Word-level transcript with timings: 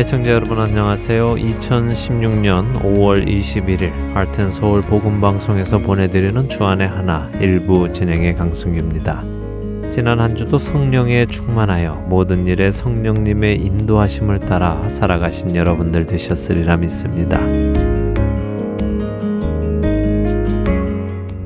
애청자 0.00 0.30
여러분 0.30 0.58
안녕하세요. 0.58 1.34
2016년 1.34 2.72
5월 2.80 3.26
21일 3.26 3.92
하트앤서울 4.14 4.80
복음 4.80 5.20
방송에서 5.20 5.76
보내드리는 5.76 6.48
주안의 6.48 6.88
하나 6.88 7.30
일부 7.38 7.92
진행의 7.92 8.34
강승규입니다. 8.36 9.22
지난 9.90 10.18
한 10.20 10.34
주도 10.34 10.58
성령에 10.58 11.26
충만하여 11.26 12.06
모든 12.08 12.46
일에 12.46 12.70
성령님의 12.70 13.58
인도하심을 13.58 14.40
따라 14.40 14.88
살아가신 14.88 15.54
여러분들 15.54 16.06
되셨으리라 16.06 16.78
믿습니다. 16.78 17.38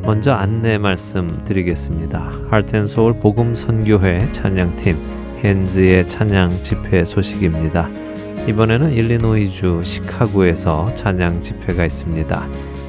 먼저 0.03 0.33
안내 0.33 0.79
말씀 0.79 1.27
드리겠습니다. 1.45 2.31
하트앤서울 2.51 3.19
복음 3.19 3.57
선교회 3.57 4.31
찬양팀 4.31 4.97
헨즈의 5.43 6.09
찬양 6.09 6.63
집회 6.63 7.05
소식입니다. 7.05 7.91
이번에는 8.47 8.93
일리노이주 8.93 9.81
시카고에서 9.85 10.93
찬양 10.93 11.41
집회가 11.41 11.87
있습니다. 11.87 12.47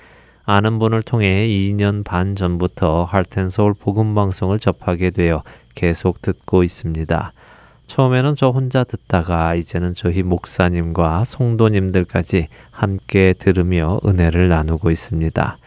아는 0.54 0.80
분을 0.80 1.02
통해 1.02 1.48
2년 1.48 2.04
반 2.04 2.36
전부터 2.36 3.06
할텐서울 3.06 3.74
복음 3.74 4.14
방송을 4.14 4.60
접하게 4.60 5.10
되어 5.10 5.44
계속 5.76 6.22
듣고 6.22 6.64
있습니다. 6.64 7.32
처음에는 7.88 8.36
저 8.36 8.50
혼자 8.50 8.84
듣다가 8.84 9.56
이제는 9.56 9.96
저희 9.96 10.24
목사님과 10.24 11.24
성도님들까지 11.24 12.50
함께 12.70 13.34
들으며 13.38 14.02
은혜를 14.06 14.50
나누고 14.50 14.92
있습니다. 14.92 15.58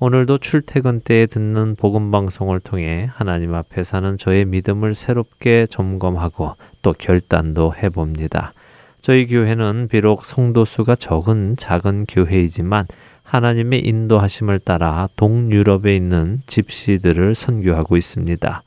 오늘도 0.00 0.38
출퇴근 0.38 1.02
때에 1.02 1.26
듣는 1.26 1.76
복음 1.76 2.10
방송을 2.10 2.58
통해 2.58 3.08
하나님 3.12 3.54
앞에 3.54 3.84
사는 3.84 4.18
저의 4.18 4.44
믿음을 4.46 4.96
새롭게 4.96 5.68
점검하고 5.70 6.56
또 6.82 6.92
결단도 6.92 7.74
해봅니다. 7.80 8.54
저희 9.02 9.28
교회는 9.28 9.86
비록 9.88 10.24
성도 10.24 10.64
수가 10.64 10.96
적은 10.96 11.54
작은 11.56 12.06
교회이지만 12.08 12.86
하나님의 13.32 13.80
인도하심을 13.86 14.58
따라 14.58 15.08
동유럽에 15.16 15.96
있는 15.96 16.42
집시들을 16.46 17.34
선교하고 17.34 17.96
있습니다. 17.96 18.62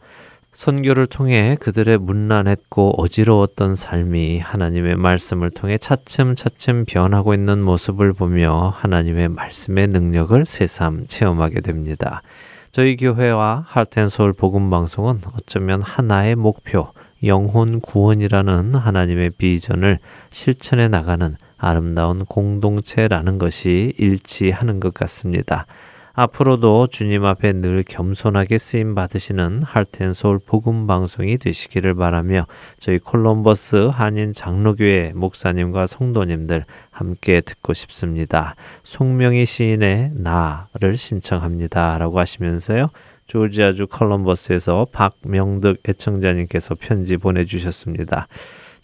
선교를 0.53 1.05
통해 1.05 1.55
그들의 1.59 1.99
문란했고 1.99 2.95
어지러웠던 2.97 3.75
삶이 3.75 4.39
하나님의 4.39 4.95
말씀을 4.95 5.51
통해 5.51 5.77
차츰차츰 5.77 6.85
변하고 6.85 7.35
있는 7.35 7.61
모습을 7.61 8.13
보며 8.13 8.73
하나님의 8.75 9.29
말씀의 9.29 9.87
능력을 9.89 10.43
새삼 10.47 11.05
체험하게 11.09 11.61
됩니다. 11.61 12.23
저희 12.71 12.97
교회와 12.97 13.65
하트앤서울 13.67 14.33
복음방송은 14.33 15.21
어쩌면 15.35 15.83
하나의 15.83 16.35
목표, 16.35 16.91
영혼 17.23 17.81
구원이라는 17.81 18.73
하나님의 18.73 19.29
비전을 19.37 19.99
실천해 20.31 20.87
나가는 20.87 21.37
아름다운 21.65 22.25
공동체라는 22.25 23.39
것이 23.39 23.93
일치하는 23.97 24.79
것 24.79 24.93
같습니다. 24.93 25.65
앞으로도 26.13 26.87
주님 26.87 27.25
앞에 27.25 27.53
늘 27.53 27.83
겸손하게 27.83 28.59
쓰임 28.59 28.93
받으시는 28.93 29.63
할텐솔 29.63 30.39
복음 30.45 30.85
방송이 30.85 31.39
되시기를 31.39 31.95
바라며 31.95 32.45
저희 32.79 32.99
콜럼버스 32.99 33.89
한인 33.91 34.31
장로교회 34.31 35.13
목사님과 35.15 35.87
성도님들 35.87 36.65
함께 36.91 37.41
듣고 37.41 37.73
싶습니다. 37.73 38.55
송명희 38.83 39.45
시인의 39.45 40.11
나를 40.13 40.97
신청합니다라고 40.97 42.19
하시면서요. 42.19 42.91
조지아주 43.25 43.87
컬럼버스에서 43.87 44.85
박명득 44.91 45.81
애청자님께서 45.89 46.75
편지 46.75 47.17
보내주셨습니다. 47.17 48.27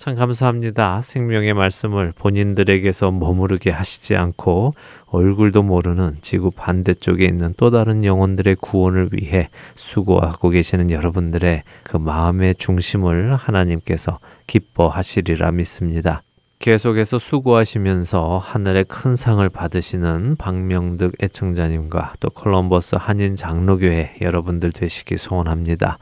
참 0.02 0.16
감사합니다. 0.16 1.04
생명의 1.04 1.54
말씀을 1.54 2.12
본인들에게서 2.14 3.12
머무르게 3.12 3.70
하시지 3.70 4.16
않고 4.16 4.74
얼굴도 5.06 5.62
모르는 5.62 6.18
지구 6.22 6.50
반대쪽에 6.50 7.24
있는 7.24 7.54
또 7.56 7.70
다른 7.70 8.04
영혼들의 8.04 8.56
구원을 8.56 9.10
위해 9.12 9.50
수고하고 9.76 10.50
계시는 10.50 10.90
여러분들의 10.90 11.62
그 11.84 11.98
마음의 11.98 12.56
중심을 12.56 13.36
하나님께서 13.36 14.18
기뻐하시리라 14.48 15.52
믿습니다. 15.52 16.24
계속해서 16.58 17.20
수고하시면서 17.20 18.40
하늘의 18.40 18.86
큰 18.86 19.16
상을 19.16 19.48
받으시는 19.50 20.36
박명득 20.38 21.14
애청자님과 21.22 22.14
또 22.20 22.30
콜럼버스 22.30 22.98
한인 23.00 23.36
장로교회 23.36 24.18
여러분들 24.22 24.72
되시기 24.72 25.18
소원합니다. 25.18 25.98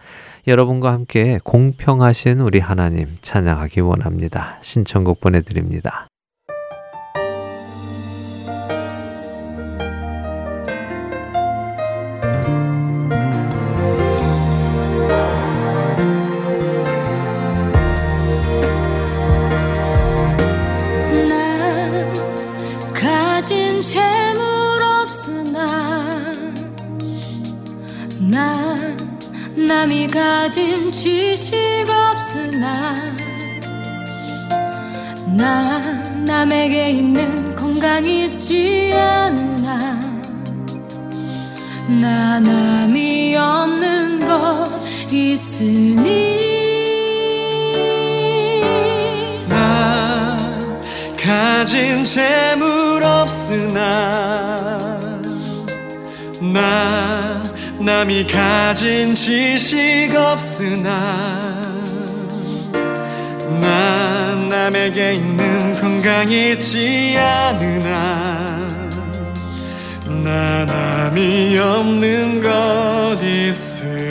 여러분과 0.49 0.91
함께 0.91 1.39
공평하신 1.43 2.39
우리 2.39 2.57
하나님 2.57 3.07
찬양하기 3.21 3.81
원합니다. 3.81 4.57
신청곡 4.61 5.21
보내드립니다. 5.21 6.08
가진 30.11 30.91
지식 30.91 31.55
없으나 31.87 32.73
나 35.27 35.79
남에게 36.25 36.89
있는 36.89 37.55
건강 37.55 38.03
있지 38.03 38.91
않으나 38.95 39.99
나 42.01 42.39
남이 42.39 43.35
없는 43.35 44.25
것 44.25 44.67
있으니 45.11 46.39
나 49.47 50.37
가진 51.21 52.03
재물 52.03 53.03
없으나 53.03 54.18
남이 57.89 58.27
가진 58.27 59.15
지식 59.15 60.15
없으나 60.15 60.89
난 63.59 64.47
남에게 64.47 65.15
있는 65.15 65.75
건강 65.75 66.29
있지 66.29 67.17
않으나 67.17 68.67
나 70.23 70.65
남이 70.65 71.57
없는 71.57 72.43
것 72.43 73.17
있으니 73.23 74.09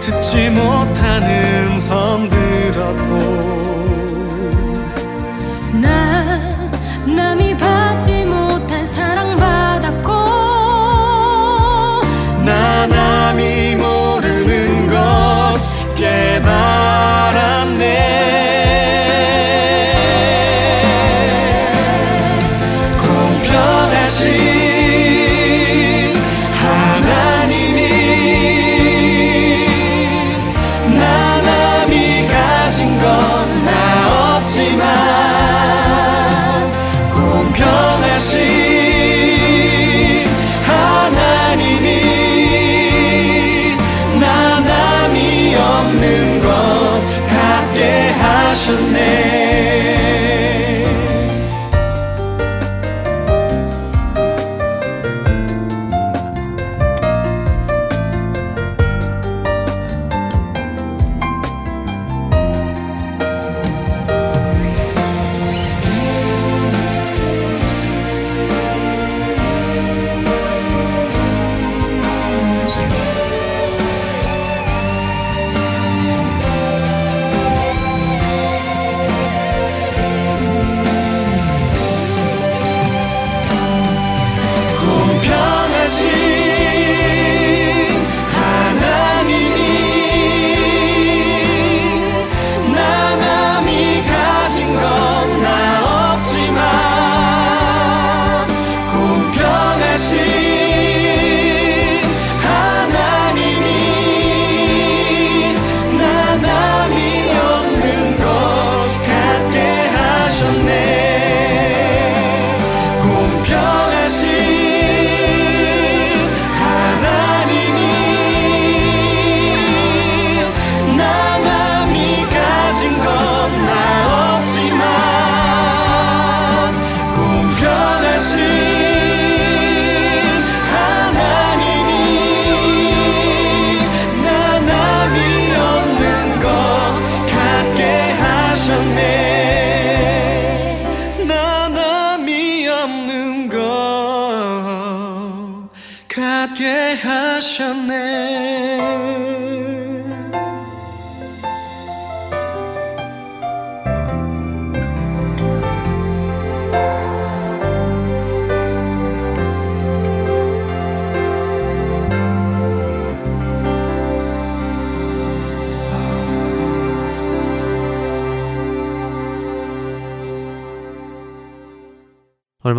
듣지 0.00 0.50
못하는 0.50 1.37
을보 1.78 2.27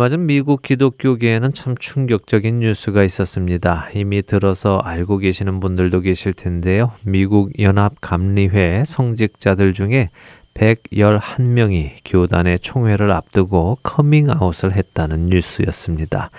전 0.08 0.26
미국 0.26 0.62
기독교계에는 0.62 1.52
참 1.52 1.74
충격적인 1.78 2.60
뉴스가 2.60 3.04
있었습니다. 3.04 3.88
이미 3.94 4.22
들어서 4.22 4.78
알고 4.78 5.18
계시는 5.18 5.60
분들도 5.60 6.00
계실 6.00 6.32
텐데요. 6.32 6.92
미국 7.04 7.58
연합감리회 7.58 8.84
성직자들 8.86 9.74
중에 9.74 10.10
111명이 10.54 11.92
교단의 12.04 12.60
총회를 12.60 13.10
앞두고 13.10 13.78
커밍아웃을 13.82 14.72
했다는 14.72 15.26
뉴스였습니다. 15.26 16.30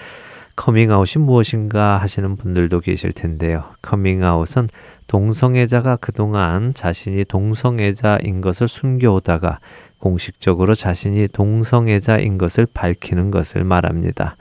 커밍아웃이 0.55 1.23
무엇인가 1.23 1.97
하시는 1.97 2.35
분들도 2.35 2.81
계실 2.81 3.11
텐데요. 3.13 3.63
커밍아웃은 3.81 4.69
동성애자가 5.07 5.97
그동안 5.97 6.73
자신이 6.73 7.25
동성애자인 7.25 8.41
것을 8.41 8.67
숨겨오다가 8.67 9.59
공식적으로 10.01 10.75
자신이 10.75 11.29
동성애자인 11.29 12.37
것을 12.37 12.65
밝히는 12.65 13.31
것을 13.31 13.63
말합니다. 13.63 14.35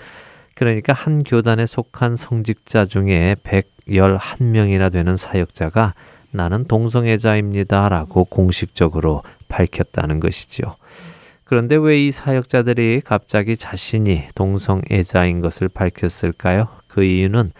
그러니까 0.56 0.92
한 0.92 1.22
교단에 1.22 1.66
속한 1.66 2.16
성직자 2.16 2.86
중에 2.86 3.36
111명이나 3.44 4.90
되는 4.90 5.16
사역자가 5.16 5.94
나는 6.32 6.64
동성애자입니다 6.64 7.88
라고 7.88 8.24
공식적으로 8.24 9.22
밝혔다는 9.48 10.18
것이죠. 10.20 10.76
그런데 11.44 11.76
왜 11.76 11.98
이 11.98 12.12
사역자들이 12.12 13.02
갑자기 13.04 13.56
자신이 13.56 14.28
동성애자인 14.34 15.40
것을 15.40 15.68
밝혔을까요? 15.68 16.68
그 16.86 17.02
이유는 17.02 17.50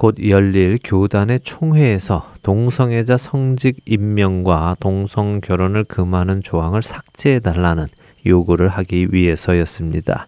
곧 0.00 0.14
열릴 0.26 0.78
교단의 0.82 1.40
총회에서 1.40 2.32
동성애자 2.42 3.18
성직 3.18 3.82
임명과 3.84 4.76
동성 4.80 5.42
결혼을 5.42 5.84
금하는 5.84 6.42
조항을 6.42 6.80
삭제해 6.80 7.38
달라는 7.40 7.84
요구를 8.24 8.70
하기 8.70 9.08
위해서였습니다. 9.10 10.26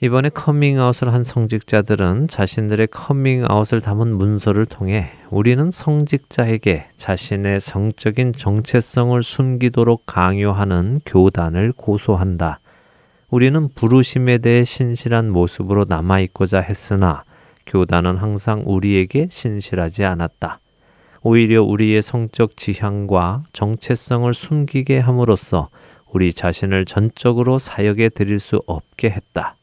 이번에 0.00 0.28
커밍아웃을 0.28 1.12
한 1.12 1.24
성직자들은 1.24 2.28
자신들의 2.28 2.86
커밍아웃을 2.92 3.80
담은 3.80 4.16
문서를 4.16 4.64
통해 4.64 5.10
우리는 5.30 5.72
성직자에게 5.72 6.86
자신의 6.96 7.58
성적인 7.58 8.32
정체성을 8.32 9.20
숨기도록 9.24 10.04
강요하는 10.06 11.00
교단을 11.04 11.72
고소한다. 11.72 12.60
우리는 13.28 13.68
부르심에 13.74 14.38
대해 14.38 14.62
신실한 14.62 15.30
모습으로 15.30 15.86
남아있고자 15.88 16.60
했으나 16.60 17.24
교단은 17.68 18.16
항상 18.16 18.62
우리에게 18.66 19.28
신실하지 19.30 20.04
않았다. 20.04 20.58
오히려 21.22 21.62
우리의 21.62 22.02
성적 22.02 22.56
지향과 22.56 23.44
정체성을 23.52 24.32
숨기게 24.32 24.98
함으로써 24.98 25.68
우리 26.10 26.32
자신을 26.32 26.84
전적으로 26.84 27.58
사역에 27.58 28.08
드릴 28.08 28.40
수 28.40 28.62
없게 28.66 29.10
했다. 29.10 29.56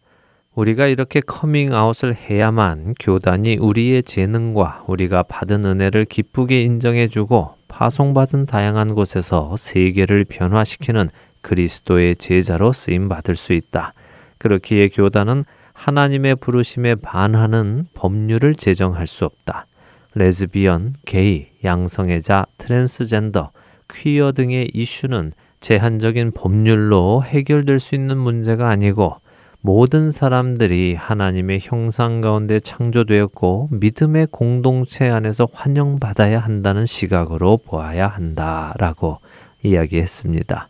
우리가 0.53 0.87
이렇게 0.87 1.19
커밍아웃을 1.19 2.15
해야만 2.15 2.95
교단이 2.99 3.57
우리의 3.57 4.03
재능과 4.03 4.85
우리가 4.87 5.23
받은 5.23 5.65
은혜를 5.65 6.05
기쁘게 6.05 6.61
인정해주고 6.61 7.55
파송받은 7.67 8.45
다양한 8.45 8.95
곳에서 8.95 9.55
세계를 9.57 10.23
변화시키는 10.23 11.09
그리스도의 11.41 12.15
제자로 12.15 12.71
쓰임 12.71 13.09
받을 13.09 13.35
수 13.35 13.51
있다. 13.53 13.93
그렇기에 14.37 14.89
교단은 14.89 15.43
하나님의 15.75 16.37
부르심에 16.37 16.95
반하는 16.95 17.85
법률을 17.93 18.55
제정할 18.55 19.05
수 19.05 19.25
없다. 19.25 19.67
레즈비언, 20.15 20.95
게이, 21.05 21.47
양성애자, 21.63 22.45
트랜스젠더, 22.57 23.51
퀴어 23.91 24.31
등의 24.31 24.71
이슈는 24.73 25.33
제한적인 25.59 26.31
법률로 26.31 27.23
해결될 27.23 27.79
수 27.79 27.93
있는 27.93 28.17
문제가 28.17 28.69
아니고 28.69 29.17
모든 29.61 30.11
사람들이 30.11 30.95
하나님의 30.95 31.59
형상 31.61 32.21
가운데 32.21 32.59
창조되었고 32.59 33.69
믿음의 33.71 34.27
공동체 34.31 35.09
안에서 35.09 35.47
환영받아야 35.51 36.39
한다는 36.39 36.85
시각으로 36.85 37.57
보아야 37.57 38.07
한다라고 38.07 39.19
이야기했습니다. 39.63 40.69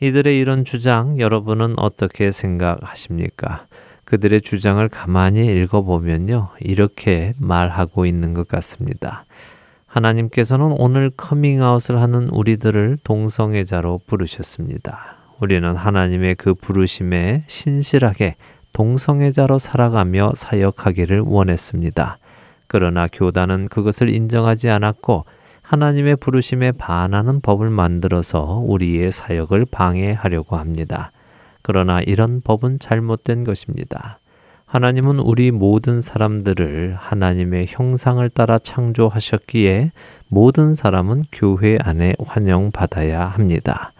이들의 0.00 0.38
이런 0.38 0.64
주장 0.64 1.18
여러분은 1.18 1.78
어떻게 1.78 2.30
생각하십니까? 2.30 3.66
그들의 4.10 4.40
주장을 4.40 4.88
가만히 4.88 5.46
읽어보면요. 5.46 6.48
이렇게 6.58 7.32
말하고 7.38 8.06
있는 8.06 8.34
것 8.34 8.48
같습니다. 8.48 9.24
하나님께서는 9.86 10.74
오늘 10.78 11.10
커밍아웃을 11.10 12.00
하는 12.00 12.28
우리들을 12.30 12.98
동성애자로 13.04 14.00
부르셨습니다. 14.08 15.16
우리는 15.38 15.76
하나님의 15.76 16.34
그 16.34 16.54
부르심에 16.54 17.44
신실하게 17.46 18.34
동성애자로 18.72 19.60
살아가며 19.60 20.32
사역하기를 20.34 21.20
원했습니다. 21.20 22.18
그러나 22.66 23.06
교단은 23.06 23.68
그것을 23.68 24.08
인정하지 24.08 24.70
않았고 24.70 25.24
하나님의 25.62 26.16
부르심에 26.16 26.72
반하는 26.72 27.40
법을 27.40 27.70
만들어서 27.70 28.60
우리의 28.66 29.12
사역을 29.12 29.66
방해하려고 29.70 30.56
합니다. 30.56 31.12
그러나 31.62 32.00
이런 32.00 32.40
법은 32.40 32.78
잘못된 32.78 33.44
것입니다. 33.44 34.18
하나님은 34.66 35.18
우리 35.18 35.50
모든 35.50 36.00
사람들을 36.00 36.96
하나님의 36.98 37.66
형상을 37.68 38.28
따라 38.30 38.58
창조하셨기에 38.58 39.90
모든 40.28 40.76
사람은 40.76 41.24
교회 41.32 41.76
안에 41.80 42.14
환영받아야 42.24 43.26
합니다. 43.26 43.92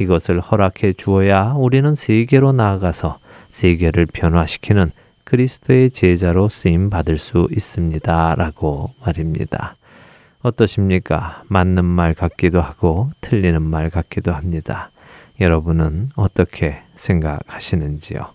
이것을 0.00 0.40
허락해 0.40 0.94
주어야 0.94 1.52
우리는 1.56 1.94
세계로 1.94 2.52
나아가서 2.52 3.18
세계를 3.50 4.06
변화시키는 4.06 4.90
그리스도의 5.24 5.90
제자로 5.90 6.48
쓰임 6.48 6.90
받을 6.90 7.18
수 7.18 7.48
있습니다. 7.50 8.34
라고 8.36 8.90
말입니다. 9.04 9.76
어떠십니까? 10.42 11.42
맞는 11.48 11.84
말 11.84 12.14
같기도 12.14 12.60
하고 12.60 13.10
틀리는 13.20 13.60
말 13.62 13.90
같기도 13.90 14.32
합니다. 14.32 14.90
여러분은 15.40 16.10
어떻게 16.16 16.82
생각하시는지요? 16.96 18.34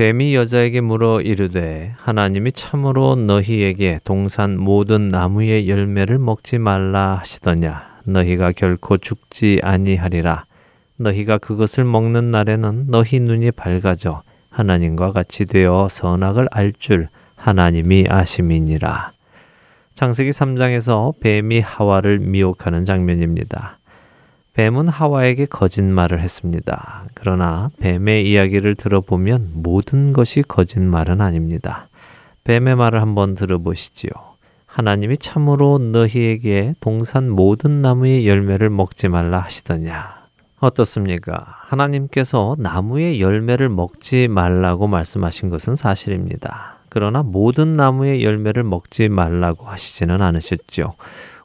뱀이 0.00 0.34
여자에게 0.34 0.80
물어 0.80 1.20
이르되 1.20 1.92
하나님이 1.98 2.52
참으로 2.52 3.16
너희에게 3.16 4.00
동산 4.02 4.58
모든 4.58 5.08
나무의 5.08 5.68
열매를 5.68 6.18
먹지 6.18 6.56
말라 6.56 7.18
하시더냐 7.18 8.00
너희가 8.04 8.52
결코 8.52 8.96
죽지 8.96 9.60
아니하리라. 9.62 10.46
너희가 10.96 11.36
그것을 11.36 11.84
먹는 11.84 12.30
날에는 12.30 12.86
너희 12.88 13.20
눈이 13.20 13.50
밝아져 13.50 14.22
하나님과 14.48 15.12
같이 15.12 15.44
되어 15.44 15.88
선악을 15.90 16.48
알 16.50 16.72
줄 16.72 17.10
하나님이 17.36 18.06
아심이니라. 18.08 19.12
창세기 19.96 20.30
3장에서 20.30 21.20
뱀이 21.20 21.60
하와를 21.60 22.20
미혹하는 22.20 22.86
장면입니다. 22.86 23.79
뱀은 24.54 24.88
하와에게 24.88 25.46
거짓말을 25.46 26.20
했습니다. 26.20 27.04
그러나 27.14 27.70
뱀의 27.78 28.30
이야기를 28.30 28.74
들어보면 28.74 29.52
모든 29.54 30.12
것이 30.12 30.42
거짓말은 30.42 31.20
아닙니다. 31.20 31.88
뱀의 32.44 32.76
말을 32.76 33.00
한번 33.00 33.34
들어보시지요. 33.34 34.10
하나님이 34.66 35.18
참으로 35.18 35.78
너희에게 35.78 36.74
동산 36.80 37.28
모든 37.30 37.82
나무의 37.82 38.26
열매를 38.26 38.70
먹지 38.70 39.08
말라 39.08 39.40
하시더냐. 39.40 40.20
어떻습니까? 40.60 41.44
하나님께서 41.66 42.54
나무의 42.58 43.20
열매를 43.20 43.68
먹지 43.68 44.28
말라고 44.28 44.86
말씀하신 44.86 45.48
것은 45.50 45.74
사실입니다. 45.74 46.78
그러나 46.88 47.22
모든 47.22 47.76
나무의 47.76 48.22
열매를 48.24 48.62
먹지 48.64 49.08
말라고 49.08 49.66
하시지는 49.66 50.20
않으셨죠. 50.20 50.94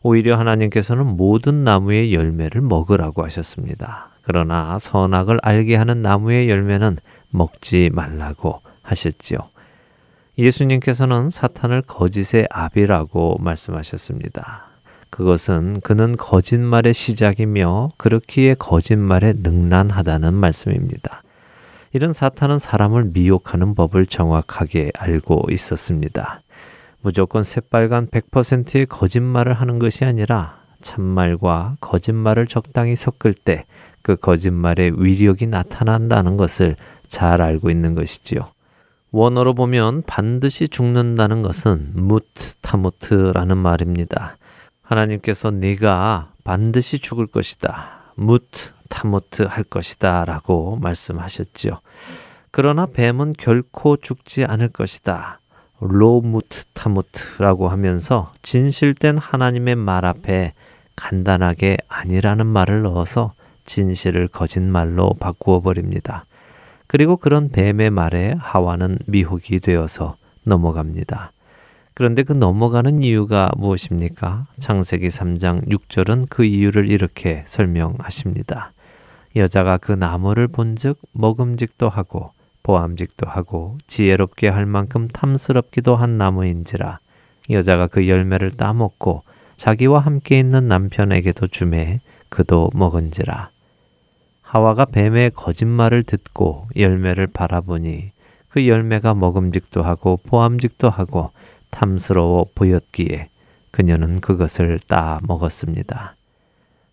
오히려 0.08 0.38
하나님께서는 0.38 1.18
모든 1.18 1.64
나무의 1.64 2.14
열매를 2.14 2.62
먹으라고 2.62 3.24
하셨습니다. 3.24 4.10
그러나 4.22 4.78
선악을 4.78 5.40
알게 5.42 5.76
하는 5.76 6.04
나무의 6.04 6.48
열매는 6.48 6.98
먹지 7.32 7.90
말라고 7.92 8.62
하셨지요. 8.84 9.40
예수님께서는 10.38 11.32
사탄을 11.32 11.82
거짓의 11.82 12.46
아비라고 12.52 13.38
말씀하셨습니다. 13.40 14.66
그것은 15.10 15.82
그는 15.82 16.16
거짓말의 16.18 16.94
시작이며 16.94 17.90
그렇기에 17.98 18.54
거짓말에 18.54 19.34
능란하다는 19.38 20.36
말씀입니다. 20.36 21.24
이런 21.94 22.14
사탄은 22.14 22.60
사람을 22.60 23.06
미혹하는 23.12 23.74
법을 23.74 24.06
정확하게 24.06 24.92
알고 24.96 25.48
있었습니다. 25.50 26.42
무조건 27.06 27.44
새빨간 27.44 28.08
100%의 28.08 28.88
거짓말을 28.88 29.54
하는 29.54 29.80
것이 29.80 30.04
아니라 30.04 30.60
참말과 30.82 31.78
거짓말을 31.80 32.48
적당히 32.48 32.98
섞을 32.98 33.34
때 33.34 33.66
그 34.06 34.16
거짓말의 34.16 35.04
위력이 35.04 35.48
나타난다는 35.48 36.38
것을 36.38 36.76
잘 37.08 37.42
알고 37.42 37.72
있는 37.72 37.96
것이지요. 37.96 38.52
원어로 39.10 39.56
보면 39.56 40.04
반드시 40.06 40.68
죽는다는 40.68 41.42
것은 41.42 41.94
무트 41.96 42.54
타무트라는 42.62 43.58
말입니다. 43.58 44.38
하나님께서 44.84 45.50
네가 45.50 46.34
반드시 46.44 47.00
죽을 47.00 47.26
것이다. 47.26 48.14
무트 48.14 48.70
타무트 48.90 49.42
할 49.42 49.64
것이다. 49.64 50.26
라고 50.26 50.76
말씀하셨지요. 50.76 51.80
그러나 52.52 52.86
뱀은 52.86 53.34
결코 53.40 53.98
죽지 53.98 54.46
않을 54.46 54.68
것이다. 54.68 55.40
로 55.88 56.10
무트 56.10 56.66
타무트라고 56.74 57.70
하면서 57.70 58.32
진실된 58.42 59.18
하나님의 59.18 59.76
말 59.76 60.06
앞에 60.06 60.54
간단하게 60.96 61.78
아니라는 61.88 62.46
말을 62.46 62.84
넣어서 62.84 63.34
진실을 63.66 64.28
거짓말로 64.28 65.14
바꾸어 65.20 65.62
버립니다. 65.62 66.26
그리고 66.88 67.18
그런 67.18 67.50
뱀의 67.50 67.90
말에 67.90 68.36
하와는 68.38 69.00
미혹이 69.08 69.60
되어서 69.60 70.18
넘어갑니다. 70.44 71.32
그런데 71.94 72.24
그 72.24 72.34
넘어가는 72.34 73.02
이유가 73.02 73.50
무엇입니까? 73.58 74.48
창세기 74.60 75.08
3장 75.08 75.68
6절은 75.70 76.28
그 76.30 76.44
이유를 76.44 76.92
이렇게 76.92 77.44
설명하십니다. 77.48 78.74
여자가 79.36 79.78
그 79.78 79.92
나무를 79.92 80.48
본즉 80.48 81.00
먹음직도 81.14 81.90
하고 81.90 82.32
보암직도 82.66 83.30
하고 83.30 83.78
지혜롭게 83.86 84.48
할 84.48 84.66
만큼 84.66 85.08
탐스럽기도 85.08 85.96
한 85.96 86.18
나무인지라 86.18 87.00
여자가 87.52 87.86
그 87.86 88.08
열매를 88.08 88.50
따먹고 88.50 89.22
자기와 89.56 90.00
함께 90.00 90.40
있는 90.40 90.68
남편에게도 90.68 91.46
주매 91.48 92.00
그도 92.30 92.72
먹은지라 92.74 93.52
하와가 94.42 94.86
뱀의 94.86 95.32
거짓말을 95.36 96.02
듣고 96.02 96.68
열매를 96.76 97.28
바라보니 97.28 98.12
그 98.50 98.68
열매가 98.68 99.14
먹음직도 99.14 99.84
하고 99.84 100.18
보암직도 100.26 100.90
하고 100.90 101.32
탐스러워 101.70 102.48
보였기에 102.56 103.30
그녀는 103.70 104.22
그것을 104.22 104.80
따 104.88 105.20
먹었습니다. 105.28 106.16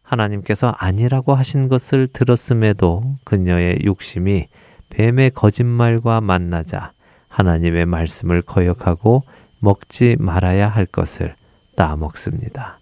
하나님께서 0.03 0.75
아니라고 0.77 1.35
하신 1.35 1.69
것을 1.69 2.09
들었음에도 2.09 3.17
그녀의 3.25 3.79
욕심이 3.85 4.49
뱀의 4.93 5.31
거짓말과 5.31 6.21
만나자 6.21 6.93
하나님의 7.29 7.87
말씀을 7.87 8.43
거역하고 8.43 9.23
먹지 9.59 10.17
말아야 10.19 10.69
할 10.69 10.87
것을 10.87 11.35
따 11.77 11.97
먹습니다. 11.97 12.79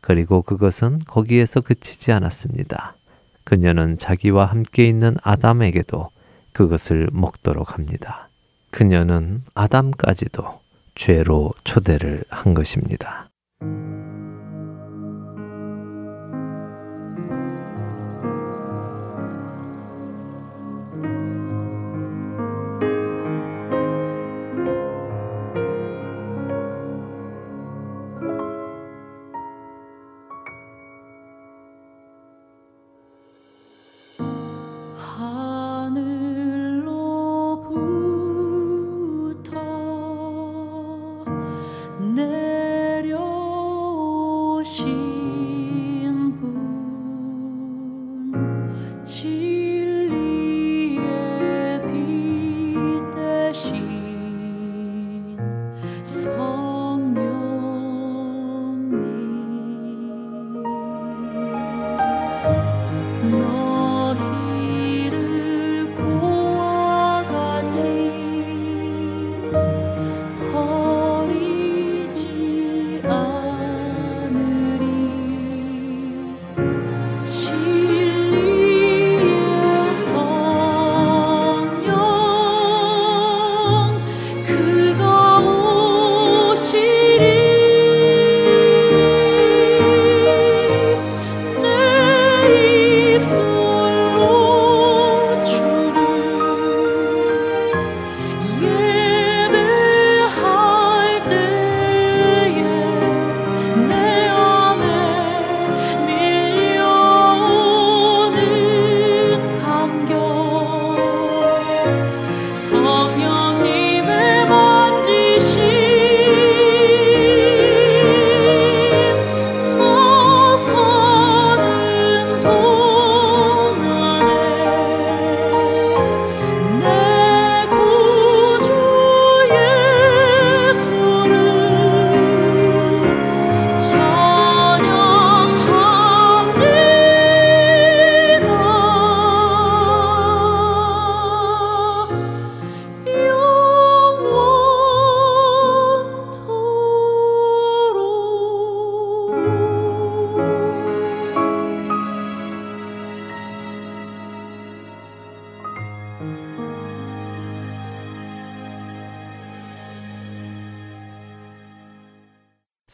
그리고 0.00 0.42
그것은 0.42 0.98
거기에서 1.06 1.60
그치지 1.60 2.10
않았습니다. 2.10 2.96
그녀는 3.44 3.98
자기와 3.98 4.46
함께 4.46 4.86
있는 4.86 5.14
아담에게도 5.22 6.10
그것을 6.52 7.08
먹도록 7.12 7.74
합니다. 7.74 8.28
그녀는 8.70 9.42
아담까지도 9.54 10.60
죄로 10.94 11.52
초대를 11.64 12.24
한 12.28 12.54
것입니다. 12.54 13.28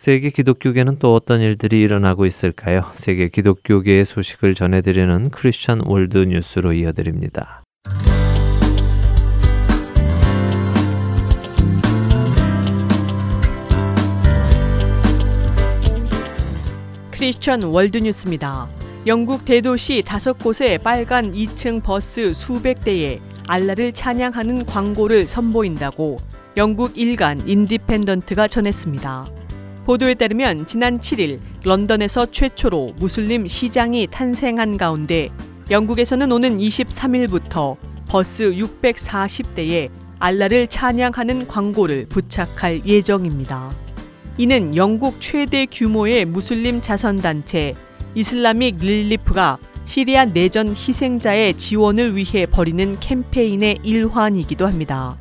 세계 0.09 0.31
기독교계는 0.31 0.99
또 1.01 1.15
어떤 1.15 1.43
일들이 1.43 1.83
일어나고 1.83 2.25
있을까요? 2.25 2.81
세계 2.95 3.29
기독교계의 3.29 4.07
소식을 4.07 4.55
전해드리는 4.55 5.29
크리스천 5.29 5.83
월드 5.85 6.17
뉴스로 6.17 6.73
이어드립니다. 6.73 7.63
크리스천 17.11 17.65
월드 17.65 17.99
뉴스입니다. 17.99 18.67
영국 19.07 19.45
대도시 19.45 20.03
다섯 20.07 20.39
곳의 20.39 20.79
빨간 20.79 21.35
2층 21.35 21.83
버스 21.83 22.33
수백 22.33 22.83
대에 22.83 23.21
알라를 23.47 23.93
찬양하는 23.93 24.65
광고를 24.65 25.27
선보인다고 25.27 26.17
영국 26.57 26.97
일간 26.97 27.47
인디펜던트가 27.47 28.49
전했습니다. 28.49 29.38
보도에 29.89 30.13
따르면 30.13 30.67
지난 30.67 30.99
7일 30.99 31.41
런던에서 31.65 32.27
최초로 32.27 32.97
무슬림 32.99 33.47
시장이 33.47 34.07
탄생한 34.11 34.77
가운데 34.77 35.31
영국에서는 35.71 36.31
오는 36.31 36.59
23일부터 36.59 37.79
버스 38.07 38.51
640대에 38.51 39.89
알라를 40.19 40.67
찬양하는 40.67 41.49
광고를 41.49 42.05
부착할 42.11 42.85
예정입니다. 42.85 43.75
이는 44.37 44.77
영국 44.77 45.23
최대 45.23 45.65
규모의 45.65 46.27
무슬림 46.27 46.83
자선단체 46.83 47.73
이슬라믹 48.15 48.81
릴리프가 48.81 49.57
시리아 49.87 50.27
내전 50.27 50.69
희생자의 50.69 51.55
지원을 51.55 52.15
위해 52.15 52.45
벌이는 52.45 53.01
캠페인의 53.01 53.79
일환이기도 53.83 54.67
합니다. 54.67 55.17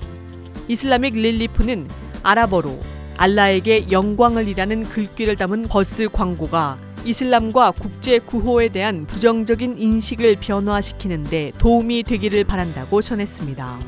이슬라믹 0.68 1.16
릴리프는 1.16 1.88
아랍어로 2.22 2.97
알라에게 3.18 3.92
영광을 3.92 4.48
이라는 4.48 4.84
글귀를 4.84 5.36
담은 5.36 5.64
버스 5.64 6.08
광고가 6.08 6.78
이슬람과 7.04 7.72
국제 7.72 8.20
구호에 8.20 8.70
대한 8.70 9.08
부정적인 9.08 9.78
인식을 9.78 10.38
변화시키는데 10.40 11.54
도움이 11.58 12.04
되기를 12.04 12.44
바란다고 12.44 13.02
전했습니다. 13.02 13.80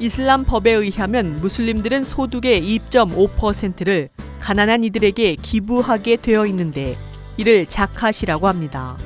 이슬람 0.00 0.44
법에 0.44 0.72
의하면 0.72 1.40
무슬림들은 1.40 2.04
소득의 2.04 2.62
2.5%를 2.62 4.08
가난한 4.40 4.84
이들에게 4.84 5.36
기부하게 5.36 6.16
되어 6.16 6.46
있는데 6.46 6.96
이를 7.36 7.66
자카시라고 7.66 8.48
합니다. 8.48 8.96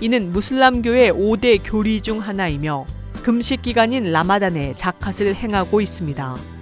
이는 0.00 0.32
무슬람교의 0.32 1.12
5대 1.12 1.60
교리 1.62 2.00
중 2.00 2.20
하나이며 2.20 2.86
금식 3.22 3.62
기간인 3.62 4.12
라마단에 4.12 4.74
자카스를 4.76 5.34
행하고 5.34 5.80
있습니다. 5.80 6.57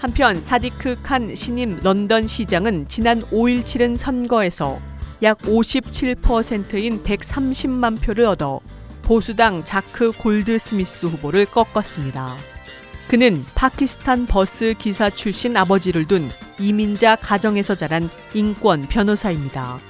한편 0.00 0.40
사디크 0.40 1.02
칸 1.02 1.34
신임 1.34 1.78
런던 1.82 2.26
시장은 2.26 2.88
지난 2.88 3.20
5일 3.20 3.66
치른 3.66 3.96
선거에서 3.96 4.80
약 5.22 5.36
57%인 5.40 7.02
130만 7.02 8.00
표를 8.00 8.24
얻어 8.24 8.60
보수당 9.02 9.62
자크 9.62 10.12
골드스미스 10.12 11.04
후보를 11.04 11.44
꺾었습니다. 11.44 12.36
그는 13.08 13.44
파키스탄 13.54 14.24
버스 14.24 14.74
기사 14.78 15.10
출신 15.10 15.54
아버지를 15.54 16.08
둔 16.08 16.30
이민자 16.58 17.16
가정에서 17.16 17.74
자란 17.74 18.08
인권 18.32 18.86
변호사입니다. 18.86 19.80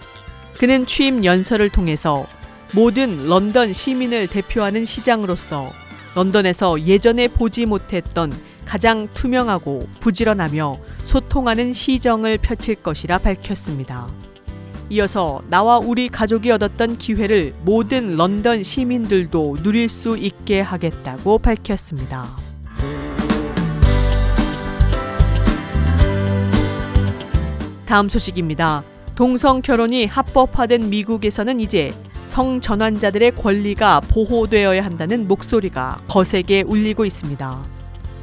그는 0.58 0.86
취임 0.86 1.24
연설을 1.24 1.68
통해서 1.68 2.26
모든 2.72 3.28
런던 3.28 3.72
시민을 3.72 4.26
대표하는 4.26 4.84
시장으로서 4.84 5.70
런던에서 6.16 6.80
예전에 6.80 7.28
보지 7.28 7.66
못했던 7.66 8.32
가장 8.70 9.08
투명하고 9.14 9.88
부지런하며 9.98 10.78
소통하는 11.02 11.72
시정을 11.72 12.38
펼칠 12.38 12.76
것이라 12.76 13.18
밝혔습니다. 13.18 14.06
이어서 14.90 15.42
나와 15.48 15.78
우리 15.78 16.08
가족이 16.08 16.52
얻었던 16.52 16.96
기회를 16.96 17.52
모든 17.62 18.16
런던 18.16 18.62
시민들도 18.62 19.56
누릴 19.64 19.88
수 19.88 20.16
있게 20.16 20.60
하겠다고 20.60 21.38
밝혔습니다. 21.38 22.28
다음 27.86 28.08
소식입니다. 28.08 28.84
동성 29.16 29.62
결혼이 29.62 30.06
합법화된 30.06 30.90
미국에서는 30.90 31.58
이제 31.58 31.92
성전환자들의 32.28 33.34
권리가 33.34 33.98
보호되어야 33.98 34.84
한다는 34.84 35.26
목소리가 35.26 35.96
거세게 36.06 36.62
울리고 36.68 37.04
있습니다. 37.04 37.79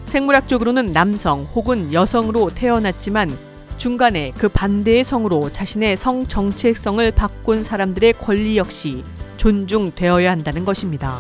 생물학적으로는 0.08 0.93
남성 0.93 1.41
혹은 1.54 1.93
여성으로 1.93 2.50
태어났지만 2.50 3.38
중간에 3.78 4.32
그 4.38 4.50
반대의 4.50 5.04
성으로 5.04 5.52
자신의 5.52 5.98
성 5.98 6.26
정체성을 6.26 7.12
바꾼 7.12 7.63
사람들의 7.63 8.13
권리 8.13 8.58
역시 8.58 9.04
존중되어야 9.38 10.32
한다는 10.32 10.65
것입니다. 10.65 11.20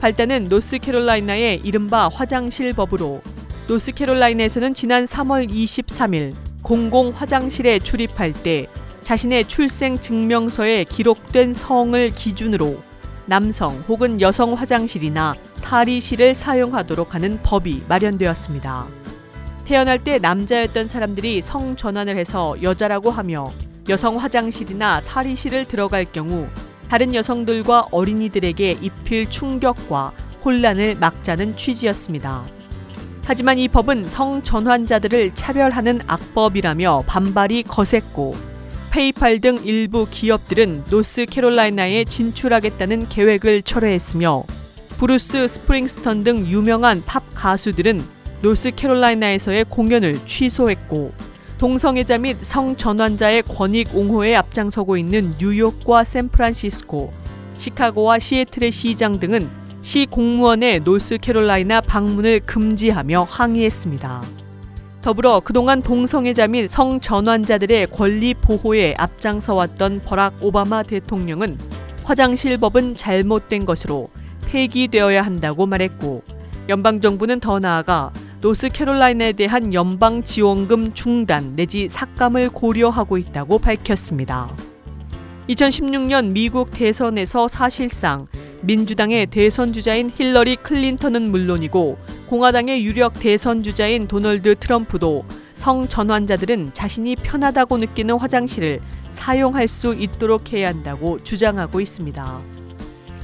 발단은 0.00 0.48
노스캐롤라이나의 0.48 1.60
이른바 1.64 2.08
화장실 2.08 2.72
법으로 2.72 3.20
노스캐롤라이나에서는 3.68 4.72
지난 4.72 5.04
3월 5.04 5.50
23일 5.50 6.34
공공 6.62 7.10
화장실에 7.10 7.80
출입할 7.80 8.32
때 8.32 8.66
자신의 9.02 9.46
출생 9.46 9.98
증명서에 10.00 10.84
기록된 10.84 11.52
성을 11.52 12.10
기준으로 12.10 12.78
남성 13.26 13.84
혹은 13.88 14.20
여성 14.20 14.54
화장실이나 14.54 15.34
탈의실을 15.62 16.34
사용하도록 16.34 17.14
하는 17.14 17.40
법이 17.42 17.84
마련되었습니다. 17.88 18.86
태어날 19.64 20.02
때 20.02 20.18
남자였던 20.18 20.88
사람들이 20.88 21.42
성 21.42 21.76
전환을 21.76 22.16
해서 22.16 22.56
여자라고 22.62 23.10
하며 23.10 23.52
여성 23.88 24.16
화장실이나 24.16 25.00
탈의실을 25.00 25.66
들어갈 25.66 26.04
경우 26.04 26.48
다른 26.88 27.14
여성들과 27.14 27.88
어린이들에게 27.90 28.78
입힐 28.80 29.28
충격과 29.28 30.12
혼란을 30.44 30.96
막자는 30.96 31.56
취지였습니다. 31.56 32.44
하지만 33.24 33.58
이 33.58 33.68
법은 33.68 34.08
성 34.08 34.42
전환자들을 34.42 35.34
차별하는 35.34 36.00
악법이라며 36.06 37.04
반발이 37.06 37.64
거셌고 37.64 38.34
페이팔 38.90 39.40
등 39.40 39.58
일부 39.64 40.06
기업들은 40.10 40.84
노스캐롤라이나에 40.88 42.04
진출하겠다는 42.04 43.06
계획을 43.10 43.62
철회했으며 43.62 44.44
브루스 44.98 45.46
스프링스턴 45.46 46.24
등 46.24 46.44
유명한 46.46 47.04
팝 47.06 47.22
가수들은 47.32 48.02
노스캐롤라이나에서의 48.42 49.66
공연을 49.68 50.26
취소했고 50.26 51.12
동성애자 51.56 52.18
및 52.18 52.36
성전환자의 52.40 53.42
권익 53.42 53.94
옹호에 53.94 54.34
앞장서고 54.34 54.96
있는 54.96 55.32
뉴욕과 55.38 56.02
샌프란시스코, 56.02 57.12
시카고와 57.54 58.18
시애틀의 58.18 58.72
시장 58.72 59.20
등은 59.20 59.48
시 59.82 60.04
공무원의 60.06 60.80
노스캐롤라이나 60.80 61.80
방문을 61.82 62.40
금지하며 62.40 63.28
항의했습니다. 63.30 64.22
더불어 65.00 65.38
그동안 65.38 65.80
동성애자 65.80 66.48
및 66.48 66.68
성전환자들의 66.68 67.86
권리 67.92 68.34
보호에 68.34 68.96
앞장서 68.98 69.54
왔던 69.54 70.00
버락 70.04 70.42
오바마 70.42 70.82
대통령은 70.82 71.56
화장실 72.02 72.58
법은 72.58 72.96
잘못된 72.96 73.64
것으로 73.64 74.10
폐기되어야 74.48 75.22
한다고 75.22 75.66
말했고 75.66 76.22
연방 76.68 77.00
정부는 77.00 77.40
더 77.40 77.58
나아가 77.58 78.12
노스캐롤라이나에 78.40 79.32
대한 79.32 79.74
연방 79.74 80.22
지원금 80.22 80.92
중단 80.94 81.56
내지 81.56 81.88
삭감을 81.88 82.50
고려하고 82.50 83.18
있다고 83.18 83.58
밝혔습니다. 83.58 84.54
2016년 85.48 86.32
미국 86.32 86.70
대선에서 86.70 87.48
사실상 87.48 88.26
민주당의 88.60 89.26
대선 89.26 89.72
주자인 89.72 90.10
힐러리 90.14 90.56
클린턴은 90.56 91.30
물론이고 91.30 91.98
공화당의 92.28 92.84
유력 92.84 93.14
대선 93.14 93.62
주자인 93.62 94.08
도널드 94.08 94.56
트럼프도 94.56 95.24
성 95.52 95.88
전환자들은 95.88 96.74
자신이 96.74 97.16
편하다고 97.16 97.78
느끼는 97.78 98.16
화장실을 98.18 98.80
사용할 99.08 99.68
수 99.68 99.94
있도록 99.94 100.52
해야 100.52 100.68
한다고 100.68 101.18
주장하고 101.22 101.80
있습니다. 101.80 102.57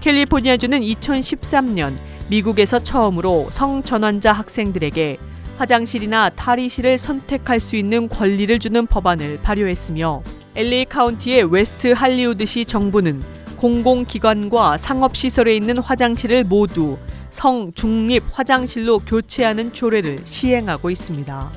캘리포니아주는 0.04 0.80
2013년 0.82 1.94
미국에서 2.28 2.78
처음으로 2.78 3.48
성전환자 3.50 4.32
학생들에게 4.32 5.16
화장실이나 5.56 6.28
탈의실을 6.28 6.98
선택할 6.98 7.58
수 7.58 7.74
있는 7.74 8.10
권리를 8.10 8.58
주는 8.58 8.86
법안을 8.86 9.40
발효했으며 9.42 10.22
LA 10.56 10.84
카운티의 10.90 11.44
웨스트 11.44 11.92
할리우드시 11.92 12.66
정부는 12.66 13.22
공공기관과 13.56 14.76
상업시설에 14.76 15.56
있는 15.56 15.78
화장실을 15.78 16.44
모두 16.44 16.98
성중립 17.30 18.24
화장실로 18.30 18.98
교체하는 18.98 19.72
조례를 19.72 20.18
시행하고 20.24 20.90
있습니다. 20.90 21.50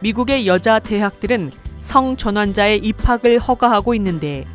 미국의 0.00 0.46
여자 0.46 0.78
대학들은 0.78 1.52
성전환자의 1.82 2.78
입학을 2.78 3.38
허가하고 3.38 3.94
있는데 3.96 4.46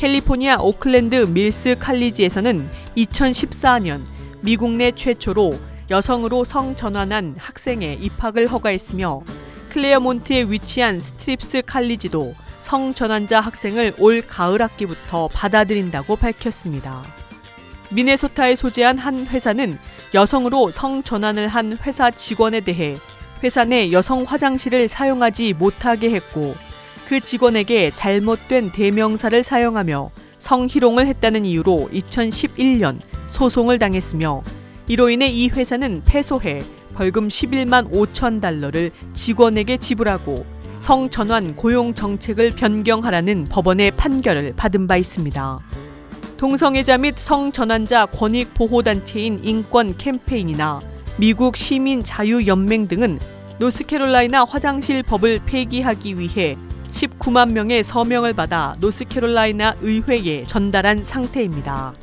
캘리포니아 0.00 0.56
오클랜드 0.56 1.26
밀스 1.26 1.76
칼리지에서는 1.78 2.70
2014년 2.96 4.00
미국 4.40 4.70
내 4.70 4.92
최초로 4.92 5.52
여성으로 5.90 6.44
성전환한 6.44 7.34
학생의 7.38 7.98
입학을 8.00 8.46
허가했으며 8.46 9.20
클레어몬트에 9.68 10.44
위치한 10.44 11.02
스크립스 11.02 11.64
칼리지도 11.66 12.34
성전환자 12.60 13.40
학생을 13.40 13.92
올 13.98 14.22
가을 14.22 14.62
학기부터 14.62 15.28
받아들인다고 15.28 16.16
밝혔습니다. 16.16 17.02
미네소타에 17.90 18.54
소재한 18.54 18.96
한 18.96 19.26
회사는 19.26 19.78
여성으로 20.14 20.70
성전환을 20.70 21.46
한 21.48 21.76
회사 21.76 22.10
직원에 22.10 22.60
대해 22.60 22.96
회사 23.44 23.66
내 23.66 23.92
여성 23.92 24.22
화장실을 24.22 24.88
사용하지 24.88 25.52
못하게 25.52 26.08
했고 26.12 26.54
그 27.10 27.18
직원에게 27.18 27.90
잘못된 27.92 28.70
대명사를 28.70 29.42
사용하며 29.42 30.12
성희롱을 30.38 31.08
했다는 31.08 31.44
이유로 31.44 31.88
2011년 31.92 33.00
소송을 33.26 33.80
당했으며 33.80 34.44
이로 34.86 35.10
인해 35.10 35.26
이 35.26 35.48
회사는 35.48 36.02
패소해 36.04 36.62
벌금 36.94 37.26
11만 37.26 37.90
5천 37.90 38.40
달러를 38.40 38.92
직원에게 39.12 39.78
지불하고 39.78 40.46
성전환 40.78 41.56
고용 41.56 41.94
정책을 41.94 42.52
변경하라는 42.52 43.46
법원의 43.46 43.90
판결을 43.96 44.52
받은 44.54 44.86
바 44.86 44.96
있습니다. 44.96 45.58
동성애자 46.36 46.98
및 46.98 47.18
성전환자 47.18 48.06
권익 48.06 48.54
보호 48.54 48.84
단체인 48.84 49.40
인권 49.42 49.96
캠페인이나 49.96 50.80
미국 51.16 51.56
시민 51.56 52.04
자유 52.04 52.46
연맹 52.46 52.86
등은 52.86 53.18
노스캐롤라이나 53.58 54.44
화장실 54.44 55.02
법을 55.02 55.40
폐기하기 55.44 56.16
위해 56.20 56.56
19만 56.90 57.52
명의 57.52 57.82
서명을 57.82 58.34
받아 58.34 58.76
노스캐롤라이나 58.80 59.76
의회에 59.80 60.46
전달한 60.46 61.04
상태입니다. 61.04 61.94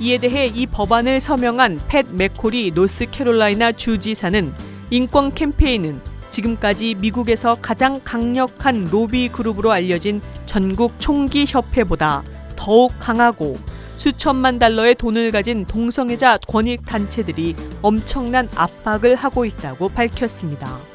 이에 0.00 0.18
대해 0.18 0.46
이 0.46 0.66
법안을 0.66 1.20
서명한 1.20 1.80
팻 1.88 2.16
맥콜이 2.16 2.72
노스캐롤라이나 2.74 3.72
주지사는 3.72 4.52
인권 4.90 5.32
캠페인은 5.34 6.00
지금까지 6.28 6.94
미국에서 6.94 7.56
가장 7.60 8.00
강력한 8.02 8.88
로비 8.90 9.28
그룹으로 9.28 9.70
알려진 9.70 10.20
전국 10.46 10.94
총기 10.98 11.44
협회보다 11.46 12.22
더욱 12.56 12.92
강하고 12.98 13.56
수천만 13.96 14.58
달러의 14.58 14.94
돈을 14.96 15.30
가진 15.30 15.64
동성애자 15.64 16.38
권익 16.48 16.86
단체들이 16.86 17.54
엄청난 17.82 18.48
압박을 18.56 19.14
하고 19.14 19.44
있다고 19.44 19.90
밝혔습니다. 19.90 20.91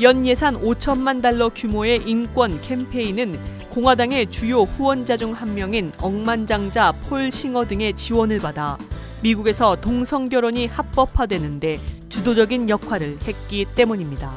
연 0.00 0.26
예산 0.26 0.60
5천만 0.60 1.22
달러 1.22 1.48
규모의 1.48 2.02
인권 2.06 2.60
캠페인은 2.62 3.38
공화당의 3.70 4.30
주요 4.30 4.62
후원자 4.62 5.16
중 5.16 5.32
한 5.32 5.54
명인 5.54 5.92
억만장자 6.00 6.92
폴 7.08 7.30
싱어 7.30 7.66
등의 7.66 7.94
지원을 7.94 8.38
받아 8.38 8.76
미국에서 9.22 9.76
동성 9.76 10.28
결혼이 10.28 10.66
합법화되는데 10.66 11.80
주도적인 12.08 12.68
역할을 12.68 13.18
했기 13.24 13.64
때문입니다. 13.74 14.32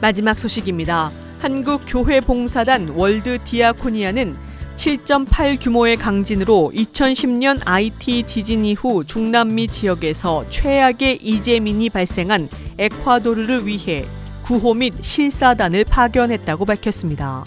마지막 0.00 0.38
소식입니다. 0.38 1.10
한국 1.40 1.82
교회 1.86 2.20
봉사단 2.20 2.90
월드 2.96 3.38
디아코니아는 3.44 4.34
7.8 4.76 5.58
규모의 5.58 5.96
강진으로 5.96 6.70
2010년 6.74 7.60
IT 7.64 8.24
지진 8.24 8.64
이후 8.66 9.04
중남미 9.04 9.68
지역에서 9.68 10.44
최악의 10.50 11.20
이재민이 11.22 11.88
발생한 11.88 12.48
에콰도르를 12.78 13.66
위해 13.66 14.04
구호 14.44 14.74
및 14.74 14.92
실사단을 15.00 15.84
파견했다고 15.84 16.66
밝혔습니다. 16.66 17.46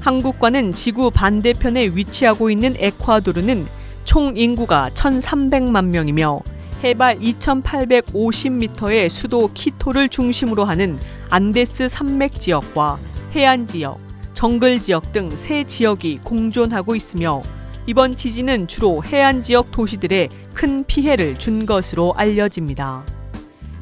한국과는 0.00 0.74
지구 0.74 1.10
반대편에 1.10 1.86
위치하고 1.94 2.50
있는 2.50 2.74
에콰도르는 2.78 3.64
총 4.04 4.36
인구가 4.36 4.90
1,300만 4.94 5.86
명이며 5.86 6.40
해발 6.84 7.18
2,850m의 7.18 9.08
수도 9.08 9.50
키토를 9.52 10.10
중심으로 10.10 10.64
하는 10.64 10.98
안데스 11.30 11.88
산맥 11.88 12.38
지역과 12.38 12.98
해안 13.34 13.66
지역, 13.66 13.98
정글 14.38 14.78
지역 14.80 15.10
등 15.12 15.30
세 15.34 15.64
지역이 15.64 16.20
공존하고 16.22 16.94
있으며 16.94 17.42
이번 17.88 18.14
지진은 18.14 18.68
주로 18.68 19.02
해안 19.04 19.42
지역 19.42 19.72
도시들에 19.72 20.28
큰 20.54 20.84
피해를 20.84 21.40
준 21.40 21.66
것으로 21.66 22.14
알려집니다. 22.16 23.04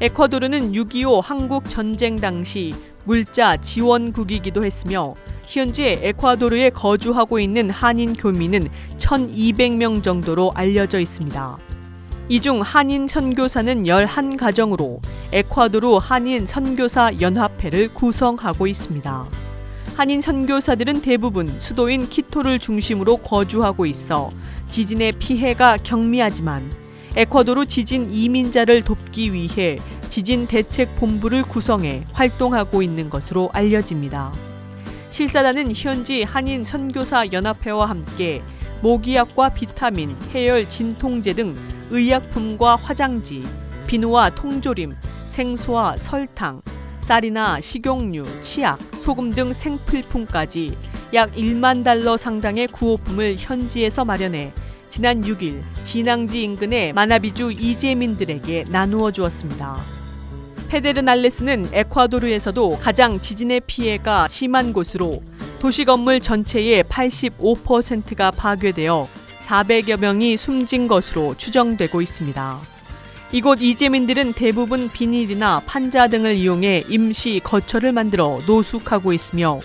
에콰도르는 0.00 0.72
6.25 0.72 1.20
한국 1.22 1.68
전쟁 1.68 2.16
당시 2.16 2.72
물자 3.04 3.58
지원국이기도 3.58 4.64
했으며 4.64 5.14
현재 5.46 5.98
에콰도르에 6.02 6.70
거주하고 6.70 7.38
있는 7.38 7.68
한인 7.68 8.14
교민은 8.14 8.68
1,200명 8.96 10.02
정도로 10.02 10.52
알려져 10.54 10.98
있습니다. 11.00 11.58
이 12.30 12.40
중 12.40 12.62
한인 12.62 13.06
선교사는 13.06 13.84
11가정으로 13.84 15.00
에콰도르 15.34 15.98
한인 15.98 16.46
선교사 16.46 17.10
연합회를 17.20 17.92
구성하고 17.92 18.66
있습니다. 18.66 19.45
한인 19.94 20.20
선교사들은 20.20 21.00
대부분 21.02 21.58
수도인 21.60 22.08
키토를 22.08 22.58
중심으로 22.58 23.18
거주하고 23.18 23.86
있어 23.86 24.32
지진의 24.70 25.12
피해가 25.12 25.78
경미하지만 25.78 26.70
에콰도르 27.16 27.66
지진 27.66 28.12
이민자를 28.12 28.82
돕기 28.82 29.32
위해 29.32 29.78
지진 30.10 30.46
대책 30.46 30.96
본부를 30.96 31.42
구성해 31.42 32.04
활동하고 32.12 32.82
있는 32.82 33.08
것으로 33.08 33.48
알려집니다. 33.52 34.32
실사단은 35.08 35.72
현지 35.74 36.24
한인 36.24 36.62
선교사 36.62 37.32
연합회와 37.32 37.88
함께 37.88 38.42
모기약과 38.82 39.50
비타민, 39.50 40.14
해열 40.34 40.68
진통제 40.68 41.32
등 41.32 41.56
의약품과 41.90 42.76
화장지, 42.76 43.44
비누와 43.86 44.30
통조림, 44.30 44.94
생수와 45.28 45.96
설탕, 45.96 46.60
쌀이나 47.06 47.60
식용유, 47.60 48.24
치약, 48.40 48.80
소금 48.98 49.30
등 49.30 49.52
생필품까지 49.52 50.76
약 51.14 51.30
1만 51.36 51.84
달러 51.84 52.16
상당의 52.16 52.66
구호품을 52.66 53.36
현지에서 53.38 54.04
마련해 54.04 54.52
지난 54.88 55.22
6일 55.22 55.62
진앙지 55.84 56.42
인근의 56.42 56.92
마나비주 56.94 57.52
이재민들에게 57.52 58.64
나누어 58.70 59.12
주었습니다. 59.12 59.76
페데르날레스는 60.66 61.68
에콰도르에서도 61.72 62.78
가장 62.80 63.20
지진의 63.20 63.60
피해가 63.68 64.26
심한 64.26 64.72
곳으로 64.72 65.22
도시 65.60 65.84
건물 65.84 66.18
전체의 66.18 66.82
85%가 66.82 68.32
파괴되어 68.32 69.06
400여 69.42 70.00
명이 70.00 70.36
숨진 70.36 70.88
것으로 70.88 71.36
추정되고 71.36 72.02
있습니다. 72.02 72.75
이곳 73.32 73.60
이재민들은 73.60 74.34
대부분 74.34 74.88
비닐이나 74.88 75.60
판자 75.66 76.06
등을 76.08 76.36
이용해 76.36 76.84
임시 76.88 77.40
거처를 77.42 77.90
만들어 77.92 78.38
노숙하고 78.46 79.12
있으며 79.12 79.58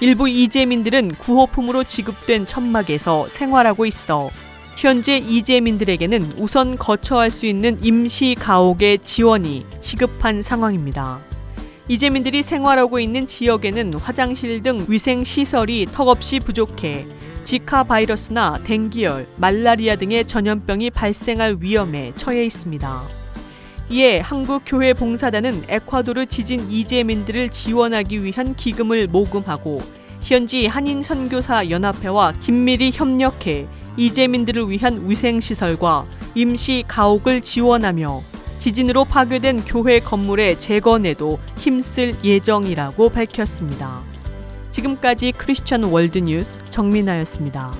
일부 0.00 0.28
이재민들은 0.28 1.16
구호품으로 1.16 1.82
지급된 1.82 2.46
천막에서 2.46 3.26
생활하고 3.28 3.86
있어 3.86 4.30
현재 4.76 5.16
이재민들에게는 5.16 6.34
우선 6.38 6.78
거처할 6.78 7.32
수 7.32 7.46
있는 7.46 7.78
임시 7.82 8.36
가옥의 8.38 9.00
지원이 9.02 9.66
시급한 9.80 10.40
상황입니다. 10.40 11.18
이재민들이 11.88 12.44
생활하고 12.44 13.00
있는 13.00 13.26
지역에는 13.26 13.94
화장실 13.94 14.62
등 14.62 14.86
위생 14.88 15.24
시설이 15.24 15.86
턱없이 15.86 16.38
부족해 16.38 17.08
지카 17.48 17.82
바이러스나 17.82 18.58
댕기열, 18.62 19.26
말라리아 19.38 19.96
등의 19.96 20.26
전염병이 20.26 20.90
발생할 20.90 21.56
위험에 21.60 22.12
처해 22.14 22.44
있습니다. 22.44 23.00
이에 23.88 24.20
한국교회 24.20 24.92
봉사단은 24.92 25.64
에콰도르 25.66 26.26
지진 26.26 26.70
이재민들을 26.70 27.48
지원하기 27.48 28.22
위한 28.22 28.54
기금을 28.54 29.06
모금하고 29.06 29.80
현지 30.20 30.66
한인 30.66 31.02
선교사 31.02 31.70
연합회와 31.70 32.34
긴밀히 32.38 32.90
협력해 32.92 33.66
이재민들을 33.96 34.68
위한 34.68 35.08
위생시설과 35.08 36.04
임시 36.34 36.84
가옥을 36.86 37.40
지원하며 37.40 38.20
지진으로 38.58 39.06
파괴된 39.06 39.64
교회 39.64 40.00
건물의 40.00 40.60
재건에도 40.60 41.38
힘쓸 41.56 42.14
예정이라고 42.22 43.08
밝혔습니다. 43.08 44.17
지금까지 44.78 45.32
크리스천 45.32 45.82
월드 45.82 46.18
뉴스 46.18 46.60
정민아였습니다. 46.70 47.72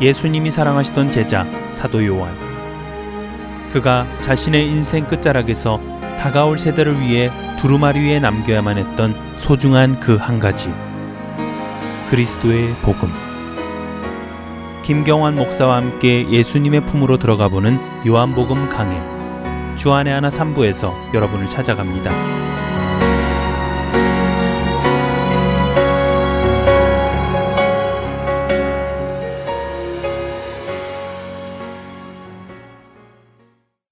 예수님이 0.00 0.50
사랑하시던 0.50 1.12
제자 1.12 1.44
사도 1.74 2.06
요한. 2.06 2.34
그가 3.74 4.06
자신의 4.22 4.66
인생 4.68 5.06
끝자락에서 5.06 5.78
다가올 6.18 6.58
세대를 6.58 6.98
위해 7.00 7.30
두루마리 7.60 8.00
위에 8.00 8.20
남겨야만 8.20 8.78
했던 8.78 9.14
소중한 9.36 10.00
그 10.00 10.16
한 10.16 10.38
가지. 10.38 10.70
그리스도의 12.10 12.74
복음. 12.82 13.08
김경환 14.82 15.36
목사와 15.36 15.76
함께 15.76 16.28
예수님의 16.28 16.84
품으로 16.86 17.18
들어가 17.18 17.46
보는 17.46 17.78
요한복음 18.04 18.68
강해. 18.68 19.00
주안의 19.76 20.12
하나 20.12 20.28
3부에서 20.28 20.92
여러분을 21.14 21.48
찾아갑니다. 21.48 22.10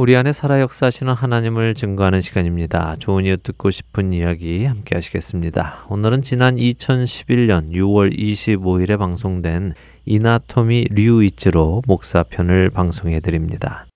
우리 0.00 0.14
안에 0.14 0.30
살아 0.30 0.60
역사하시는 0.60 1.12
하나님을 1.12 1.74
증거하는 1.74 2.20
시간입니다. 2.20 2.94
좋은 3.00 3.24
이웃 3.24 3.42
듣고 3.42 3.72
싶은 3.72 4.12
이야기 4.12 4.64
함께 4.64 4.94
하시겠습니다. 4.94 5.86
오늘은 5.88 6.22
지난 6.22 6.54
2011년 6.54 7.72
6월 7.72 8.16
25일에 8.16 8.96
방송된 8.96 9.72
이나토미 10.04 10.86
류이치로 10.92 11.82
목사편을 11.88 12.70
방송해 12.70 13.18
드립니다. 13.18 13.87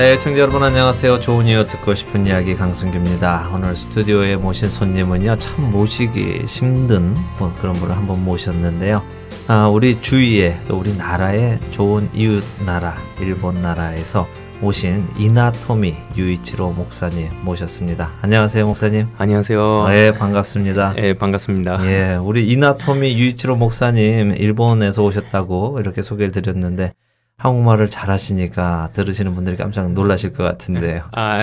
네, 0.00 0.18
청자 0.18 0.40
여러분 0.40 0.62
안녕하세요. 0.62 1.20
좋은 1.20 1.46
이유 1.46 1.66
듣고 1.66 1.94
싶은 1.94 2.26
이야기 2.26 2.54
강승규입니다. 2.54 3.50
오늘 3.54 3.76
스튜디오에 3.76 4.36
모신 4.36 4.70
손님은요, 4.70 5.36
참 5.36 5.70
모시기 5.70 6.46
힘든 6.46 7.14
뭐 7.38 7.52
그런 7.60 7.74
분을 7.74 7.94
한번 7.94 8.24
모셨는데요. 8.24 9.02
아, 9.46 9.68
우리 9.68 10.00
주위에 10.00 10.56
또 10.66 10.78
우리 10.78 10.96
나라의 10.96 11.58
좋은 11.70 12.08
이웃 12.14 12.42
나라, 12.64 12.96
일본 13.20 13.60
나라에서 13.60 14.26
오신 14.62 15.06
이나토미 15.18 15.94
유이치로 16.16 16.70
목사님 16.70 17.28
모셨습니다. 17.42 18.10
안녕하세요, 18.22 18.64
목사님. 18.64 19.06
안녕하세요. 19.18 19.88
네, 19.90 20.12
반갑습니다. 20.14 20.94
네, 20.94 21.12
반갑습니다. 21.12 21.78
예, 21.84 22.14
우리 22.14 22.48
이나토미 22.50 23.18
유이치로 23.18 23.54
목사님 23.56 24.34
일본에서 24.34 25.04
오셨다고 25.04 25.76
이렇게 25.78 26.00
소개를 26.00 26.32
드렸는데 26.32 26.94
한국말을 27.40 27.88
잘하시니까 27.88 28.90
들으시는 28.92 29.34
분들이 29.34 29.56
깜짝 29.56 29.90
놀라실 29.92 30.34
것 30.34 30.44
같은데요. 30.44 31.04
아, 31.12 31.38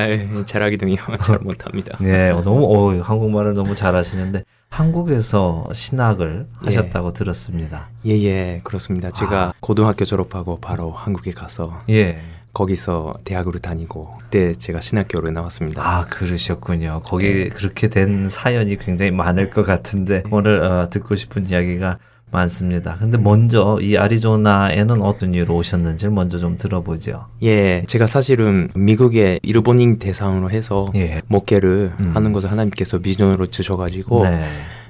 잘하기는요. 0.46 0.96
잘 1.22 1.40
못합니다. 1.40 1.98
네, 2.00 2.30
어, 2.30 2.44
너무 2.44 2.66
어, 2.66 3.02
한국말을 3.02 3.54
너무 3.54 3.74
잘하시는데 3.74 4.44
한국에서 4.70 5.68
신학을 5.74 6.48
하셨다고 6.58 7.14
들었습니다. 7.14 7.90
예, 8.06 8.12
예, 8.12 8.62
그렇습니다. 8.64 9.10
제가 9.10 9.54
고등학교 9.60 10.06
졸업하고 10.06 10.60
바로 10.60 10.92
한국에 10.92 11.32
가서 11.32 11.82
예. 11.90 12.20
거기서 12.54 13.14
대학으로 13.24 13.58
다니고 13.60 14.18
그때 14.20 14.54
제가 14.54 14.82
신학교로 14.82 15.32
나왔습니다. 15.32 15.82
아, 15.82 16.06
그러셨군요. 16.06 17.02
거기 17.06 17.50
그렇게 17.50 17.88
된 17.88 18.30
사연이 18.30 18.78
굉장히 18.78 19.12
많을 19.12 19.50
것 19.50 19.64
같은데 19.64 20.22
오늘 20.30 20.64
어, 20.64 20.90
듣고 20.90 21.16
싶은 21.16 21.48
이야기가 21.48 21.98
많습니다. 22.32 22.98
근데 23.00 23.18
먼저 23.18 23.80
이 23.82 23.96
아리조나에는 23.96 25.02
어떤 25.02 25.34
이유로 25.34 25.56
오셨는지 25.56 26.10
먼저 26.10 26.38
좀 26.38 26.58
들어보죠. 26.58 27.28
예, 27.44 27.84
제가 27.88 28.08
사실은 28.08 28.70
미국의 28.76 29.40
일본인 29.44 29.98
대상으로 29.98 30.52
해서 30.52 30.92
예. 30.96 31.22
목회를 31.28 31.94
음. 32.00 32.12
하는 32.14 32.34
것을 32.34 32.52
하나님께서 32.52 33.00
비전으로 33.00 33.48
주셔가지고 33.48 34.24
네. 34.26 34.42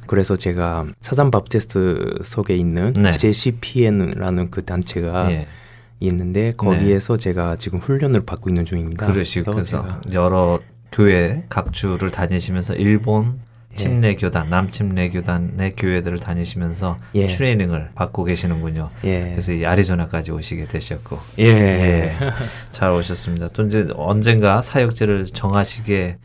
그래서 0.07 0.35
제가 0.35 0.87
사단 1.01 1.31
바프티스트 1.31 2.19
속에 2.23 2.55
있는 2.55 2.93
네. 2.93 3.11
JCPN라는 3.11 4.49
그 4.49 4.63
단체가 4.63 5.31
예. 5.31 5.47
있는데 5.99 6.53
거기에서 6.55 7.17
제가 7.17 7.55
지금 7.55 7.79
훈련을 7.79 8.25
받고 8.25 8.49
있는 8.49 8.65
중입니다. 8.65 9.07
그러시고 9.07 9.51
그래서 9.51 9.99
여러 10.13 10.59
교회 10.91 11.43
각 11.49 11.73
주를 11.73 12.09
다니시면서 12.09 12.75
일본 12.75 13.39
예. 13.39 13.46
침례 13.77 14.15
교단, 14.15 14.49
남침례 14.49 15.09
교단의 15.09 15.75
교회들을 15.77 16.19
다니시면서 16.19 16.97
예. 17.15 17.27
트레이닝을 17.27 17.91
받고 17.95 18.25
계시는군요. 18.25 18.89
예. 19.05 19.21
그래서 19.29 19.53
이 19.53 19.65
아리조나까지 19.65 20.31
오시게 20.31 20.67
되셨고, 20.67 21.19
예. 21.39 21.45
예, 21.45 22.13
잘 22.71 22.91
오셨습니다. 22.91 23.49
또 23.49 23.65
이제 23.67 23.87
언젠가 23.95 24.61
사역지를 24.61 25.27
정하시게 25.27 26.17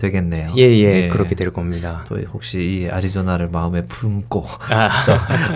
되겠네요. 0.00 0.54
예, 0.56 0.62
예, 0.62 1.08
그렇게 1.08 1.34
될 1.34 1.50
겁니다. 1.52 2.04
또 2.08 2.16
혹시 2.32 2.60
이 2.60 2.88
아리조나를 2.88 3.48
마음에 3.50 3.82
품고 3.82 4.46
아, 4.70 4.88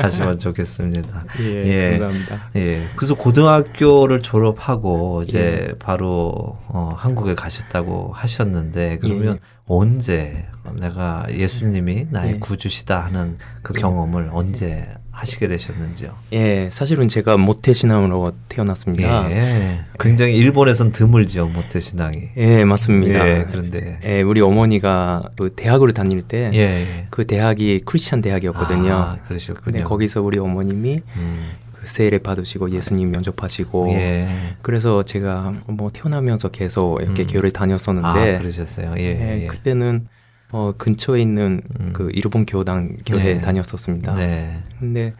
하시면 0.03 0.39
좋겠습니다. 0.39 1.25
예, 1.41 1.97
감사합니다. 1.99 2.51
예, 2.57 2.89
그래서 2.95 3.15
고등학교를 3.15 4.21
졸업하고 4.21 5.23
이제 5.23 5.75
바로 5.79 6.57
어, 6.69 6.95
한국에 6.95 7.35
가셨다고 7.35 8.13
하셨는데 8.13 8.99
그러면 9.01 9.37
예. 9.37 9.54
언제 9.67 10.45
내가 10.81 11.27
예수님이 11.31 12.07
나의 12.11 12.35
예. 12.35 12.39
구주시다 12.39 13.01
하는 13.01 13.37
그 13.63 13.75
예. 13.77 13.81
경험을 13.81 14.31
언제 14.33 14.87
하시게 15.11 15.47
되셨는지요? 15.47 16.13
예, 16.33 16.69
사실은 16.73 17.07
제가 17.07 17.37
모태 17.37 17.73
신앙으로 17.73 18.33
태어났습니다. 18.49 19.31
예, 19.31 19.37
예, 19.37 19.81
굉장히 20.01 20.37
일본에선 20.37 20.91
드물죠 20.93 21.47
모태 21.47 21.79
신앙이. 21.81 22.31
맞습니다. 22.67 23.29
예, 23.29 23.45
그런데 23.49 24.01
예, 24.05 24.23
우리 24.23 24.41
어머니가 24.41 25.31
그 25.37 25.51
대학을 25.51 25.93
다닐 25.93 26.23
때그 26.23 26.57
예, 26.57 27.07
예. 27.19 27.25
대학이 27.25 27.83
크리스찬 27.85 28.23
대학이었거든요. 28.23 28.93
아, 28.93 29.17
그러셨군요. 29.27 29.65
근데 29.65 29.83
거기서 29.83 30.21
우리 30.21 30.39
어머님이 30.39 31.01
음, 31.17 31.51
그 31.64 31.64
세례 31.87 32.19
받으시고 32.19 32.71
예수님 32.71 33.11
면접하시고 33.11 33.91
예. 33.95 34.29
그래서 34.63 35.03
제가 35.03 35.55
뭐 35.67 35.91
태어나면서 35.91 36.49
계속 36.49 37.01
이렇게 37.03 37.23
음. 37.23 37.27
교회를 37.27 37.51
아, 37.55 37.59
다녔었는데 37.59 38.39
그러셨어요. 38.39 38.95
예, 38.99 39.03
예, 39.03 39.43
예. 39.43 39.47
그때는 39.47 40.07
어, 40.51 40.73
근처에 40.77 41.21
있는 41.21 41.63
음. 41.81 41.91
그 41.93 42.11
일본 42.13 42.47
교당 42.47 42.95
교회 43.05 43.35
네. 43.35 43.41
다녔었습니다. 43.41 44.15
네. 44.15 44.63
근데 44.79 45.15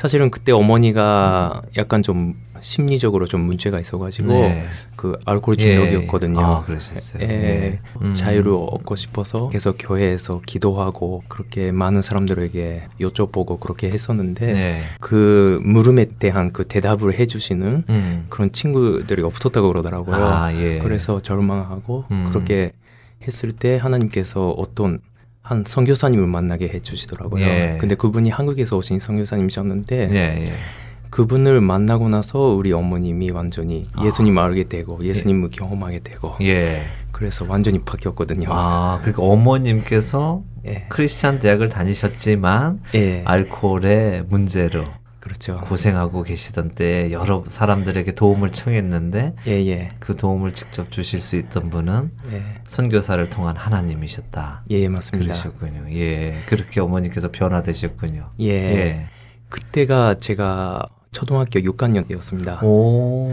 사실은 0.00 0.30
그때 0.30 0.50
어머니가 0.50 1.60
약간 1.76 2.02
좀 2.02 2.34
심리적으로 2.62 3.26
좀 3.26 3.42
문제가 3.42 3.78
있어가지고 3.78 4.28
네. 4.28 4.64
그 4.96 5.18
알코올 5.26 5.58
예. 5.60 5.76
중독이었거든요. 5.76 6.40
아, 6.40 6.64
그러셨어요. 6.64 7.22
예, 7.22 7.28
예. 7.28 7.80
음. 8.00 8.14
자유를 8.14 8.50
얻고 8.50 8.96
싶어서 8.96 9.50
계속 9.50 9.76
교회에서 9.78 10.40
기도하고 10.46 11.22
그렇게 11.28 11.70
많은 11.70 12.00
사람들에게 12.00 12.84
여쭤보고 12.98 13.60
그렇게 13.60 13.90
했었는데 13.90 14.52
네. 14.52 14.82
그 15.00 15.60
물음에 15.62 16.06
대한 16.18 16.50
그 16.50 16.64
대답을 16.64 17.18
해주시는 17.18 17.84
음. 17.90 18.26
그런 18.30 18.50
친구들이 18.50 19.20
없었다고 19.20 19.68
그러더라고요. 19.68 20.16
아, 20.16 20.54
예. 20.54 20.78
그래서 20.78 21.20
절망하고 21.20 22.06
음. 22.10 22.30
그렇게 22.32 22.72
했을 23.26 23.52
때 23.52 23.76
하나님께서 23.76 24.48
어떤 24.52 24.98
한 25.42 25.64
선교사님을 25.66 26.26
만나게 26.26 26.68
해주시더라고요. 26.68 27.44
예. 27.44 27.76
근데 27.80 27.94
그분이 27.94 28.30
한국에서 28.30 28.76
오신 28.76 28.98
선교사님이셨는데 28.98 30.10
예, 30.10 30.46
예. 30.46 30.52
그분을 31.10 31.60
만나고 31.60 32.08
나서 32.08 32.38
우리 32.38 32.72
어머님이 32.72 33.30
완전히 33.30 33.88
예수님 34.02 34.38
을 34.38 34.42
알게 34.42 34.64
되고 34.64 35.04
예수님을 35.04 35.50
경험하게 35.50 36.00
되고 36.00 36.28
아. 36.28 36.36
예. 36.42 36.82
그래서 37.10 37.44
완전히 37.48 37.80
바뀌었거든요. 37.80 38.48
아, 38.50 38.98
그러니까 39.00 39.22
어머님께서 39.24 40.42
예. 40.66 40.86
크리스찬 40.88 41.38
대학을 41.38 41.68
다니셨지만 41.68 42.80
예. 42.94 43.22
알코올의 43.24 44.24
문제로 44.28 44.84
그렇죠. 45.20 45.60
고생하고 45.60 46.22
계시던 46.22 46.70
때 46.70 47.12
여러 47.12 47.44
사람들에게 47.46 48.12
도움을 48.12 48.52
청했는데 48.52 49.34
예, 49.46 49.52
예. 49.66 49.90
그 50.00 50.16
도움을 50.16 50.54
직접 50.54 50.90
주실 50.90 51.20
수 51.20 51.36
있던 51.36 51.68
분은 51.68 52.10
예. 52.32 52.42
선교사를 52.66 53.28
통한 53.28 53.56
하나님이셨다. 53.56 54.64
예, 54.70 54.88
맞습니다. 54.88 55.34
그러셨군요. 55.34 55.92
예. 55.92 56.42
그렇게 56.46 56.80
어머니께서 56.80 57.30
변화되셨군요. 57.30 58.30
예. 58.40 58.48
예. 58.48 59.04
그때가 59.50 60.14
제가 60.14 60.86
초등학교 61.12 61.60
6학년 61.60 62.08
때였습니다. 62.08 62.60
오. 62.64 63.26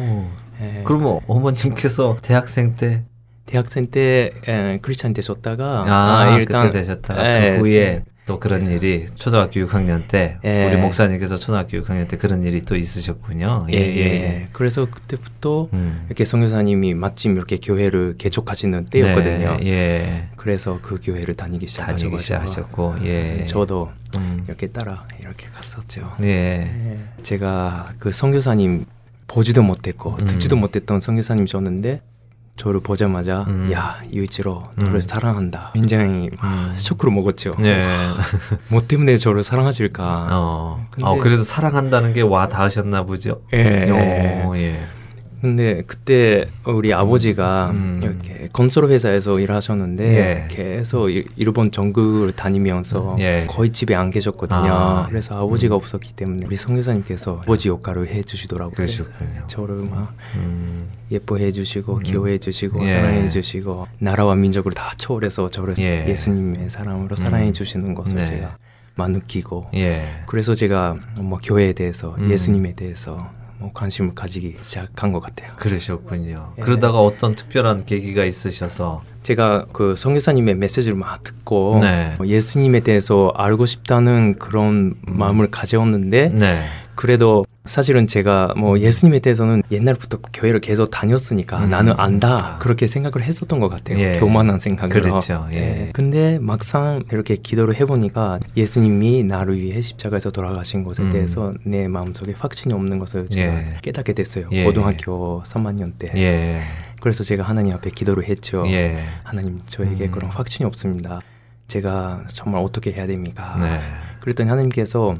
예. 0.62 0.84
그러면 0.86 1.20
어머님께서 1.28 2.18
대학생 2.22 2.76
때 2.76 3.06
대학생 3.46 3.88
때 3.88 4.32
에, 4.46 4.80
크리스찬 4.82 5.14
되셨다가 5.14 5.86
아, 5.88 6.38
그때 6.40 6.70
되셨다가 6.70 7.46
예, 7.46 7.56
그 7.56 7.62
후에 7.62 8.04
또 8.28 8.40
그런 8.40 8.60
그래서- 8.60 8.72
일이 8.74 9.06
초등학교 9.16 9.62
6학년 9.66 10.08
때 10.08 10.38
예. 10.44 10.68
우리 10.68 10.76
목사님께서 10.76 11.38
초등학교 11.38 11.82
6학년 11.82 12.08
때 12.08 12.18
그런 12.18 12.44
일이 12.44 12.60
또 12.62 12.76
있으셨군요. 12.76 13.68
예, 13.72 13.78
예, 13.78 13.98
예. 13.98 14.48
그래서 14.52 14.86
그때부터 14.86 15.70
음. 15.74 16.04
이렇게 16.08 16.26
선교사님이 16.26 16.94
마침 16.94 17.36
이렇게 17.38 17.58
교회를 17.58 18.16
개척하시는 18.18 18.86
때였거든요. 18.86 19.58
네, 19.62 19.66
예. 19.68 20.28
그래서 20.36 20.80
그 20.82 21.00
교회를 21.02 21.34
다니기 21.36 21.68
시작하셨고, 21.68 22.96
예. 23.06 23.46
저도 23.48 23.90
음. 24.18 24.44
이렇게 24.46 24.68
따라 24.68 25.08
이렇게 25.20 25.48
갔었죠. 25.48 26.14
예. 26.24 26.28
예. 26.28 27.00
제가 27.24 27.94
그 27.98 28.12
선교사님 28.12 28.86
보지도 29.28 29.64
못했고 29.64 30.12
음. 30.22 30.28
듣지도 30.28 30.58
못했던 30.58 31.00
선교사님이셨는데 31.00 32.02
저를 32.58 32.80
보자마자 32.82 33.46
음. 33.48 33.70
야 33.72 34.02
유이치로 34.12 34.64
너를 34.76 34.96
음. 34.96 35.00
사랑한다. 35.00 35.72
굉장히 35.76 36.30
막 36.42 36.44
음. 36.52 36.74
쇼크를 36.76 37.14
먹었죠. 37.14 37.54
예. 37.62 37.84
뭐 38.70 38.82
때문에 38.82 39.16
저를 39.18 39.44
사랑하실까? 39.44 40.28
어. 40.32 40.86
근데- 40.92 41.08
어, 41.08 41.20
그래도 41.20 41.44
사랑한다는 41.44 42.14
게 42.14 42.22
와 42.24 42.48
닿으셨나 42.50 43.04
보죠. 43.04 43.42
예. 43.54 43.90
어, 43.90 44.54
예. 44.58 44.86
근데 45.42 45.84
그때 45.86 46.48
우리 46.66 46.94
아버지가 46.94 47.70
음. 47.72 48.00
이렇게 48.04 48.50
건설 48.52 48.90
회사에서 48.90 49.40
일하셨는데 49.40 50.04
예. 50.04 50.48
계속 50.50 51.10
이- 51.10 51.26
일본 51.36 51.70
전국을 51.70 52.32
다니면서 52.32 53.16
예. 53.20 53.46
거의 53.48 53.70
집에 53.70 53.94
안 53.96 54.10
계셨거든요. 54.10 54.60
아. 54.72 55.06
그래서 55.08 55.36
아버지가 55.44 55.76
없었기 55.76 56.14
때문에 56.14 56.46
우리 56.48 56.56
성교사님께서 56.56 57.42
아버지 57.44 57.70
역할을 57.70 58.08
해주시더라고요. 58.08 58.76
그러셨군요. 58.76 59.44
저를 59.48 59.76
막 59.90 60.14
음. 60.36 60.90
예뻐해 61.12 61.52
주시고 61.52 62.00
기호해 62.00 62.40
주시고 62.40 62.84
예. 62.86 62.88
사랑해 62.90 63.28
주시고 63.28 63.88
나라와 64.00 64.36
민족을 64.36 64.72
다 64.74 64.92
초월해서 64.98 65.50
저를 65.50 65.76
예. 65.78 66.06
예. 66.08 66.16
수님의 66.16 66.70
사랑으로 66.70 67.16
사랑해 67.16 67.52
주시는 67.52 67.94
것을 67.94 68.16
네. 68.18 68.26
제가 68.26 68.58
많이 68.96 69.14
느끼고 69.14 69.68
예. 69.76 70.22
그래서 70.26 70.56
제가 70.56 70.96
뭐 71.18 71.38
교회에 71.44 71.74
대해서 71.74 72.16
음. 72.18 72.32
예수님에 72.32 72.74
대해서 72.74 73.18
뭐 73.60 73.72
관심을 73.74 74.14
가지기 74.14 74.58
시작한 74.64 75.12
것 75.12 75.20
같아요. 75.20 75.54
그러셨군요. 75.58 76.54
예. 76.58 76.62
그러다가 76.62 77.00
어떤 77.00 77.36
특별한 77.36 77.86
계기가 77.86 78.24
있으셔서 78.24 79.04
제가 79.24 79.66
그 79.74 79.96
성교사님의 79.96 80.56
메시지를 80.56 80.96
막 80.96 81.24
듣고 81.24 81.80
네. 81.82 82.14
뭐 82.18 82.28
예수님에 82.28 82.82
대해서 82.82 83.34
알고 83.36 83.66
싶다는 83.66 84.38
그런 84.38 84.94
마음을 85.02 85.50
가져왔는데 85.50 86.30
네. 86.30 86.66
그래도 86.98 87.46
사실은 87.66 88.08
제가 88.08 88.54
뭐 88.58 88.80
예수님에 88.80 89.20
대해서는 89.20 89.62
옛날부터 89.72 90.18
교회를 90.34 90.60
계속 90.62 90.90
다녔으니까 90.90 91.66
음. 91.66 91.70
나는 91.70 91.94
안다 91.96 92.58
그렇게 92.60 92.88
생각을 92.88 93.22
했었던 93.26 93.60
것 93.60 93.70
같아요. 93.70 94.00
예. 94.00 94.14
교만한 94.14 94.58
생각으로. 94.58 95.02
그렇죠. 95.02 95.48
예. 95.54 95.92
근데 95.94 96.40
막상 96.42 97.04
이렇게 97.12 97.36
기도를 97.36 97.76
해보니까 97.76 98.40
예수님이 98.58 99.24
나를 99.24 99.58
위해 99.58 99.80
십자가에서 99.80 100.32
돌아가신 100.32 100.84
것에 100.84 101.04
음. 101.04 101.12
대해서 101.12 101.52
내 101.64 101.88
마음속에 101.88 102.34
확신이 102.38 102.74
없는 102.74 102.98
것을 102.98 103.26
제가 103.28 103.54
예. 103.54 103.70
깨닫게 103.84 104.14
됐어요. 104.14 104.50
예. 104.52 104.64
고등학교 104.64 105.44
3학년 105.44 105.94
때. 106.00 106.12
예. 106.16 106.62
그래서 107.00 107.24
제가 107.24 107.44
하나님 107.44 107.74
앞에 107.74 107.92
기도를 107.92 108.24
했죠. 108.26 108.66
예. 108.72 109.04
하나님 109.24 109.60
저에게 109.68 110.06
음. 110.06 110.12
그런 110.12 110.32
확신이 110.32 110.66
없습니다. 110.66 111.22
제가 111.68 112.24
정말 112.28 112.64
어떻게 112.64 112.92
해야 112.92 113.06
됩니까? 113.06 113.58
네. 113.62 113.82
그랬더니 114.22 114.50
하나님께서 114.50 115.14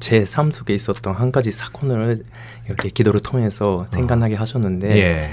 제 0.00 0.24
삶 0.24 0.50
속에 0.52 0.74
있었던 0.74 1.14
한 1.14 1.32
가지 1.32 1.50
사건을 1.50 2.22
이렇게 2.66 2.88
기도를 2.90 3.20
통해서 3.20 3.86
생각나게 3.90 4.34
하셨는데 4.34 4.92
어. 4.92 4.96
예. 4.96 5.30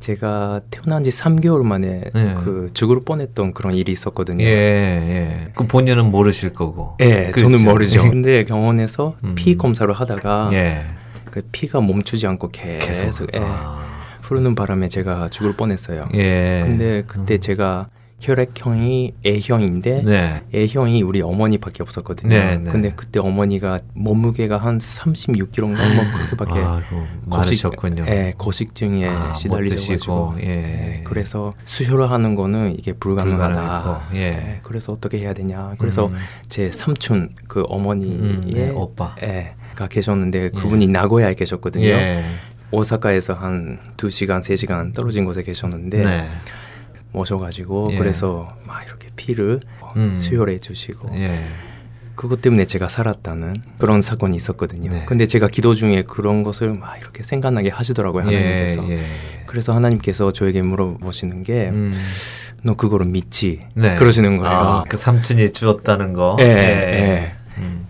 제가 0.00 0.60
태어난 0.70 1.02
지 1.02 1.10
3개월 1.10 1.62
만에 1.64 2.02
예. 2.14 2.34
그 2.38 2.68
죽을 2.74 3.02
뻔했던 3.04 3.54
그런 3.54 3.74
일이 3.74 3.92
있었거든요. 3.92 4.44
예. 4.44 4.48
예. 4.48 5.44
그 5.54 5.66
본인은 5.66 6.10
모르실 6.10 6.52
거고. 6.52 6.96
예, 7.00 7.30
그렇죠. 7.30 7.50
저는 7.50 7.64
모르죠. 7.64 8.02
근데 8.10 8.44
병원에서 8.44 9.16
음. 9.24 9.34
피 9.34 9.56
검사를 9.56 9.92
하다가 9.92 10.50
예. 10.52 10.84
그 11.30 11.42
피가 11.50 11.80
멈추지 11.80 12.26
않고 12.26 12.50
계속, 12.50 13.26
예, 13.34 13.40
아. 13.40 13.80
흐르는 14.22 14.54
바람에 14.54 14.88
제가 14.88 15.28
죽을 15.28 15.56
뻔했어요. 15.56 16.08
예. 16.14 16.62
근데 16.64 17.02
그때 17.06 17.34
음. 17.34 17.40
제가 17.40 17.88
혈액형이 18.18 19.12
A형인데 19.26 20.02
네. 20.02 20.40
A형이 20.54 21.02
우리 21.02 21.20
어머니밖에 21.20 21.82
없었거든요. 21.82 22.30
네, 22.30 22.56
네. 22.56 22.70
근데 22.70 22.90
그때 22.90 23.20
어머니가 23.20 23.78
몸무게가 23.94 24.56
한 24.56 24.78
36kg인가 24.78 25.94
뭐 25.94 26.04
그렇게밖에 26.16 26.52
아이고, 26.52 27.06
많으셨군요. 27.26 28.04
예, 28.06 28.32
거식증에 28.38 29.06
아, 29.06 29.28
못 29.28 29.34
시달리셔가지고 29.34 30.34
예. 30.40 30.46
예, 30.46 31.02
그래서 31.04 31.52
수혈을 31.66 32.10
하는 32.10 32.34
거는 32.34 32.76
이게 32.78 32.94
불가능하다. 32.94 34.08
예. 34.14 34.18
예, 34.18 34.60
그래서 34.62 34.92
어떻게 34.92 35.18
해야 35.18 35.34
되냐. 35.34 35.74
그래서 35.78 36.06
음. 36.06 36.16
제 36.48 36.72
삼촌 36.72 37.34
그 37.46 37.64
어머니의 37.68 38.18
음, 38.18 38.46
네, 38.50 38.70
오빠. 38.70 39.14
예, 39.22 39.48
가 39.74 39.86
계셨는데 39.86 40.50
그분이 40.50 40.88
나고야에 40.88 41.34
계셨거든요. 41.34 41.86
예. 41.86 42.24
오사카에서 42.70 43.34
한 43.34 43.78
2시간, 43.96 44.40
3시간 44.40 44.92
떨어진 44.94 45.24
곳에 45.24 45.42
계셨는데 45.42 46.02
네. 46.02 46.26
모셔가지고 47.12 47.90
예. 47.92 47.98
그래서 47.98 48.56
막 48.66 48.84
이렇게 48.84 49.08
피를 49.16 49.60
음. 49.96 50.14
수혈해 50.14 50.58
주시고 50.58 51.10
예. 51.14 51.44
그것 52.14 52.40
때문에 52.40 52.64
제가 52.64 52.88
살았다는 52.88 53.56
그런 53.78 54.00
사건이 54.00 54.34
있었거든요. 54.36 54.90
네. 54.90 55.04
근데 55.06 55.26
제가 55.26 55.48
기도 55.48 55.74
중에 55.74 56.02
그런 56.02 56.42
것을 56.42 56.72
막 56.72 56.98
이렇게 56.98 57.22
생각나게 57.22 57.68
하시더라고요 57.68 58.22
하나님께서. 58.24 58.88
예. 58.88 58.92
예. 58.98 59.04
그래서 59.46 59.74
하나님께서 59.74 60.32
저에게 60.32 60.62
물어보시는 60.62 61.44
게너 61.44 61.72
음. 61.76 61.96
그거를 62.76 63.06
믿지? 63.10 63.60
네. 63.74 63.94
그러시는 63.94 64.38
거예요. 64.38 64.56
아, 64.56 64.84
그 64.88 64.96
삼촌이 64.96 65.52
주었다는 65.52 66.14
거. 66.14 66.36
예, 66.40 66.44
예. 66.44 67.35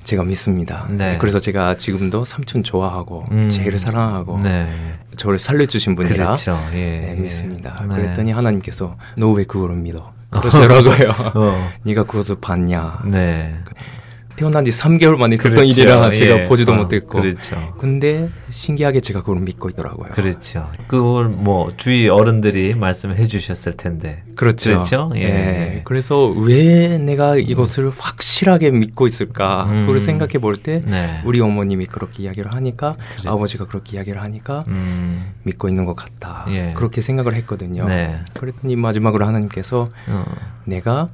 음. 0.07 0.09
제가 0.09 0.23
믿습니다. 0.25 0.87
네. 0.89 1.19
그래서 1.19 1.39
제가 1.41 1.77
지금도 1.77 2.25
삼촌 2.25 2.63
좋아하고 2.63 3.25
음. 3.33 3.49
제일 3.49 3.77
사랑하고 3.79 4.39
네. 4.41 4.69
저를 5.17 5.39
살려주신 5.39 5.95
분이라 5.97 6.15
그렇죠. 6.27 6.59
예. 6.73 6.77
네, 6.77 7.15
예. 7.17 7.21
믿습니다. 7.21 7.85
네. 7.89 7.95
그랬더니 7.97 8.31
하나님께서 8.33 8.97
너 9.19 9.33
왜 9.33 9.45
그거를 9.45 9.75
믿어? 9.77 10.13
그러시더라고요. 10.31 11.11
어. 11.35 11.71
네가 11.85 12.05
그것을 12.05 12.37
봤냐? 12.41 13.01
네. 13.07 13.57
태어난 14.37 14.64
지 14.64 14.70
3개월 14.70 15.16
만에 15.16 15.34
있었던 15.34 15.55
그렇죠. 15.55 15.82
일이라 15.82 16.12
제가 16.12 16.43
예. 16.43 16.43
보지도 16.45 16.72
어, 16.72 16.76
못했고 16.76 17.20
그렇죠. 17.20 17.74
근데 17.78 18.28
신기하게 18.51 19.01
제가 19.01 19.20
그걸 19.20 19.41
믿고 19.41 19.70
있더라고요. 19.70 20.11
그렇죠. 20.11 20.70
그걸 20.87 21.28
뭐 21.28 21.70
주위 21.76 22.09
어른들이 22.09 22.74
말씀해 22.76 23.26
주셨을 23.26 23.72
텐데. 23.76 24.22
그렇죠. 24.37 24.70
그렇죠? 24.70 25.12
예. 25.16 25.22
예. 25.22 25.80
그래서 25.84 26.28
왜 26.28 26.99
내가 26.99 27.37
이것을 27.37 27.91
확실하게 27.97 28.70
믿고 28.70 29.07
있을까? 29.07 29.64
음. 29.70 29.87
그걸 29.87 30.01
생각해 30.01 30.34
볼때 30.39 30.82
네. 30.84 31.22
우리 31.24 31.41
어머님이 31.41 31.87
그렇게 31.87 32.22
이야기를 32.24 32.53
하니까 32.53 32.95
그래. 33.18 33.30
아버지가 33.30 33.66
그렇게 33.66 33.97
이야기를 33.97 34.22
하니까 34.22 34.62
음. 34.68 35.32
믿고 35.45 35.68
있는 35.68 35.87
것 35.87 35.97
같다. 35.97 36.47
예. 36.53 36.72
그렇게 36.76 37.01
생각을 37.01 37.34
했거든요. 37.34 37.87
네. 37.87 38.20
그랬더니 38.34 38.76
마지막으로 38.76 39.26
하나님께서 39.26 39.87
어. 40.09 40.24
내가 40.64 41.09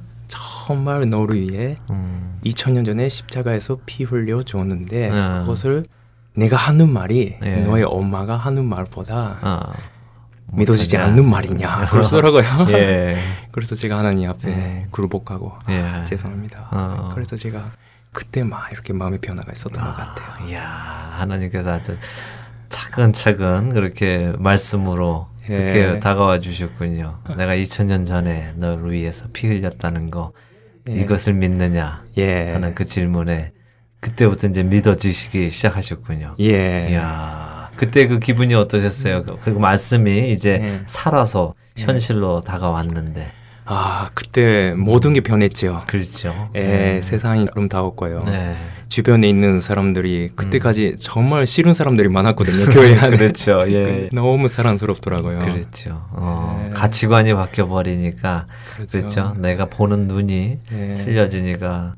정말 0.65 1.05
너를 1.05 1.41
위해 1.41 1.75
음. 1.91 2.39
2000년 2.45 2.85
전에 2.85 3.09
십자가에서 3.09 3.79
피 3.85 4.05
흘려 4.05 4.43
주었는데 4.43 5.09
음. 5.09 5.39
그것을 5.41 5.83
내가 6.35 6.55
하는 6.55 6.89
말이 6.89 7.35
예. 7.43 7.57
너의 7.57 7.83
엄마가 7.83 8.37
하는 8.37 8.65
말보다 8.65 9.37
아. 9.41 9.73
믿어지지. 10.53 10.97
않는 10.97 11.25
말이냐 11.25 11.87
그러시더라고요. 11.91 12.43
예. 12.69 13.17
그래서 13.51 13.75
제가 13.75 13.97
하나님 13.97 14.29
앞에 14.29 14.47
음. 14.47 14.83
굴복하고 14.89 15.51
예. 15.69 15.79
아, 15.81 16.03
죄송합니다. 16.05 16.69
어. 16.71 17.11
그래서 17.13 17.35
제가 17.35 17.65
그때 18.13 18.41
막 18.43 18.71
이렇게 18.71 18.93
마음의 18.93 19.19
변화가 19.19 19.51
있었던 19.51 19.83
것 19.83 19.95
같아요. 19.95 20.49
이야, 20.49 20.63
하나님께서 21.17 21.73
아주 21.73 21.93
차근차근 22.69 23.73
그렇게 23.73 24.31
말씀으로 24.37 25.27
예. 25.49 25.57
그렇게 25.57 25.99
다가와 25.99 26.39
주셨군요. 26.39 27.19
내가 27.35 27.53
2000년 27.55 28.07
전에 28.07 28.53
너를 28.55 28.93
위해서 28.93 29.25
피 29.33 29.47
흘렸다는 29.47 30.09
거 30.09 30.31
예. 30.89 30.95
이것을 30.95 31.33
믿느냐 31.33 32.03
예. 32.17 32.51
하는 32.51 32.75
그 32.75 32.85
질문에 32.85 33.51
그때부터 33.99 34.47
이제 34.47 34.63
믿어지시기 34.63 35.49
시작하셨군요. 35.49 36.35
예. 36.39 36.89
이야, 36.91 37.71
그때 37.75 38.07
그 38.07 38.19
기분이 38.19 38.53
어떠셨어요? 38.53 39.23
그리고 39.41 39.59
말씀이 39.59 40.31
이제 40.31 40.59
예. 40.61 40.81
살아서 40.85 41.53
현실로 41.77 42.41
다가왔는데 42.41 43.31
아 43.65 44.09
그때 44.13 44.73
모든 44.75 45.13
게 45.13 45.21
변했죠. 45.21 45.83
그렇죠. 45.87 46.49
예, 46.55 46.95
음. 46.97 47.01
세상이 47.01 47.47
아름다웠고요. 47.51 48.23
네. 48.25 48.55
주변에 48.89 49.27
있는 49.27 49.59
사람들이 49.59 50.29
그때까지 50.35 50.97
정말 50.99 51.47
싫은 51.47 51.73
사람들이 51.73 52.09
많았거든요. 52.09 52.65
교회 52.73 52.97
안에. 52.97 53.17
그렇죠. 53.17 53.63
예. 53.71 54.09
너무 54.13 54.47
사랑스럽더라고요. 54.47 55.39
그렇죠. 55.39 56.05
어, 56.11 56.67
예. 56.69 56.73
가치관이 56.73 57.33
바뀌어 57.33 57.67
버리니까 57.67 58.45
그렇죠. 58.75 58.97
그렇죠. 58.99 59.33
내가 59.39 59.65
보는 59.65 60.07
눈이 60.07 60.59
예. 60.71 60.93
틀려지니까 60.95 61.95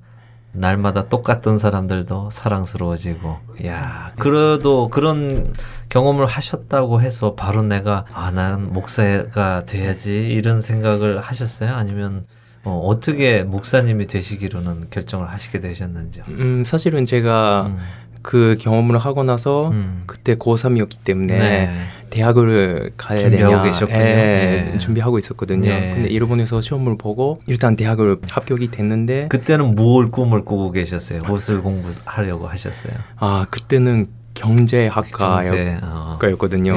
날마다 0.57 1.07
똑같던 1.09 1.57
사람들도 1.57 2.29
사랑스러워지고 2.31 3.37
야 3.65 4.11
그래도 4.17 4.89
그런 4.89 5.53
경험을 5.89 6.25
하셨다고 6.25 7.01
해서 7.01 7.35
바로 7.35 7.61
내가 7.61 8.05
아 8.13 8.31
난 8.35 8.73
목사가 8.73 9.63
돼야지 9.65 10.27
이런 10.27 10.59
생각을 10.61 11.21
하셨어요 11.21 11.73
아니면 11.73 12.25
어, 12.65 12.81
어떻게 12.85 13.43
목사님이 13.43 14.07
되시기로는 14.07 14.89
결정을 14.89 15.29
하시게 15.31 15.59
되셨는지요? 15.59 16.23
음, 16.29 16.63
사실은 16.65 17.05
제가 17.05 17.67
음. 17.67 17.77
그 18.25 18.57
경험을 18.59 18.97
하고 18.97 19.23
나서 19.23 19.69
음. 19.69 20.01
그때 20.07 20.33
고3이었기 20.33 21.03
때문에 21.03 21.37
네. 21.37 21.75
대학을 22.09 22.93
가야 22.97 23.19
준비하고 23.19 23.51
되냐 23.51 23.63
계셨군요. 23.63 23.99
예, 23.99 24.71
예. 24.73 24.77
준비하고 24.79 25.19
있었거든요. 25.19 25.69
예. 25.69 25.93
근데 25.93 26.09
일본에서 26.09 26.59
시험을 26.59 26.97
보고 26.97 27.39
일단 27.45 27.75
대학을 27.75 28.17
합격이 28.27 28.71
됐는데 28.71 29.27
그때는 29.27 29.75
뭘 29.75 30.09
꿈을 30.09 30.43
꾸고 30.43 30.71
계셨어요? 30.71 31.21
무엇을 31.21 31.61
공부하려고 31.61 32.47
하셨어요? 32.47 32.93
아 33.17 33.45
그때는 33.51 34.07
경제학과였 34.33 35.45
경제, 35.45 35.79
어. 35.83 36.17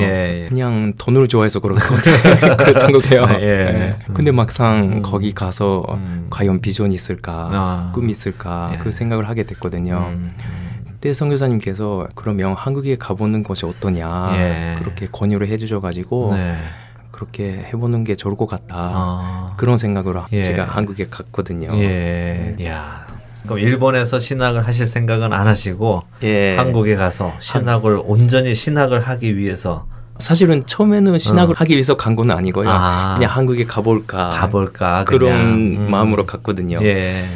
예, 0.01 0.44
예. 0.44 0.49
그냥 0.49 0.92
돈을 0.96 1.26
좋아해서 1.28 1.61
그런. 1.61 1.78
그랬던 1.78 2.92
것 2.92 3.03
같아요. 3.03 3.24
아, 3.26 3.40
예. 3.40 3.46
예. 3.46 3.96
근데 4.14 4.30
음. 4.30 4.36
막상 4.36 4.92
음. 4.92 5.03
거기 5.03 5.32
가서 5.32 5.82
음. 5.88 6.26
과연 6.30 6.61
비전이 6.61 6.94
있을까, 6.94 7.51
아. 7.53 7.92
꿈이 7.94 8.12
있을까 8.12 8.72
예. 8.74 8.78
그 8.78 8.92
생각을 8.92 9.28
하게 9.28 9.44
됐거든요. 9.44 10.12
음, 10.99 11.01
그때 11.01 11.14
선교사님께서 11.14 12.09
그러면 12.14 12.55
한국에 12.55 12.96
가보는 12.96 13.42
것이 13.44 13.64
어떠냐 13.66 14.30
예. 14.34 14.76
그렇게 14.80 15.07
권유를 15.07 15.46
해주셔가지고 15.49 16.30
네. 16.34 16.55
그렇게 17.12 17.64
해보는 17.72 18.05
게 18.05 18.14
좋을 18.14 18.36
것 18.36 18.46
같다 18.46 18.74
아. 18.74 19.46
그런 19.57 19.76
생각으로 19.76 20.24
예. 20.32 20.42
제가 20.42 20.64
한국에 20.64 21.07
갔거든요. 21.09 21.70
예. 21.74 22.57
야. 22.64 23.07
그럼 23.44 23.61
일본에서 23.61 24.18
신학을 24.18 24.66
하실 24.66 24.86
생각은 24.86 25.32
안 25.32 25.46
하시고 25.46 26.03
예. 26.24 26.57
한국에 26.57 26.96
가서 26.96 27.32
신학을 27.38 28.03
온전히 28.05 28.55
신학을 28.55 29.01
하기 29.01 29.36
위해서 29.36 29.86
사실은 30.18 30.66
처음에는 30.66 31.16
신학을 31.20 31.55
어. 31.55 31.59
하기 31.59 31.74
위해서 31.74 31.96
간 31.96 32.16
건 32.16 32.32
아니고요. 32.32 32.68
아. 32.68 33.14
그냥 33.16 33.30
한국에 33.30 33.64
가볼까 33.64 34.30
가볼까 34.30 35.05
그런. 35.05 35.32
음. 35.32 35.90
마음으로 35.90 36.26
갔거든요. 36.26 36.80
예. 36.82 37.28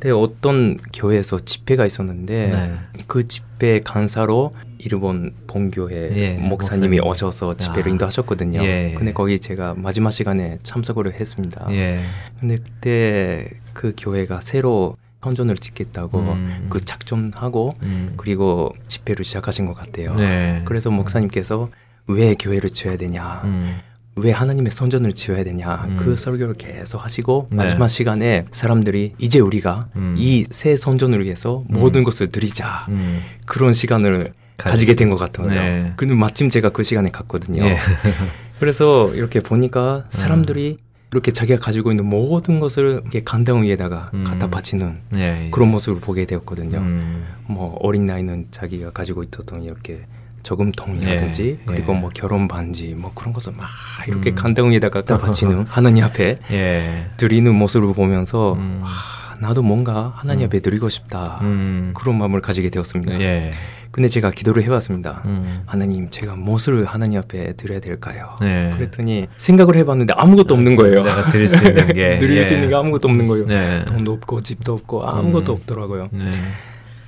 그때 0.00 0.10
어떤 0.12 0.78
교회에서 0.94 1.40
집회가 1.40 1.84
있었는데 1.84 2.46
네. 2.48 2.74
그 3.06 3.28
집회 3.28 3.80
간사로 3.80 4.54
일본 4.78 5.34
본교회 5.46 6.10
예, 6.16 6.30
목사님이 6.38 6.96
목사님. 6.96 7.10
오셔서 7.10 7.54
집회를 7.58 7.88
아. 7.88 7.90
인도하셨거든요. 7.90 8.64
예. 8.64 8.94
근데 8.96 9.12
거기 9.12 9.38
제가 9.38 9.74
마지막 9.76 10.10
시간에 10.10 10.58
참석을 10.62 11.12
했습니다. 11.12 11.66
예. 11.72 12.04
근데 12.40 12.56
그때 12.56 13.50
그 13.74 13.92
교회가 13.94 14.40
새로 14.40 14.96
선전을 15.22 15.56
짓겠다고 15.56 16.18
음. 16.18 16.66
그 16.70 16.80
작전하고 16.80 17.72
음. 17.82 18.14
그리고 18.16 18.74
집회를 18.88 19.22
시작하신 19.22 19.66
것 19.66 19.74
같아요. 19.74 20.14
네. 20.14 20.62
그래서 20.64 20.90
목사님께서 20.90 21.68
왜 22.06 22.34
교회를 22.34 22.70
지어야 22.70 22.96
되냐, 22.96 23.42
음. 23.44 23.76
왜 24.16 24.32
하나님의 24.32 24.72
선전을 24.72 25.12
지어야 25.12 25.44
되냐 25.44 25.84
음. 25.86 25.96
그 25.98 26.16
설교를 26.16 26.54
계속 26.54 27.02
하시고 27.04 27.48
네. 27.50 27.56
마지막 27.56 27.88
시간에 27.88 28.44
사람들이 28.50 29.14
이제 29.18 29.38
우리가 29.38 29.78
음. 29.96 30.14
이새 30.18 30.76
선전을 30.76 31.24
위해서 31.24 31.64
모든 31.68 32.02
것을 32.04 32.30
드리자 32.32 32.86
음. 32.88 33.20
그런 33.46 33.72
시간을 33.72 34.32
가지- 34.56 34.72
가지 34.72 34.86
게 34.86 34.94
된 34.94 35.08
것 35.10 35.16
같아요. 35.16 35.46
네. 35.48 35.92
근데 35.96 36.14
마침 36.14 36.50
제가 36.50 36.70
그 36.70 36.82
시간에 36.82 37.08
갔거든요. 37.10 37.64
예. 37.64 37.76
그래서 38.58 39.14
이렇게 39.14 39.40
보니까 39.40 39.96
음. 39.98 40.04
사람들이 40.10 40.76
이렇게 41.12 41.32
자기가 41.32 41.58
가지고 41.60 41.90
있는 41.90 42.04
모든 42.04 42.60
것을 42.60 43.00
이렇게 43.02 43.22
간다운 43.24 43.62
위에다가 43.62 44.10
음. 44.12 44.24
갖다 44.24 44.48
바치는 44.50 44.98
예. 45.14 45.48
그런 45.50 45.70
모습을 45.70 46.00
보게 46.00 46.26
되었거든요. 46.26 46.78
음. 46.78 47.24
뭐 47.46 47.76
어린 47.80 48.04
나이는 48.06 48.48
자기가 48.50 48.90
가지고 48.90 49.22
있었던 49.22 49.62
이렇게 49.62 50.02
저금통이라든지 50.42 51.58
예, 51.60 51.64
그리고 51.64 51.94
예. 51.94 51.98
뭐 51.98 52.10
결혼 52.14 52.48
반지 52.48 52.94
뭐 52.96 53.12
그런 53.14 53.32
것을 53.32 53.52
막 53.56 53.68
이렇게 54.08 54.30
음. 54.30 54.34
간다운 54.34 54.70
위에다가 54.72 55.02
갖다 55.02 55.18
바치는 55.18 55.66
하나님 55.68 56.04
앞에 56.04 56.36
예. 56.50 57.06
드리는 57.16 57.54
모습을 57.54 57.92
보면서 57.94 58.54
음. 58.54 58.82
아, 58.84 59.34
나도 59.40 59.62
뭔가 59.62 60.12
하나님 60.16 60.42
음. 60.42 60.46
앞에 60.46 60.60
드리고 60.60 60.88
싶다 60.88 61.38
음. 61.42 61.92
그런 61.94 62.18
마음을 62.18 62.40
가지게 62.40 62.70
되었습니다. 62.70 63.20
예. 63.20 63.50
근데 63.92 64.08
제가 64.08 64.30
기도를 64.30 64.62
해봤습니다. 64.64 65.22
음. 65.24 65.62
하나님 65.66 66.10
제가 66.10 66.36
무엇을 66.36 66.84
하나님 66.84 67.18
앞에 67.18 67.54
드려야 67.54 67.80
될까요? 67.80 68.36
네. 68.40 68.72
그랬더니 68.76 69.26
생각을 69.36 69.74
해봤는데 69.76 70.14
아무것도 70.16 70.54
없는 70.54 70.76
거예요. 70.76 71.02
내가 71.02 71.28
드릴 71.30 71.48
수 71.48 71.66
있는 71.66 71.88
게 71.88 72.18
드릴 72.20 72.36
예. 72.36 72.44
수 72.44 72.54
있는 72.54 72.68
게 72.68 72.74
아무것도 72.76 73.08
없는 73.08 73.26
거예요. 73.26 73.46
네. 73.46 73.84
돈도 73.86 74.12
없고 74.12 74.42
집도 74.42 74.74
없고 74.74 75.04
아무것도 75.04 75.52
음. 75.52 75.56
없더라고요. 75.56 76.08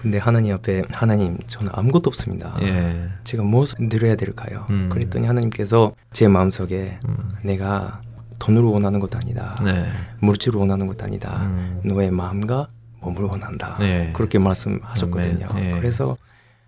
네. 0.02 0.10
근데 0.10 0.18
하나님 0.18 0.54
앞에 0.54 0.82
하나님 0.90 1.38
저는 1.46 1.70
아무것도 1.74 2.08
없습니다. 2.08 2.56
예. 2.62 3.08
제가 3.24 3.42
무엇을 3.42 3.88
드려야 3.88 4.16
될까요? 4.16 4.66
음. 4.70 4.88
그랬더니 4.90 5.26
하나님께서 5.26 5.92
제 6.12 6.28
마음속에 6.28 6.98
음. 7.08 7.30
내가 7.44 8.00
돈을 8.38 8.62
원하는 8.62 8.98
것도 8.98 9.18
아니다. 9.18 9.56
네. 9.64 9.86
물질을 10.18 10.58
원하는 10.58 10.86
것도 10.86 11.04
아니다. 11.04 11.42
음. 11.46 11.80
너의 11.84 12.10
마음과 12.10 12.68
몸을 13.00 13.22
원한다. 13.22 13.76
네. 13.78 14.10
그렇게 14.12 14.38
말씀하셨거든요. 14.38 15.46
아멘. 15.50 15.64
예. 15.64 15.70
그래서 15.78 16.16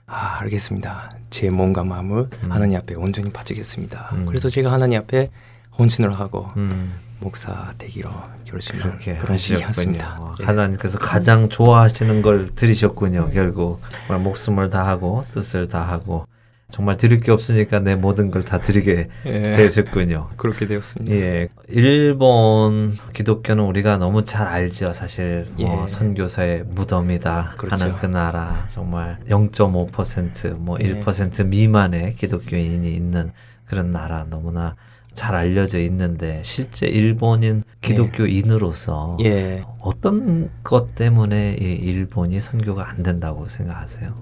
아 0.06 0.38
알겠습니다. 0.40 1.10
제 1.30 1.50
몸과 1.50 1.82
마음을 1.82 2.28
음. 2.44 2.52
하나님 2.52 2.78
앞에 2.78 2.94
온전히 2.94 3.30
바치겠습니다. 3.32 4.10
음. 4.12 4.26
그래서 4.26 4.48
제가 4.48 4.70
하나님 4.70 5.00
앞에 5.00 5.30
헌신을 5.78 6.12
하고 6.12 6.48
음. 6.56 6.92
목사 7.20 7.72
되기로 7.78 8.10
결심을 8.44 8.82
그렇게 8.82 9.16
그런 9.16 9.36
식이 9.38 9.62
하셨군요. 9.62 9.68
했습니다. 9.68 10.18
와, 10.20 10.34
예. 10.40 10.44
하나님께서 10.44 10.98
가장 10.98 11.48
좋아하시는 11.48 12.22
걸 12.22 12.54
드리셨군요. 12.54 13.30
결국 13.32 13.80
정말 14.06 14.22
목숨을 14.22 14.68
다하고 14.70 15.22
뜻을 15.28 15.68
다하고 15.68 16.26
정말 16.70 16.96
드릴 16.96 17.20
게 17.20 17.30
없으니까 17.30 17.78
내 17.80 17.94
모든 17.94 18.30
걸 18.30 18.42
다 18.42 18.58
드리게 18.58 19.08
예. 19.26 19.52
되셨군요. 19.52 20.30
그렇게 20.36 20.66
되었습니다. 20.66 21.14
예, 21.16 21.48
일본 21.68 22.96
기독교는 23.12 23.62
우리가 23.64 23.96
너무 23.98 24.24
잘 24.24 24.46
알죠. 24.48 24.92
사실 24.92 25.46
뭐 25.56 25.82
예. 25.82 25.86
선교사의 25.86 26.64
무덤이다 26.68 27.54
그렇죠. 27.58 27.84
하는 27.84 27.96
그 27.98 28.06
나라 28.06 28.66
정말 28.72 29.18
0.5%뭐 29.28 30.78
예. 30.80 31.00
1% 31.00 31.48
미만의 31.48 32.16
기독교인이 32.16 32.92
있는 32.92 33.32
그런 33.66 33.92
나라 33.92 34.26
너무나 34.28 34.74
잘 35.14 35.34
알려져 35.34 35.78
있는데 35.80 36.40
실제 36.44 36.86
일본인 36.86 37.62
기독교인으로서 37.80 39.18
예. 39.24 39.62
어떤 39.80 40.50
것 40.62 40.94
때문에 40.94 41.56
이 41.60 41.64
일본이 41.64 42.40
선교가 42.40 42.88
안 42.88 43.02
된다고 43.02 43.46
생각하세요? 43.46 44.12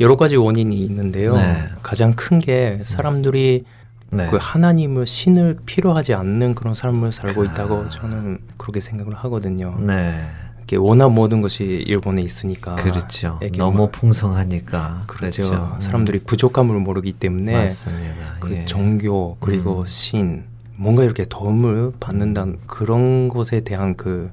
여러 0.00 0.16
가지 0.16 0.36
원인이 0.36 0.74
있는데요. 0.76 1.36
네. 1.36 1.64
가장 1.82 2.10
큰 2.10 2.38
게 2.38 2.80
사람들이 2.84 3.64
네. 4.10 4.26
그 4.30 4.38
하나님을 4.40 5.06
신을 5.06 5.58
필요하지 5.66 6.14
않는 6.14 6.54
그런 6.54 6.74
삶을 6.74 7.10
살고 7.12 7.40
그- 7.40 7.46
있다고 7.46 7.88
저는 7.88 8.38
그렇게 8.58 8.80
생각을 8.80 9.14
하거든요. 9.14 9.76
네. 9.80 10.24
이렇게 10.64 10.76
워낙 10.76 11.10
모든 11.12 11.42
것이 11.42 11.64
일본에 11.86 12.22
있으니까 12.22 12.76
그렇죠. 12.76 13.38
너무 13.58 13.76
뭐- 13.78 13.90
풍성하니까 13.90 15.04
그렇죠. 15.06 15.42
그렇죠. 15.42 15.76
사람들이 15.78 16.20
부족함을 16.20 16.80
모르기 16.80 17.12
때문에 17.12 17.52
맞습니다. 17.52 18.36
그 18.40 18.54
예. 18.56 18.64
종교 18.64 19.36
그리고 19.40 19.80
음. 19.80 19.86
신 19.86 20.44
뭔가 20.76 21.04
이렇게 21.04 21.26
도움을 21.26 21.92
받는다는 22.00 22.58
그런 22.66 23.28
것에 23.28 23.60
대한 23.60 23.94
그 23.94 24.32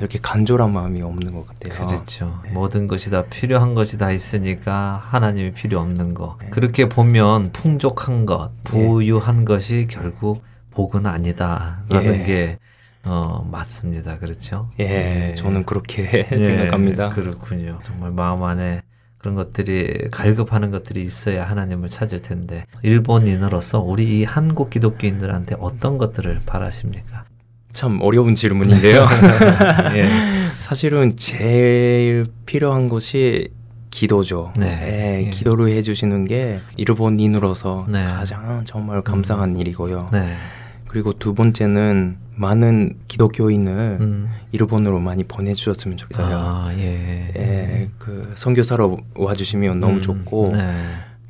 이렇게 0.00 0.18
간절한 0.20 0.72
마음이 0.72 1.00
없는 1.02 1.32
것 1.32 1.46
같아요. 1.46 1.86
그렇죠. 1.86 2.40
네. 2.44 2.50
모든 2.50 2.86
것이 2.88 3.10
다 3.10 3.24
필요한 3.24 3.74
것이 3.74 3.98
다 3.98 4.10
있으니까 4.12 5.02
하나님이 5.08 5.52
필요 5.52 5.80
없는 5.80 6.14
거. 6.14 6.38
네. 6.40 6.50
그렇게 6.50 6.88
보면 6.88 7.50
풍족한 7.52 8.26
것, 8.26 8.50
부유한 8.64 9.44
것이 9.44 9.86
결국 9.90 10.42
복은 10.72 11.06
아니다라는 11.06 12.20
예. 12.20 12.24
게 12.24 12.58
어, 13.08 13.48
맞습니다. 13.50 14.18
그렇죠? 14.18 14.70
예, 14.78 15.32
저는 15.36 15.64
그렇게 15.64 16.26
예, 16.30 16.36
생각합니다. 16.36 17.08
그렇군요. 17.08 17.78
정말 17.82 18.12
마음 18.12 18.42
안에 18.44 18.82
그런 19.18 19.34
것들이 19.34 20.08
갈급하는 20.12 20.70
것들이 20.70 21.02
있어야 21.02 21.44
하나님을 21.44 21.88
찾을 21.88 22.22
텐데 22.22 22.64
일본인으로서 22.82 23.80
우리 23.80 24.20
이 24.20 24.24
한국 24.24 24.70
기독교인들한테 24.70 25.56
어떤 25.58 25.98
것들을 25.98 26.42
바라십니까? 26.46 27.24
참 27.72 27.98
어려운 28.02 28.34
질문인데요. 28.34 29.06
예. 29.96 30.08
사실은 30.58 31.16
제일 31.16 32.26
필요한 32.46 32.88
것이 32.88 33.48
기도죠. 33.90 34.52
네. 34.56 34.66
예, 34.66 35.26
예. 35.26 35.30
기도를 35.30 35.70
해주시는 35.70 36.26
게 36.26 36.60
일본인으로서 36.76 37.86
네. 37.88 38.04
가장 38.04 38.62
정말 38.64 39.02
감사한 39.02 39.56
일이고요. 39.56 40.10
네. 40.12 40.36
그리고 40.88 41.12
두 41.12 41.34
번째는 41.34 42.16
많은 42.34 42.98
기독교인을 43.08 43.98
음. 44.00 44.28
일본으로 44.52 45.00
많이 45.00 45.24
보내주셨으면 45.24 45.96
좋겠어요. 45.96 46.36
아, 46.36 46.70
예. 46.74 47.32
예, 47.36 47.90
그 47.98 48.32
선교사로 48.34 48.98
와주시면 49.14 49.80
너무 49.80 49.96
음, 49.96 50.00
좋고 50.00 50.50
네. 50.52 50.74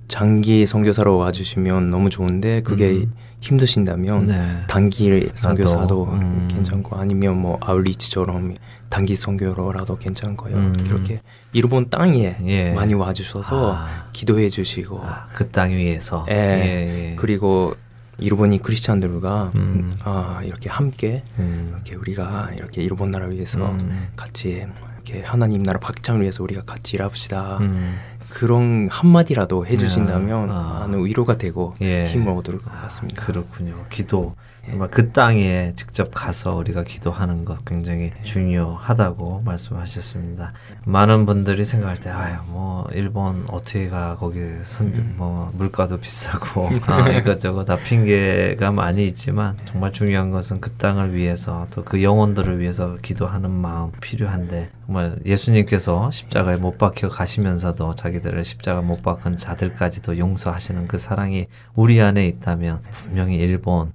장기 0.06 0.64
선교사로 0.64 1.16
와주시면 1.16 1.90
너무 1.90 2.08
좋은데 2.08 2.62
그게 2.62 2.90
음. 2.90 3.12
힘드신다면 3.40 4.20
네. 4.24 4.60
단기 4.66 5.28
선교사도 5.34 6.04
음. 6.04 6.48
괜찮고 6.50 6.96
아니면 6.96 7.40
뭐 7.40 7.58
아울리치처럼 7.60 8.56
단기 8.88 9.16
선교로라도 9.16 9.98
괜찮고요. 9.98 10.56
음. 10.56 10.76
그렇게 10.86 11.20
일본 11.52 11.88
땅에 11.88 12.36
예. 12.44 12.72
많이 12.72 12.94
와주셔서 12.94 13.74
아. 13.74 14.08
기도해 14.12 14.48
주시고 14.50 15.00
아, 15.02 15.28
그땅 15.34 15.70
위에서. 15.70 16.26
예. 16.30 16.34
예, 16.34 17.10
예. 17.10 17.16
그리고 17.16 17.74
일본인 18.18 18.60
크리스찬들과 18.60 19.52
음. 19.56 19.96
아 20.02 20.40
이렇게 20.44 20.68
함께 20.68 21.22
음. 21.38 21.72
이렇게 21.74 21.94
우리가 21.94 22.50
이렇게 22.54 22.82
일본 22.82 23.10
나라 23.10 23.26
위해서 23.26 23.58
음. 23.70 24.08
같이 24.16 24.66
이렇게 25.04 25.22
하나님 25.22 25.62
나라 25.62 25.78
확장을 25.82 26.20
위해서 26.20 26.42
우리가 26.42 26.62
같이 26.62 26.96
일합시다. 26.96 27.58
음. 27.58 27.98
그런 28.28 28.88
한마디라도 28.90 29.66
해주신다면 29.66 30.50
아. 30.50 30.80
많은 30.80 31.04
위로가 31.04 31.38
되고 31.38 31.74
예. 31.80 32.04
힘을 32.04 32.28
얻을 32.34 32.58
것 32.58 32.70
같습니다. 32.82 33.24
그렇군요. 33.24 33.86
기도 33.90 34.34
정말 34.70 34.88
그 34.90 35.10
땅에 35.10 35.72
직접 35.74 36.10
가서 36.14 36.54
우리가 36.54 36.84
기도하는 36.84 37.44
것 37.44 37.64
굉장히 37.64 38.12
중요하다고 38.22 39.42
말씀하셨습니다. 39.44 40.52
많은 40.84 41.26
분들이 41.26 41.64
생각할 41.64 41.98
때 41.98 42.10
아유 42.10 42.36
뭐 42.48 42.88
일본 42.92 43.44
어떻게 43.48 43.88
가 43.88 44.14
거기 44.14 44.40
선, 44.62 45.14
뭐 45.16 45.50
물가도 45.56 45.98
비싸고 45.98 46.70
아, 46.86 47.08
이것저것 47.08 47.64
다 47.64 47.76
핑계가 47.76 48.70
많이 48.70 49.04
있지만 49.06 49.56
정말 49.64 49.92
중요한 49.92 50.30
것은 50.30 50.60
그 50.60 50.70
땅을 50.72 51.12
위해서 51.12 51.66
또 51.70 51.88
그 51.88 52.02
영혼들을 52.02 52.58
위해서 52.58 52.96
기도하는 53.00 53.50
마음 53.50 53.90
필요한데 53.92 54.68
정말 54.84 55.18
예수님께서 55.24 56.10
십자가에 56.10 56.56
못 56.58 56.76
박혀 56.76 57.08
가시면서도 57.08 57.94
자기들을 57.94 58.44
십자가 58.44 58.82
못 58.82 59.02
박은 59.02 59.38
자들까지도 59.38 60.18
용서하시는 60.18 60.86
그 60.86 60.98
사랑이 60.98 61.46
우리 61.74 62.02
안에 62.02 62.26
있다면 62.26 62.82
분명히 62.92 63.36
일본 63.36 63.92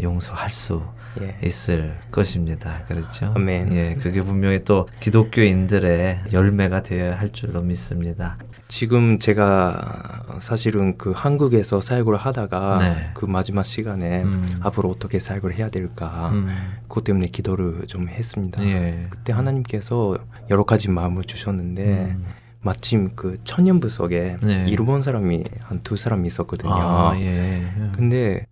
용서할 0.00 0.50
수 0.50 0.82
예. 1.20 1.36
있을 1.42 1.96
것입니다. 2.10 2.84
그렇죠? 2.88 3.32
아멘. 3.34 3.72
예, 3.72 3.82
그게 3.94 4.22
분명히 4.22 4.64
또 4.64 4.86
기독교인들의 5.00 6.24
열매가 6.32 6.82
되어야 6.82 7.18
할 7.18 7.32
줄로 7.32 7.62
믿습니다. 7.62 8.36
지금 8.68 9.18
제가 9.18 10.38
사실은 10.40 10.98
그 10.98 11.12
한국에서 11.12 11.80
사역을 11.80 12.16
하다가 12.16 12.78
네. 12.80 13.10
그 13.14 13.24
마지막 13.24 13.62
시간에 13.62 14.22
음. 14.24 14.46
앞으로 14.60 14.90
어떻게 14.90 15.18
사역을 15.18 15.54
해야 15.54 15.68
될까 15.68 16.30
음. 16.34 16.48
그것 16.82 17.04
때문에 17.04 17.26
기도를 17.26 17.86
좀 17.86 18.08
했습니다. 18.08 18.62
예. 18.64 19.06
그때 19.08 19.32
하나님께서 19.32 20.18
여러 20.50 20.64
가지 20.64 20.90
마음을 20.90 21.22
주셨는데 21.24 21.82
음. 21.84 22.26
마침 22.60 23.14
그 23.14 23.38
천년부석에 23.44 24.38
네. 24.42 24.64
일본 24.68 25.00
사람이 25.00 25.44
한 25.60 25.80
두 25.84 25.96
사람 25.96 26.26
있었거든요. 26.26 26.72
아, 26.72 27.16
예. 27.20 27.70
근데 27.94 28.44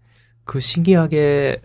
그 0.44 0.60
신기하게 0.60 1.58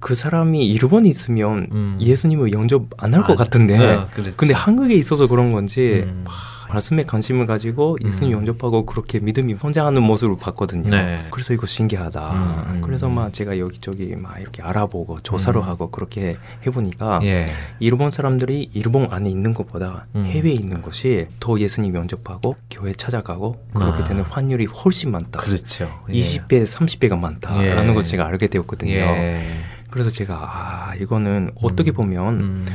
그 0.00 0.14
사람이 0.14 0.66
일본에 0.66 1.08
있으면 1.08 1.68
음. 1.72 1.96
예수님을 2.00 2.52
영접 2.52 2.86
안 2.98 3.14
할것 3.14 3.30
아, 3.32 3.44
같은데 3.44 3.78
아, 3.78 4.08
그렇죠. 4.08 4.36
근데 4.36 4.54
한국에 4.54 4.94
있어서 4.94 5.26
그런 5.26 5.50
건지 5.50 6.04
음. 6.06 6.24
말씀에 6.70 7.04
관심을 7.04 7.46
가지고 7.46 7.96
예수님 8.04 8.32
음. 8.32 8.38
영접하고 8.38 8.86
그렇게 8.86 9.18
믿음이 9.20 9.56
성장하는 9.60 10.02
모습을 10.02 10.36
봤거든요. 10.36 10.90
네. 10.90 11.26
그래서 11.30 11.54
이거 11.54 11.66
신기하다. 11.66 12.32
음, 12.32 12.52
음. 12.74 12.80
그래서 12.82 13.08
막 13.08 13.32
제가 13.32 13.58
여기저기 13.58 14.14
막 14.16 14.38
이렇게 14.40 14.62
알아보고 14.62 15.20
조사를 15.20 15.58
음. 15.60 15.66
하고 15.66 15.90
그렇게 15.90 16.34
해보니까 16.66 17.20
예. 17.22 17.48
일본 17.80 18.10
사람들이 18.10 18.70
일본 18.74 19.08
안에 19.10 19.30
있는 19.30 19.54
것보다 19.54 20.04
음. 20.14 20.24
해외에 20.26 20.52
있는 20.52 20.82
것이 20.82 21.26
더 21.40 21.58
예수님 21.58 21.94
영접하고 21.94 22.56
교회 22.70 22.92
찾아가고 22.92 23.64
그렇게 23.74 24.02
아. 24.02 24.04
되는 24.04 24.22
환율이 24.22 24.66
훨씬 24.66 25.10
많다. 25.10 25.40
그렇죠. 25.40 25.90
예. 26.10 26.12
20배, 26.12 26.66
30배가 26.66 27.18
많다라는 27.18 27.90
예. 27.90 27.94
걸 27.94 28.02
제가 28.02 28.26
알게 28.26 28.48
되었거든요. 28.48 28.92
예. 28.92 29.48
그래서 29.90 30.10
제가 30.10 30.34
아 30.34 30.94
이거는 30.96 31.50
어떻게 31.62 31.92
보면 31.92 32.40
음. 32.40 32.66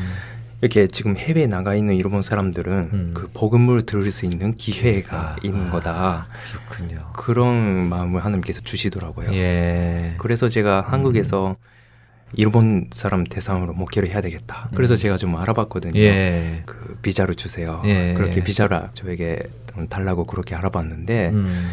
이렇게 0.63 0.87
지금 0.87 1.17
해외에 1.17 1.45
나가 1.45 1.75
있는 1.75 1.93
일본 1.95 2.21
사람들은 2.21 2.89
음. 2.93 3.11
그 3.13 3.29
복음을 3.33 3.81
들을 3.81 4.09
수 4.13 4.25
있는 4.25 4.55
기회가 4.55 5.35
있는 5.43 5.67
아, 5.67 5.69
거다. 5.71 6.27
그렇군요. 6.69 7.09
그런 7.11 7.89
마음을 7.89 8.23
하나님께서 8.23 8.61
주시더라고요. 8.61 9.33
예. 9.33 10.15
그래서 10.19 10.47
제가 10.47 10.79
한국에서 10.87 11.57
일본 12.35 12.87
사람 12.93 13.25
대상으로 13.25 13.73
목회를 13.73 14.07
해야 14.07 14.21
되겠다. 14.21 14.69
그래서 14.73 14.93
음. 14.93 14.95
제가 14.95 15.17
좀 15.17 15.35
알아봤거든요. 15.35 15.99
예. 15.99 16.63
그 16.65 16.97
비자를 17.01 17.35
주세요. 17.35 17.81
예. 17.83 18.13
그렇게 18.13 18.41
비자를 18.41 18.87
저에게 18.93 19.39
달라고 19.89 20.25
그렇게 20.25 20.55
알아봤는데 20.55 21.27
음. 21.33 21.71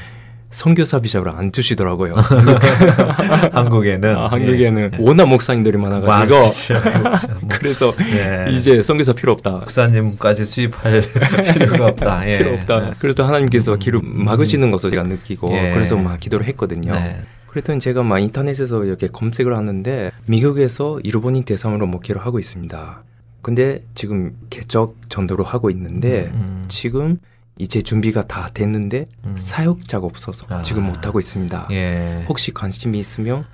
선교사 0.51 0.99
비자를 0.99 1.33
안 1.33 1.53
주시더라고요. 1.53 2.15
한국에는 3.53 4.17
아, 4.17 4.27
한국에는 4.27 4.91
예. 4.95 4.99
워낙 4.99 5.27
목사님들이 5.27 5.79
많아가지고 5.79 6.41
많죠. 6.41 6.81
그렇죠. 6.83 7.29
뭐, 7.29 7.49
그래서 7.49 7.95
예. 8.13 8.51
이제 8.51 8.83
선교사 8.83 9.13
필요 9.13 9.33
없다. 9.33 9.51
목사님까지 9.51 10.45
수입할 10.45 11.03
필요가 11.55 11.87
없다. 11.87 12.29
예. 12.29 12.39
필요 12.39 12.55
없다. 12.55 12.95
그래서 12.99 13.27
하나님께서 13.27 13.77
길을 13.77 14.01
막으시는 14.03 14.73
것을 14.73 14.91
제가 14.91 15.05
느끼고 15.05 15.53
예. 15.53 15.71
그래서 15.73 15.97
막 15.97 16.19
기도를 16.19 16.47
했거든요. 16.47 16.95
네. 16.95 17.21
그랬더니 17.47 17.79
제가 17.81 18.03
막 18.03 18.19
인터넷에서 18.19 18.85
이렇게 18.85 19.07
검색을 19.07 19.57
하는데 19.57 20.11
미국에서 20.27 21.01
일본인 21.05 21.45
대상으로 21.45 21.87
목회를 21.87 22.25
하고 22.25 22.39
있습니다. 22.39 23.05
근데 23.43 23.85
지금 23.95 24.37
개척 24.51 24.97
전도로 25.09 25.45
하고 25.45 25.71
있는데 25.71 26.31
음. 26.35 26.65
지금 26.69 27.19
이제 27.61 27.83
준비가 27.83 28.27
다 28.27 28.49
됐는데 28.55 29.07
음. 29.25 29.35
사역자가 29.37 30.07
없어서 30.07 30.47
아. 30.49 30.63
지금 30.63 30.85
못 30.85 31.07
하고 31.07 31.19
있습니다. 31.19 31.69
예. 31.71 32.25
혹시 32.27 32.55
관심이 32.55 32.99
있으면 32.99 33.45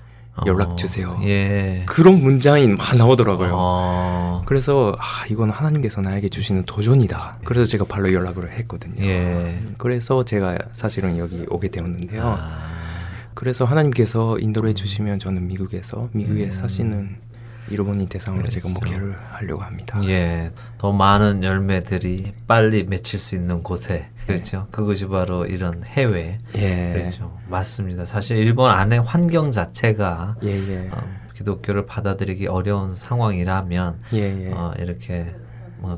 연락 0.47 0.73
어, 0.73 0.77
주세요. 0.77 1.19
예. 1.25 1.83
그런 1.87 2.21
문장이 2.23 2.69
막 2.69 2.97
나오더라고요. 2.97 3.51
어. 3.55 4.43
그래서 4.47 4.95
아 4.99 5.27
이건 5.29 5.51
하나님께서 5.51 6.03
나에게 6.03 6.29
주시는 6.29 6.67
도전이다. 6.67 7.39
그래서 7.43 7.65
제가 7.69 7.85
바로 7.85 8.13
연락을 8.13 8.53
했거든요. 8.53 9.05
예. 9.05 9.59
그래서 9.77 10.25
제가 10.25 10.57
사실은 10.73 11.19
여기 11.19 11.45
오게 11.49 11.69
되었는데요. 11.69 12.23
아. 12.23 12.77
그래서 13.35 13.65
하나님께서 13.65 14.39
인도를 14.39 14.71
해주시면 14.71 15.19
저는 15.19 15.49
미국에서 15.49 16.09
미국에 16.13 16.45
음. 16.45 16.51
사시는 16.53 17.17
일본인 17.71 18.09
대상으로 18.09 18.47
제가 18.49 18.69
그렇죠. 18.69 18.81
목회를 18.81 19.17
하려고 19.31 19.63
합니다. 19.63 20.01
예, 20.05 20.51
더 20.79 20.93
많은 20.93 21.43
열매들이 21.43 22.33
빨리 22.47 22.85
맺힐 22.85 23.19
수 23.19 23.35
있는 23.35 23.63
곳에 23.63 24.09
그렇죠. 24.27 24.67
그것이 24.71 25.07
바로 25.07 25.47
이런 25.47 25.83
해외 25.85 26.39
예. 26.57 26.93
그렇죠. 26.95 27.37
맞습니다. 27.49 28.05
사실 28.05 28.37
일본 28.39 28.71
안의 28.71 29.01
환경 29.03 29.53
자체가 29.53 30.37
예, 30.43 30.49
예. 30.49 30.89
어, 30.93 31.03
기독교를 31.35 31.87
받아들이기 31.87 32.47
어려운 32.47 32.95
상황이라면 32.95 34.01
예, 34.15 34.47
예. 34.47 34.53
어, 34.53 34.73
이렇게 34.79 35.25
뭐 35.25 35.46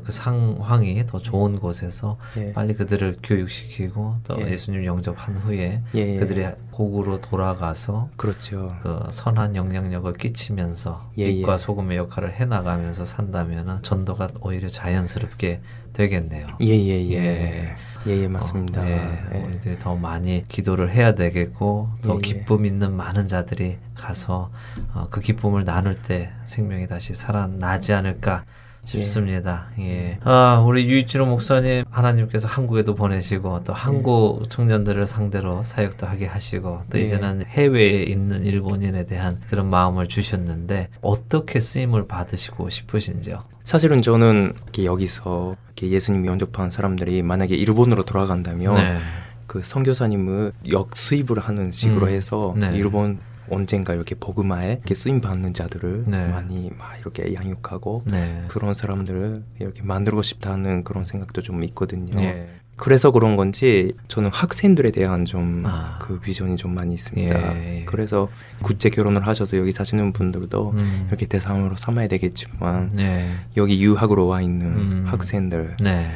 그 0.03 0.11
상황이 0.11 1.05
더 1.05 1.19
좋은 1.19 1.59
곳에서 1.59 2.17
예. 2.37 2.53
빨리 2.53 2.73
그들을 2.73 3.19
교육시키고 3.23 4.15
또 4.23 4.41
예. 4.41 4.51
예. 4.51 4.57
수님 4.57 4.85
영접한 4.85 5.37
후에 5.37 5.81
예, 5.95 5.99
예. 5.99 6.19
그들이 6.19 6.45
고국으로 6.71 7.21
돌아가서 7.21 8.09
그렇죠. 8.15 8.75
그 8.83 8.99
선한 9.11 9.55
영향력을 9.55 10.11
끼치면서 10.13 11.11
예, 11.17 11.25
빛과 11.25 11.53
예. 11.53 11.57
소금의 11.57 11.97
역할을 11.97 12.39
해 12.39 12.45
나가면서 12.45 13.05
산다면은 13.05 13.83
전도가 13.83 14.29
오히려 14.41 14.69
자연스럽게 14.69 15.61
되겠네요. 15.93 16.47
예, 16.61 16.67
예, 16.67 17.09
예. 17.09 17.15
예. 17.15 17.75
예, 18.07 18.11
예, 18.23 18.27
맞습니다. 18.27 18.81
어, 18.81 18.85
예, 18.85 19.25
예. 19.33 19.39
우리들이 19.39 19.77
더 19.77 19.95
많이 19.95 20.43
기도를 20.47 20.91
해야 20.91 21.13
되겠고 21.13 21.89
더 22.01 22.13
예, 22.13 22.15
예. 22.15 22.21
기쁨 22.21 22.65
있는 22.65 22.95
많은 22.95 23.27
자들이 23.27 23.77
가서 23.93 24.51
어, 24.93 25.07
그 25.09 25.19
기쁨을 25.19 25.65
나눌 25.65 26.01
때 26.01 26.31
생명이 26.45 26.87
다시 26.87 27.13
살아나지 27.13 27.93
않을까 27.93 28.45
싶습니다. 28.89 29.67
예. 29.79 30.17
아, 30.23 30.63
우리 30.65 30.87
유이치로 30.89 31.25
목사님 31.25 31.85
하나님께서 31.89 32.47
한국에도 32.47 32.95
보내시고 32.95 33.63
또 33.63 33.73
한국 33.73 34.49
청년들을 34.49 35.05
상대로 35.05 35.63
사역도 35.63 36.07
하게 36.07 36.25
하시고 36.25 36.81
또 36.89 36.97
예. 36.97 37.03
이제는 37.03 37.43
해외에 37.47 38.03
있는 38.03 38.45
일본인에 38.45 39.05
대한 39.05 39.39
그런 39.49 39.69
마음을 39.69 40.07
주셨는데 40.07 40.89
어떻게 41.01 41.59
쓰임을 41.59 42.07
받으시고 42.07 42.69
싶으신지요? 42.69 43.43
사실은 43.63 44.01
저는 44.01 44.53
이렇게 44.63 44.85
여기서 44.85 45.55
이렇게 45.67 45.89
예수님 45.89 46.25
영접한 46.25 46.71
사람들이 46.71 47.21
만약에 47.21 47.55
일본으로 47.55 48.03
돌아간다면 48.03 48.75
네. 48.75 48.97
그 49.45 49.61
선교사님을 49.63 50.53
역수입을 50.69 51.39
하는 51.39 51.71
식으로 51.71 52.07
음. 52.07 52.11
해서 52.11 52.53
네. 52.57 52.71
일본 52.75 53.19
언젠가 53.51 53.93
이렇게 53.93 54.15
복음화에 54.15 54.73
이렇게 54.73 54.95
쓰임 54.95 55.21
받는 55.21 55.53
자들을 55.53 56.05
네. 56.07 56.27
많이 56.27 56.71
막 56.77 56.97
이렇게 56.99 57.33
양육하고 57.33 58.03
네. 58.05 58.43
그런 58.47 58.73
사람들을 58.73 59.43
이렇게 59.59 59.81
만들고 59.83 60.21
싶다는 60.21 60.83
그런 60.83 61.05
생각도 61.05 61.41
좀 61.41 61.63
있거든요. 61.63 62.19
예. 62.21 62.49
그래서 62.79 63.11
그런 63.11 63.35
건지 63.35 63.93
저는 64.07 64.29
학생들에 64.33 64.91
대한 64.91 65.25
좀 65.25 65.63
아. 65.65 65.99
그 66.01 66.19
비전이 66.19 66.55
좀 66.55 66.73
많이 66.73 66.93
있습니다. 66.93 67.57
예, 67.57 67.79
예. 67.79 67.85
그래서 67.85 68.29
국제 68.63 68.89
결혼을 68.89 69.27
하셔서 69.27 69.57
여기 69.57 69.71
사시는 69.71 70.13
분들도 70.13 70.71
음. 70.71 71.05
이렇게 71.09 71.25
대상으로 71.25 71.75
삼아야 71.75 72.07
되겠지만 72.07 72.89
네. 72.93 73.35
여기 73.57 73.83
유학으로 73.83 74.27
와 74.27 74.41
있는 74.41 74.65
음. 74.65 75.03
학생들 75.05 75.75
네. 75.81 76.09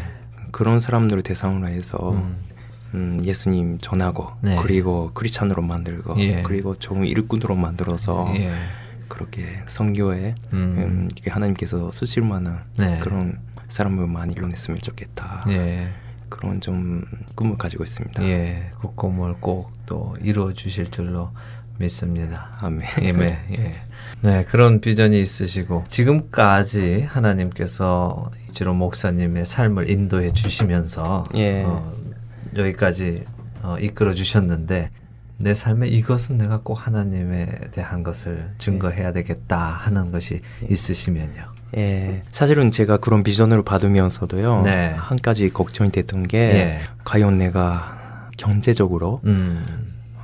그런 0.52 0.80
사람들을 0.80 1.22
대상으로 1.24 1.68
해서 1.68 2.14
음. 2.14 2.38
음, 2.94 3.22
예수님 3.24 3.80
전하고 3.80 4.32
네. 4.42 4.58
그리고 4.62 5.12
크리스찬으로 5.14 5.62
만들고 5.62 6.20
예. 6.20 6.42
그리고 6.44 6.74
좋은 6.76 7.06
일꾼으로 7.06 7.56
만들어서 7.56 8.34
예. 8.38 8.54
그렇게 9.08 9.62
성교에 9.66 10.36
음. 10.54 10.58
음, 10.78 11.10
하나님께서 11.28 11.92
쓰실 11.92 12.24
만한 12.24 12.64
네. 12.78 13.00
그런 13.00 13.40
사람을 13.68 14.08
많이 14.08 14.34
이뤄냈으면 14.34 14.80
좋겠다. 14.82 15.46
예. 15.50 15.90
그런 16.30 16.62
좀 16.62 17.06
꿈을 17.36 17.58
가지고 17.58 17.84
있습니다. 17.84 18.24
예. 18.24 18.72
그 18.80 18.94
꿈을 18.96 19.36
꼭 19.40 19.74
또 19.86 20.16
이루어 20.22 20.54
주실 20.54 20.90
줄로 20.92 21.32
믿습니다. 21.78 22.58
아멘. 22.62 22.82
예매. 23.02 23.40
예. 23.52 23.76
네, 24.22 24.46
그런 24.46 24.80
비전이 24.80 25.20
있으시고 25.20 25.86
지금까지 25.90 27.02
하나님께서 27.02 28.32
이주로 28.50 28.74
목사님의 28.74 29.46
삶을 29.46 29.90
인도해 29.90 30.32
주시면서 30.32 31.26
예. 31.36 31.64
어, 31.64 31.94
여기까지 32.56 33.26
어, 33.62 33.78
이끌어 33.80 34.14
주셨는데 34.14 34.92
내 35.38 35.54
삶에 35.54 35.88
이것은 35.88 36.38
내가 36.38 36.62
꼭 36.62 36.74
하나님에 36.88 37.48
대한 37.72 38.04
것을 38.04 38.52
증거해야 38.60 39.12
되겠다 39.14 39.58
하는 39.58 40.10
것이 40.10 40.42
있으시면요. 40.70 41.54
예, 41.76 42.24
사실은 42.30 42.72
제가 42.72 42.98
그런 42.98 43.24
비전을 43.24 43.64
받으면서도요. 43.64 44.62
네. 44.62 44.94
한 44.96 45.18
가지 45.18 45.50
걱정이 45.50 45.92
됐던 45.92 46.24
게 46.24 46.38
예. 46.38 46.80
과연 47.04 47.40
내가 47.40 48.30
경제적으로 48.38 49.22
음, 49.26 49.66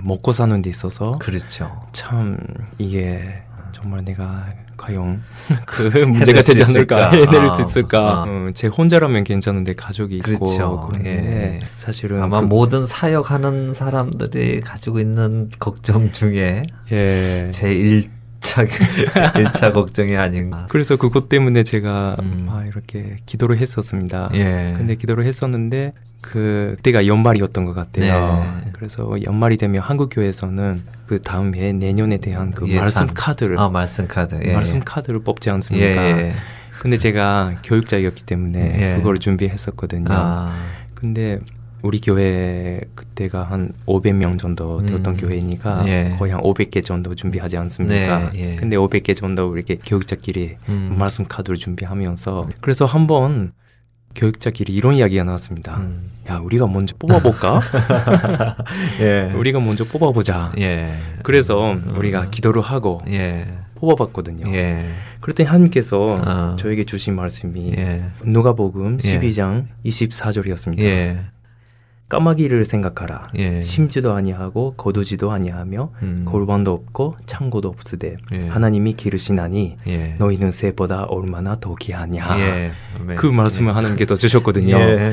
먹고 0.01 0.31
사는 0.31 0.61
데 0.61 0.69
있어서 0.69 1.13
그렇죠. 1.13 1.87
참 1.91 2.37
이게 2.77 3.41
정말 3.71 4.03
내가 4.03 4.45
과연 4.79 5.21
그 5.65 5.81
문제가 5.99 6.41
수 6.41 6.53
되지 6.53 6.71
않을까? 6.71 7.11
해낼 7.11 7.41
아, 7.41 7.53
수 7.53 7.61
있을까 7.61 7.99
아. 7.99 8.25
어, 8.27 8.49
제 8.53 8.67
혼자라면 8.67 9.23
괜찮은데 9.25 9.73
가족이 9.73 10.17
있고 10.17 10.45
그렇죠. 10.45 10.87
그런데 10.87 11.09
예. 11.11 11.59
사실은 11.77 12.21
아마 12.23 12.39
그- 12.39 12.45
모든 12.45 12.85
사역하는 12.85 13.73
사람들이 13.73 14.61
가지고 14.61 14.99
있는 14.99 15.49
걱정 15.59 16.11
중에 16.11 16.63
예. 16.91 17.49
제 17.51 17.67
1차 17.69 18.67
1차 18.67 19.73
걱정이 19.73 20.15
아닌가. 20.15 20.65
그래서 20.69 20.95
그것 20.95 21.27
때문에 21.29 21.63
제가 21.63 22.15
음. 22.21 22.47
아, 22.49 22.63
이렇게 22.65 23.17
기도를 23.25 23.57
했었습니다. 23.57 24.29
예. 24.33 24.73
근데 24.77 24.95
기도를 24.95 25.25
했었는데 25.25 25.93
그때가 26.21 27.05
연말이었던 27.07 27.65
것 27.65 27.73
같아요. 27.73 28.61
네. 28.65 28.69
그래서 28.73 29.09
연말이 29.25 29.57
되면 29.57 29.81
한국 29.81 30.09
교회에서는 30.11 30.81
그 31.09 31.19
다음 31.23 31.55
해 31.55 31.73
내년에 31.73 32.17
대한 32.17 32.51
그 32.51 32.67
예산. 32.67 32.81
말씀 32.81 33.07
카드를 33.07 33.57
아 33.59 33.67
말씀 33.67 34.07
카드. 34.07 34.39
예, 34.45 34.53
말씀 34.53 34.77
예. 34.77 34.81
카드를 34.85 35.23
뽑지 35.23 35.49
예, 35.49 35.53
않습니까? 35.53 36.05
예. 36.05 36.33
근데 36.79 36.99
제가 36.99 37.55
교육자였기 37.63 38.25
때문에 38.25 38.75
예. 38.79 38.97
그걸 38.97 39.17
준비했었거든요. 39.17 40.05
아, 40.09 40.55
근데 40.93 41.39
우리 41.81 41.99
교회 41.99 42.81
그때가 42.93 43.41
한 43.41 43.73
500명 43.87 44.37
정도 44.37 44.83
되었던 44.83 45.15
음. 45.15 45.17
교회니까 45.17 45.83
예. 45.87 46.15
거의 46.19 46.31
한 46.31 46.41
500개 46.41 46.85
정도 46.85 47.15
준비하지 47.15 47.57
않습니까? 47.57 48.29
네, 48.29 48.51
예. 48.51 48.55
근데 48.55 48.77
500개 48.77 49.15
정도 49.15 49.55
이렇게 49.55 49.77
교육자끼리 49.83 50.57
음. 50.69 50.95
말씀 50.99 51.25
카드를 51.25 51.57
준비하면서 51.57 52.49
그래서 52.61 52.85
한번 52.85 53.53
교육자끼리 54.15 54.73
이런 54.73 54.95
이야기가 54.95 55.23
나왔습니다. 55.23 55.77
음. 55.77 56.11
야 56.29 56.37
우리가 56.37 56.67
먼저 56.67 56.95
뽑아볼까? 56.97 57.61
예. 59.01 59.31
우리가 59.33 59.59
먼저 59.59 59.83
뽑아보자. 59.85 60.53
예. 60.59 60.97
그래서 61.23 61.71
음. 61.71 61.89
우리가 61.95 62.29
기도를 62.29 62.61
하고 62.61 63.01
예. 63.07 63.45
뽑아봤거든요. 63.75 64.53
예. 64.53 64.89
그랬더니 65.21 65.47
하나님께서 65.47 66.21
아. 66.25 66.55
저에게 66.57 66.83
주신 66.83 67.15
말씀이 67.15 67.73
예. 67.77 68.03
누가복음 68.23 68.99
예. 69.03 69.19
12장 69.19 69.65
24절이었습니다. 69.85 70.79
예. 72.09 72.17
까마귀를 72.17 72.65
생각하라. 72.65 73.29
예. 73.37 73.61
심지도 73.61 74.13
아니하고 74.13 74.73
거두지도 74.75 75.31
아니하며 75.31 75.91
음. 76.01 76.25
골반도 76.25 76.73
없고 76.73 77.17
창고도 77.25 77.69
없으되 77.69 78.17
예. 78.33 78.47
하나님이 78.47 78.93
기르시나니 78.93 79.77
예. 79.87 80.15
너희는 80.17 80.51
새보다 80.51 81.03
얼마나 81.03 81.59
더 81.59 81.75
귀하냐. 81.75 82.39
예. 82.39 82.71
그 83.15 83.27
말씀을 83.27 83.75
하나님께서 83.75 84.15
주셨거든요. 84.15 84.77
예. 84.77 85.11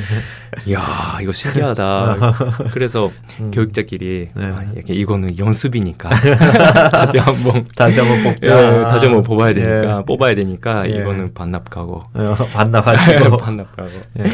이야 0.66 1.18
이거 1.20 1.32
신기하다. 1.32 2.16
그래서 2.72 3.10
음. 3.40 3.50
교육자끼리 3.50 4.28
네. 4.34 4.44
아, 4.46 4.64
이렇게 4.74 4.94
이거는 4.94 5.38
연습이니까 5.38 6.08
다시 6.90 7.18
한번 7.18 7.64
다시 7.76 8.00
한번 8.00 8.22
뽑자. 8.24 8.78
예, 8.78 8.82
다시 8.84 9.04
한번 9.04 9.22
뽑아야 9.22 9.52
되니까 9.52 9.98
예. 9.98 10.04
뽑아야 10.06 10.34
되니까 10.34 10.88
예. 10.88 10.96
이거는 10.96 11.34
반납하고 11.34 12.04
어, 12.14 12.34
반납하시고. 12.52 13.36
반납하고 13.36 13.90
예. 14.20 14.24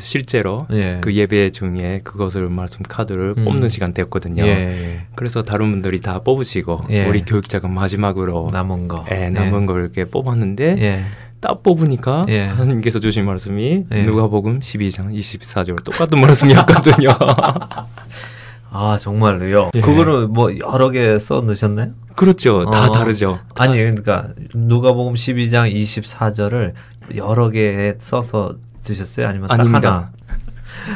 실제로 0.00 0.66
예. 0.72 0.98
그 1.02 1.14
예배 1.14 1.50
중에 1.50 2.00
그것을 2.04 2.48
말씀 2.48 2.82
카드를 2.82 3.34
음. 3.38 3.44
뽑는 3.44 3.68
시간 3.68 3.92
되었거든요. 3.94 4.44
예. 4.44 5.02
그래서 5.14 5.42
다른 5.42 5.70
분들이 5.70 6.00
다 6.00 6.20
뽑으시고 6.20 6.82
예. 6.90 7.06
우리 7.06 7.22
교육자가 7.22 7.68
마지막으로 7.68 8.50
남은 8.52 8.88
거. 8.88 9.04
예, 9.10 9.30
남은 9.30 9.66
걸 9.66 9.82
이렇게 9.82 10.04
뽑았는데 10.04 10.76
예. 10.80 11.04
딱 11.40 11.62
뽑으니까 11.62 12.26
예. 12.28 12.42
하나님께서 12.44 12.98
주신 12.98 13.24
말씀이 13.24 13.84
예. 13.92 14.02
누가복음 14.02 14.60
12장 14.60 15.14
24절 15.16 15.82
똑같은 15.84 16.20
말씀이었거든요. 16.20 17.10
아 18.72 18.96
정말로요. 19.00 19.70
예. 19.74 19.80
그거를 19.80 20.28
뭐 20.28 20.50
여러 20.58 20.90
개 20.90 21.18
써 21.18 21.40
넣으셨나요? 21.40 21.90
그렇죠. 22.14 22.70
다 22.70 22.88
어. 22.88 22.92
다르죠. 22.92 23.40
아니 23.56 23.76
그러니까 23.78 24.28
누가복음 24.54 25.14
12장 25.14 25.72
24절을 25.74 26.74
여러 27.16 27.50
개 27.50 27.94
써서 27.98 28.54
드셨어요? 28.80 29.28
아니면 29.28 29.48
딱 29.48 29.60
아닙니다. 29.60 29.90
하나? 29.90 30.06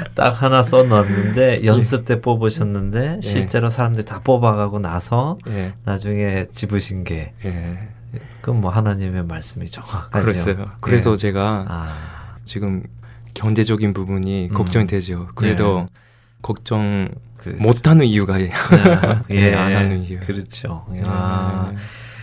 딱 0.15 0.43
하나 0.43 0.63
써 0.63 0.83
넣었는데 0.85 1.65
연습 1.65 2.05
때 2.05 2.21
뽑으셨는데 2.21 3.17
예. 3.23 3.27
실제로 3.27 3.71
사람들이 3.71 4.05
다 4.05 4.21
뽑아가고 4.23 4.79
나서 4.79 5.39
예. 5.49 5.75
나중에 5.85 6.47
집으신 6.53 7.05
게 7.05 7.33
예. 7.45 7.89
그건 8.41 8.61
뭐 8.61 8.71
하나님의 8.71 9.25
말씀이 9.25 9.69
정확하죠. 9.69 10.25
그랬어요. 10.25 10.71
그래서 10.81 11.13
예. 11.13 11.17
제가 11.17 11.67
아, 11.69 12.37
지금 12.45 12.83
경제적인 13.35 13.93
부분이 13.93 14.49
음. 14.51 14.55
걱정이 14.55 14.87
되죠. 14.87 15.29
그래도 15.35 15.89
걱정 16.43 17.09
그, 17.39 17.51
못하는 17.59 18.07
이유가 18.07 18.41
예, 18.41 18.51
아, 18.51 19.25
예, 19.31 19.55
안 19.55 19.75
하는 19.75 20.03
이유. 20.03 20.21
그렇죠. 20.21 20.87
예, 20.95 21.03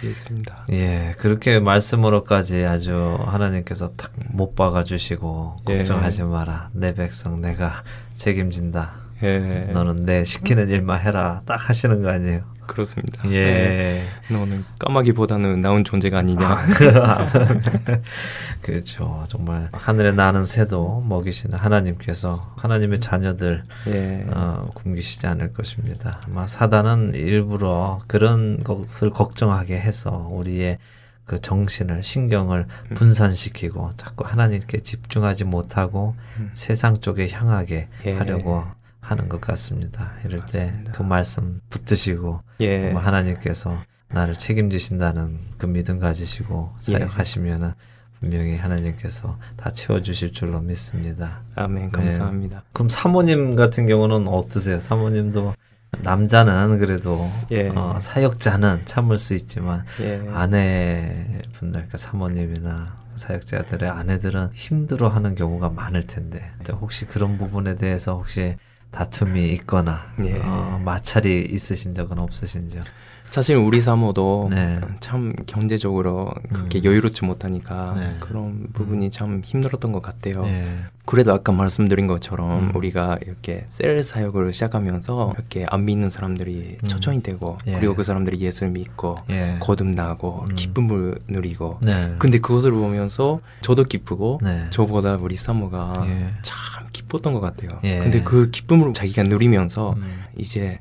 있습니다. 0.07 0.65
예, 0.71 1.15
그렇게 1.17 1.59
말씀으로까지 1.59 2.63
아주 2.65 3.17
하나님께서 3.25 3.91
딱못 3.95 4.55
박아 4.55 4.83
주시고 4.83 5.57
예. 5.69 5.77
걱정하지 5.77 6.23
마라. 6.23 6.69
내 6.73 6.93
백성 6.93 7.41
내가 7.41 7.83
책임진다. 8.15 9.00
예, 9.23 9.69
너는 9.71 10.01
내 10.01 10.23
시키는 10.23 10.69
일만 10.69 10.99
해라. 11.01 11.41
딱 11.45 11.69
하시는 11.69 12.01
거 12.01 12.09
아니에요? 12.09 12.41
그렇습니다. 12.71 13.29
예. 13.33 14.05
너는 14.29 14.63
까마귀보다는 14.79 15.59
나은 15.59 15.83
존재가 15.83 16.19
아니냐. 16.19 16.65
그렇죠. 18.61 19.25
정말 19.27 19.69
하늘에 19.73 20.11
나는 20.13 20.45
새도 20.45 21.01
먹이시는 21.01 21.57
하나님께서 21.57 22.53
하나님의 22.57 22.99
자녀들 22.99 23.63
예, 23.87 24.25
어, 24.29 24.61
굶기시지 24.73 25.27
않을 25.27 25.53
것입니다. 25.53 26.21
아마 26.25 26.47
사단은 26.47 27.13
일부러 27.13 27.99
그런 28.07 28.63
것을 28.63 29.09
걱정하게 29.09 29.77
해서 29.77 30.27
우리의 30.31 30.77
그 31.25 31.39
정신을 31.39 32.03
신경을 32.03 32.67
음. 32.91 32.93
분산시키고 32.93 33.91
자꾸 33.97 34.25
하나님께 34.25 34.79
집중하지 34.79 35.45
못하고 35.45 36.15
음. 36.39 36.49
세상 36.53 36.99
쪽에 36.99 37.27
향하게 37.29 37.87
예. 38.05 38.13
하려고 38.17 38.63
하는 39.11 39.27
것 39.27 39.41
같습니다. 39.41 40.13
이럴 40.25 40.45
때. 40.45 40.73
그 40.93 41.03
말씀 41.03 41.59
붙드시고 41.69 42.41
예, 42.61 42.91
하나님께서 42.91 43.77
나를 44.07 44.39
책임지신다는 44.39 45.39
그 45.57 45.65
믿음 45.65 45.99
가지시고 45.99 46.73
예. 46.89 46.99
사역하시면은 46.99 47.73
분명히 48.19 48.55
하나님께서 48.55 49.37
다 49.57 49.69
채워주실 49.69 50.31
줄로 50.31 50.61
믿습니다. 50.61 51.41
아멘. 51.55 51.91
감사합니다. 51.91 52.63
그럼 52.71 52.87
사모님 52.87 53.55
같은 53.55 53.85
경우는 53.85 54.27
어떠세요? 54.29 54.79
사모님도 54.79 55.55
남자는 56.03 56.79
그래도 56.79 57.29
예. 57.51 57.67
어, 57.69 57.97
사역자는 57.99 58.83
참을 58.85 59.17
수 59.17 59.33
있지만 59.33 59.83
예, 59.99 60.21
아내분들, 60.31 61.51
그러니까 61.59 61.97
사모님이나 61.97 63.01
사역자들의 63.15 63.89
아내들은 63.89 64.51
힘들어하는 64.53 65.35
경우가 65.35 65.69
많을 65.71 66.07
텐데 66.07 66.41
혹시 66.71 67.05
그런 67.05 67.37
부분에 67.37 67.75
대해서 67.75 68.15
혹시 68.15 68.55
다툼이 68.91 69.49
있거나 69.53 70.01
예. 70.25 70.41
어, 70.43 70.81
마찰이 70.83 71.47
있으신 71.49 71.93
적은 71.93 72.19
없으신지요? 72.19 72.83
사실 73.31 73.55
우리 73.55 73.79
사모도 73.79 74.49
네. 74.51 74.81
참 74.99 75.33
경제적으로 75.45 76.33
그렇게 76.51 76.79
음. 76.79 76.83
여유롭지 76.83 77.23
못하니까 77.23 77.93
네. 77.95 78.17
그런 78.19 78.67
부분이 78.73 79.09
참 79.09 79.41
힘들었던 79.45 79.93
것 79.93 80.01
같아요. 80.01 80.43
예. 80.47 80.79
그래도 81.05 81.31
아까 81.33 81.53
말씀드린 81.53 82.07
것처럼 82.07 82.59
음. 82.59 82.75
우리가 82.75 83.19
이렇게 83.25 83.63
셀 83.69 84.03
사역을 84.03 84.51
시작하면서 84.51 85.33
이렇게 85.37 85.65
안 85.69 85.85
믿는 85.85 86.09
사람들이 86.09 86.79
음. 86.83 86.87
초청이 86.87 87.23
되고 87.23 87.57
예. 87.67 87.75
그리고 87.75 87.95
그 87.95 88.03
사람들이 88.03 88.41
예수를 88.41 88.73
믿고 88.73 89.19
예. 89.29 89.59
거듭나고 89.61 90.47
음. 90.49 90.55
기쁨을 90.55 91.19
누리고 91.29 91.79
네. 91.83 92.13
근데 92.19 92.37
그것을 92.37 92.71
보면서 92.71 93.39
저도 93.61 93.85
기쁘고 93.85 94.41
네. 94.43 94.67
저보다 94.71 95.15
우리 95.15 95.37
사모가 95.37 96.03
예. 96.05 96.33
참 96.41 96.80
기뻤던 96.91 97.33
것 97.33 97.41
같아요. 97.41 97.79
예. 97.83 97.99
근데 97.99 98.21
그 98.21 98.49
기쁨을 98.49 98.93
자기가 98.93 99.23
누리면서 99.23 99.93
음. 99.97 100.23
이제 100.37 100.79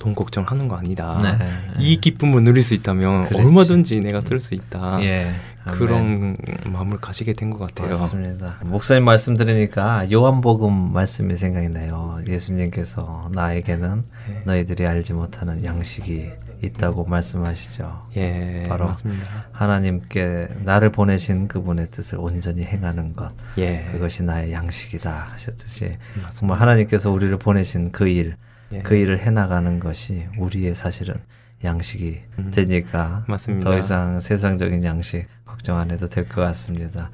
돈 0.00 0.14
걱정하는 0.16 0.66
거 0.66 0.76
아니다. 0.76 1.20
네. 1.22 1.78
이 1.78 2.00
기쁨을 2.00 2.42
누릴 2.42 2.62
수 2.64 2.74
있다면 2.74 3.26
그렇지. 3.28 3.46
얼마든지 3.46 4.00
내가 4.00 4.20
쓸 4.22 4.40
수 4.40 4.54
있다. 4.54 4.98
예. 5.02 5.34
아멘. 5.64 5.78
그런 5.78 6.36
마음을 6.64 6.96
가지게 6.98 7.34
된 7.34 7.50
것 7.50 7.58
같아요. 7.58 7.88
맞습니다. 7.90 8.56
목사님 8.64 9.04
말씀 9.04 9.36
들으니까 9.36 10.10
요한복음 10.10 10.92
말씀이 10.94 11.36
생각이 11.36 11.68
나요. 11.68 12.18
예수님께서 12.26 13.30
나에게는 13.34 14.04
네. 14.28 14.42
너희들이 14.46 14.86
알지 14.86 15.12
못하는 15.12 15.62
양식이 15.62 16.30
있다고 16.62 17.04
말씀하시죠. 17.04 18.06
예, 18.16 18.64
바로 18.68 18.86
맞습니다. 18.86 19.26
하나님께 19.52 20.48
나를 20.64 20.92
보내신 20.92 21.46
그분의 21.46 21.90
뜻을 21.90 22.16
온전히 22.18 22.64
행하는 22.64 23.12
것. 23.12 23.32
예, 23.58 23.86
그것이 23.92 24.22
나의 24.22 24.52
양식이다 24.52 25.28
하셨듯이 25.32 25.84
맞습니다. 25.84 26.30
정말 26.32 26.58
하나님께서 26.60 27.10
우리를 27.10 27.36
보내신 27.38 27.92
그 27.92 28.08
일, 28.08 28.36
예. 28.72 28.78
그 28.80 28.94
일을 28.94 29.18
해나가는 29.18 29.80
것이 29.80 30.26
우리의 30.38 30.74
사실은 30.74 31.14
양식이 31.64 32.20
음, 32.38 32.50
되니까 32.50 33.24
맞습니다. 33.28 33.70
더 33.70 33.78
이상 33.78 34.20
세상적인 34.20 34.84
양식 34.84 35.26
걱정 35.44 35.78
안 35.78 35.90
해도 35.90 36.08
될 36.08 36.28
것 36.28 36.40
같습니다. 36.40 37.10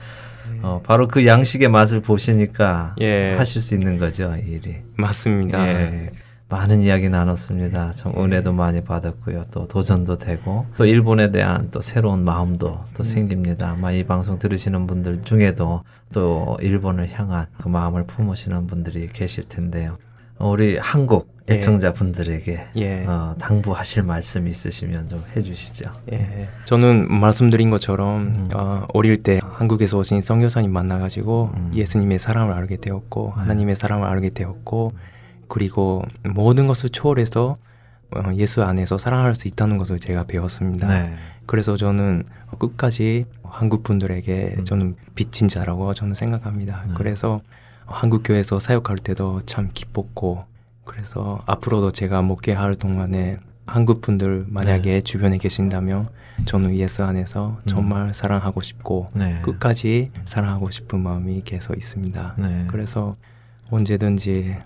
예. 0.54 0.60
어, 0.62 0.80
바로 0.84 1.08
그 1.08 1.26
양식의 1.26 1.68
맛을 1.68 2.00
보시니까 2.00 2.94
예. 3.00 3.34
하실 3.34 3.60
수 3.60 3.74
있는 3.74 3.98
거죠, 3.98 4.34
이 4.36 4.50
일이. 4.52 4.76
맞습니다. 4.96 5.66
예. 5.66 6.10
많은 6.48 6.80
이야기 6.82 7.08
나눴습니다. 7.08 7.90
참 7.90 8.12
은혜도 8.16 8.52
많이 8.52 8.84
받았고요. 8.84 9.46
또 9.50 9.66
도전도 9.66 10.18
되고 10.18 10.64
또 10.76 10.84
일본에 10.86 11.32
대한 11.32 11.72
또 11.72 11.80
새로운 11.80 12.22
마음도 12.24 12.84
또 12.94 13.02
생깁니다. 13.02 13.70
아마 13.70 13.90
이 13.90 14.04
방송 14.04 14.38
들으시는 14.38 14.86
분들 14.86 15.22
중에도 15.22 15.82
또 16.12 16.56
일본을 16.60 17.10
향한 17.10 17.46
그 17.58 17.66
마음을 17.66 18.06
품으시는 18.06 18.68
분들이 18.68 19.08
계실 19.08 19.48
텐데요. 19.48 19.98
어, 20.38 20.50
우리 20.50 20.76
한국 20.78 21.36
예. 21.48 21.54
애청자 21.54 21.92
분들에게 21.92 22.68
예. 22.76 23.04
어, 23.06 23.36
당부하실 23.38 24.02
말씀 24.02 24.48
있으시면 24.48 25.08
좀 25.08 25.22
해주시죠. 25.36 25.92
예, 26.12 26.48
저는 26.64 27.06
말씀드린 27.08 27.70
것처럼 27.70 28.22
음. 28.22 28.48
어, 28.54 28.86
어릴 28.92 29.16
때 29.18 29.40
한국에서 29.42 29.98
오신 29.98 30.20
선교사님 30.20 30.72
만나가지고 30.72 31.52
음. 31.54 31.70
예수님의 31.74 32.18
사랑을 32.18 32.52
알게 32.52 32.76
되었고 32.76 33.32
네. 33.36 33.40
하나님의 33.40 33.76
사랑을 33.76 34.08
알게 34.08 34.30
되었고 34.30 34.92
그리고 35.48 36.02
모든 36.24 36.66
것을 36.66 36.90
초월해서 36.90 37.56
어, 38.10 38.30
예수 38.34 38.64
안에서 38.64 38.98
사랑할 38.98 39.34
수 39.34 39.46
있다는 39.48 39.76
것을 39.76 39.98
제가 39.98 40.24
배웠습니다. 40.24 40.88
네. 40.88 41.14
그래서 41.46 41.76
저는 41.76 42.24
끝까지 42.58 43.24
한국 43.44 43.84
분들에게 43.84 44.56
음. 44.58 44.64
저는 44.64 44.96
빚진 45.14 45.46
자라고 45.46 45.94
저는 45.94 46.14
생각합니다. 46.14 46.84
네. 46.88 46.94
그래서 46.96 47.40
한국 47.86 48.22
교회에서 48.24 48.58
사역할 48.58 48.98
때도 48.98 49.42
참 49.46 49.70
기뻤고 49.72 50.44
그래서 50.84 51.42
앞으로도 51.46 51.90
제가 51.90 52.22
목회할 52.22 52.74
동안에 52.76 53.38
한국 53.66 54.00
분들 54.00 54.46
만약에 54.48 54.90
네. 54.90 55.00
주변에 55.00 55.38
계신다면 55.38 56.08
저는 56.44 56.76
예수 56.76 57.02
안에서 57.02 57.58
음. 57.60 57.66
정말 57.66 58.14
사랑하고 58.14 58.60
싶고 58.60 59.08
네. 59.14 59.40
끝까지 59.42 60.10
사랑하고 60.24 60.70
싶은 60.70 61.00
마음이 61.02 61.42
계속 61.44 61.76
있습니다. 61.76 62.36
네. 62.38 62.66
그래서 62.68 63.16
언제든지 63.70 64.56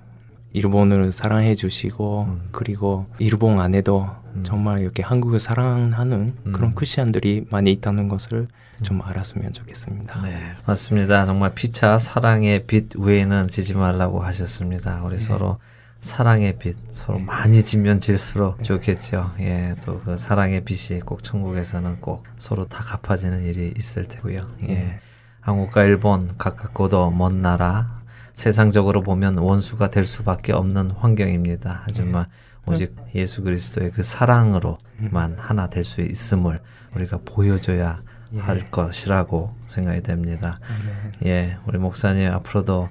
일본을 0.52 1.12
사랑해 1.12 1.54
주시고 1.54 2.26
음. 2.28 2.48
그리고 2.52 3.06
일본 3.18 3.60
안에도 3.60 4.08
음. 4.34 4.42
정말 4.44 4.80
이렇게 4.80 5.02
한국을 5.02 5.38
사랑하는 5.38 6.34
음. 6.44 6.52
그런 6.52 6.74
크리스천들이 6.74 7.46
많이 7.50 7.72
있다는 7.72 8.08
것을 8.08 8.48
좀 8.82 9.02
알았으면 9.02 9.52
좋겠습니다. 9.52 10.20
네, 10.22 10.52
맞습니다. 10.66 11.24
정말 11.24 11.54
피차 11.54 11.98
사랑의 11.98 12.66
빛 12.66 12.96
외에는 12.96 13.48
지지 13.48 13.74
말라고 13.74 14.20
하셨습니다. 14.20 15.02
우리 15.04 15.18
서로 15.18 15.58
사랑의 16.00 16.58
빛 16.58 16.76
서로 16.92 17.18
네. 17.18 17.24
많이 17.24 17.62
지면 17.62 18.00
질수록 18.00 18.62
좋겠죠. 18.62 19.32
예, 19.40 19.74
또 19.84 20.00
그 20.00 20.16
사랑의 20.16 20.64
빛이 20.64 21.00
꼭 21.00 21.22
천국에서는 21.22 22.00
꼭 22.00 22.24
서로 22.38 22.66
다 22.66 22.82
갚아지는 22.82 23.42
일이 23.42 23.72
있을 23.76 24.08
테고요. 24.08 24.48
예, 24.62 24.66
네. 24.66 25.00
한국과 25.40 25.84
일본 25.84 26.28
가깝고도 26.38 27.10
먼 27.10 27.42
나라 27.42 28.00
세상적으로 28.32 29.02
보면 29.02 29.36
원수가 29.38 29.90
될 29.90 30.06
수밖에 30.06 30.52
없는 30.52 30.90
환경입니다. 30.92 31.82
하지만 31.84 32.26
오직 32.66 32.94
예수 33.14 33.42
그리스도의 33.42 33.90
그 33.90 34.02
사랑으로만 34.02 35.36
하나 35.38 35.68
될 35.68 35.84
수 35.84 36.00
있음을 36.00 36.60
우리가 36.94 37.20
보여줘야 37.24 37.98
예. 38.34 38.38
할 38.40 38.70
것이라고 38.70 39.54
생각이 39.66 40.02
됩니다. 40.02 40.58
아멘. 40.68 41.12
예, 41.26 41.56
우리 41.66 41.78
목사님 41.78 42.30
앞으로도 42.32 42.88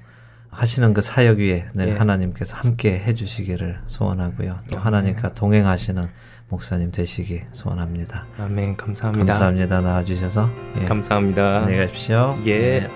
하시는 0.52 0.94
그 0.94 1.02
사역 1.02 1.38
위에 1.38 1.68
늘 1.74 1.90
예. 1.90 1.94
하나님께서 1.94 2.58
함께 2.58 3.00
해주시기를 3.00 3.82
소원하고요. 3.86 4.60
또 4.70 4.78
아멘. 4.78 4.86
하나님과 4.86 5.34
동행하시는 5.34 6.04
목사님 6.50 6.92
되시기 6.92 7.44
소원합니다. 7.52 8.26
아멘. 8.40 8.76
감사합니다. 8.78 9.26
감사합니다. 9.26 9.82
나와주셔서. 9.82 10.50
예. 10.82 10.86
감사합니다. 10.86 11.60
안녕히 11.60 11.78
가십시오. 11.78 12.38
예. 12.48 12.90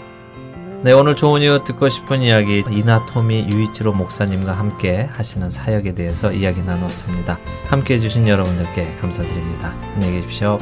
네, 0.84 0.92
오늘 0.92 1.16
좋은 1.16 1.42
이유 1.42 1.64
듣고 1.64 1.88
싶은 1.88 2.20
이야기 2.20 2.62
이나토미 2.70 3.48
유이치로 3.50 3.94
목사님과 3.94 4.52
함께 4.52 5.08
하시는 5.14 5.50
사역에 5.50 5.94
대해서 5.94 6.34
이야기 6.34 6.62
나눴습니다. 6.62 7.40
함께 7.68 7.94
해주신 7.94 8.28
여러분들께 8.28 8.96
감사드립니다. 8.96 9.70
안녕히 9.94 10.16
계십시오. 10.16 10.58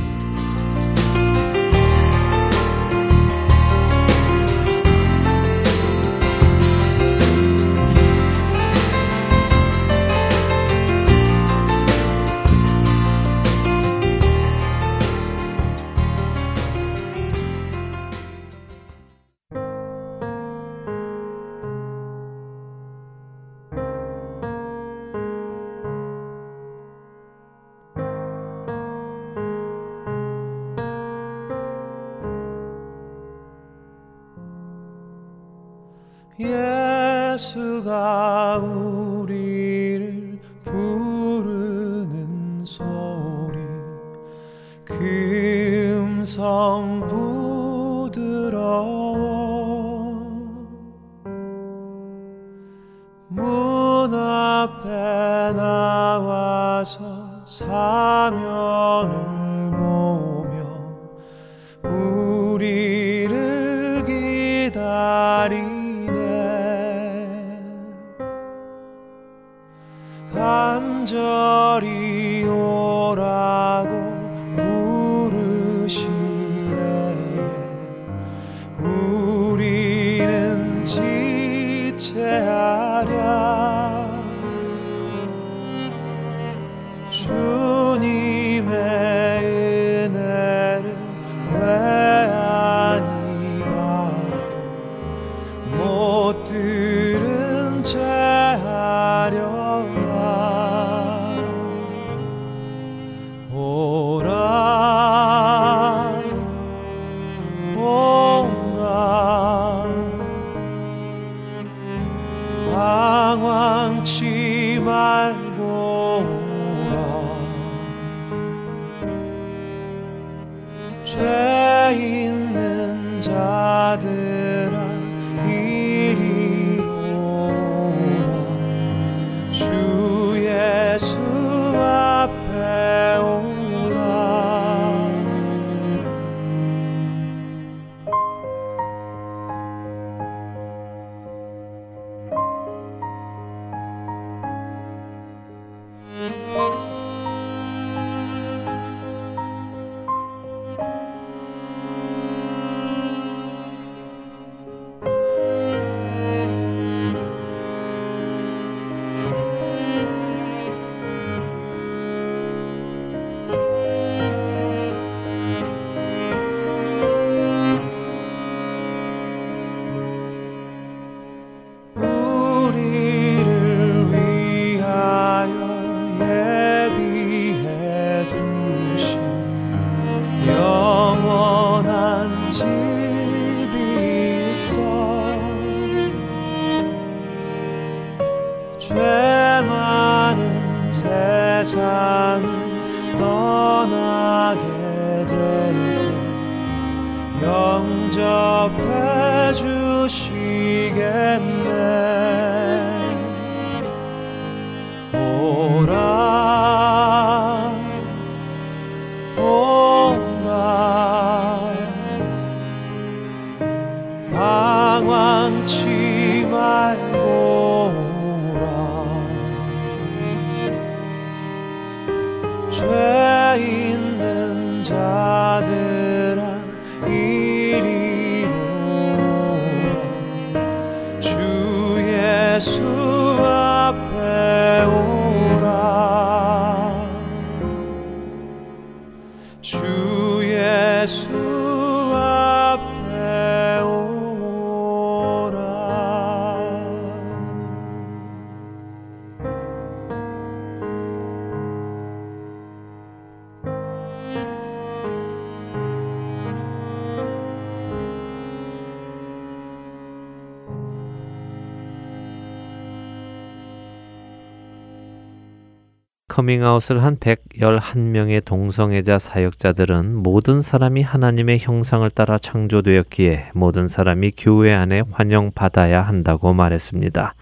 커밍아웃을 266.32 267.04
한 267.04 267.18
111명의 267.18 268.44
동성애자 268.46 269.20
사역자들은 269.20 270.16
모든 270.16 270.62
사람이 270.62 271.02
하나님의 271.02 271.60
형상을 271.60 272.10
따라 272.10 272.38
창조되었기에 272.38 273.50
모든 273.54 273.90
사람이 273.90 274.32
교회 274.38 274.72
안에 274.72 275.04
환영받아야 275.12 276.02
한다고 276.02 276.54
말했습니다. 276.54 277.36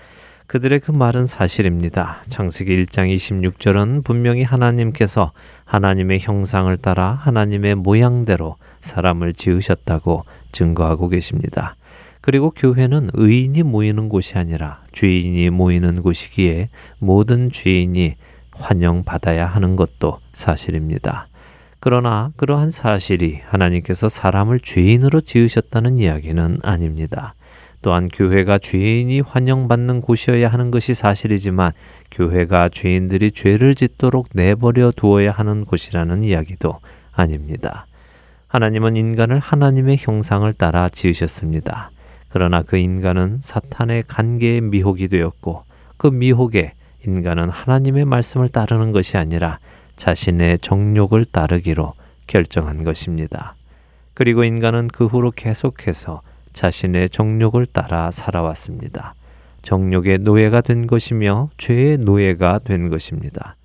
그들의 0.48 0.80
그 0.80 0.90
말은 0.90 1.28
사실입니다. 1.28 2.24
창세기 2.30 2.84
1장 2.86 3.16
26절은 3.16 4.04
분명히 4.04 4.42
하나님께서 4.42 5.34
하나님의 5.66 6.20
형상을 6.22 6.76
따라 6.78 7.12
하나님의 7.22 7.76
모양대로 7.76 8.56
사람을 8.80 9.34
지으셨다고 9.34 10.24
증거하고 10.52 11.10
계십니다. 11.10 11.76
그리고 12.22 12.50
교회는 12.50 13.10
의인이 13.14 13.62
모이는 13.62 14.10
곳이 14.10 14.40
아니라 14.40 14.82
죄인이 14.94 15.52
모이는 15.52 16.02
곳이기에 16.02 16.70
모든 16.98 17.52
죄인이 17.52 18.16
환영받아야 18.60 19.47
하는 19.47 19.76
것도 19.76 20.20
사실입니다. 20.34 21.28
그러나 21.80 22.32
그러한 22.36 22.72
사실이 22.72 23.39
하나님께서 23.45 24.10
사람을 24.10 24.60
죄인으로 24.60 25.22
지으셨다는 25.22 25.97
이야기는 25.97 26.60
아닙니다. 26.62 27.36
또한 27.82 28.10
교회가 28.10 28.60
죄인이 28.60 29.22
환영받는 29.22 30.01
곳이어야 30.01 30.49
하는 30.49 30.70
것이 30.70 30.93
사실이지만 30.93 31.72
교회가 32.12 32.70
죄인들이 32.70 33.32
죄를 33.32 33.76
짓도록 33.76 34.28
내버려 34.34 34.91
두어야 34.93 35.32
하는 35.32 35.64
곳이라는 35.64 36.24
이야기도 36.24 36.80
아닙니다. 37.14 37.86
하나님은 38.47 38.97
인간을 38.97 39.39
하나님의 39.39 39.97
형상을 39.99 40.51
따라 40.53 40.89
지으셨습니다. 40.89 41.91
그러나 42.28 42.64
그 42.64 42.78
인간은 42.78 43.39
사탄의 43.41 44.03
관계의 44.07 44.62
미혹이 44.62 45.07
되었고 45.07 45.64
그 45.97 46.07
미혹에 46.07 46.74
인간은 47.06 47.50
하나님의 47.50 48.06
말씀을 48.06 48.50
따르는 48.50 48.91
것이 48.91 49.18
아니라 49.18 49.60
자신의 49.95 50.60
정욕을 50.60 51.26
따르기로 51.26 51.93
결정한 52.28 52.84
것입니다. 52.84 53.56
그리고 54.14 54.43
인간은 54.43 54.89
그 54.89 55.06
후로 55.06 55.32
계속해서 55.32 56.22
자신의 56.54 57.10
정욕을 57.10 57.66
따라 57.66 58.12
살아왔습니다. 58.12 59.16
정욕의 59.62 60.20
노예가 60.20 60.62
된 60.62 60.88
것이며 60.88 61.50
죄의 61.58 62.00
노예가 62.00 62.60
된 62.60 62.89
것입니다. 62.89 63.56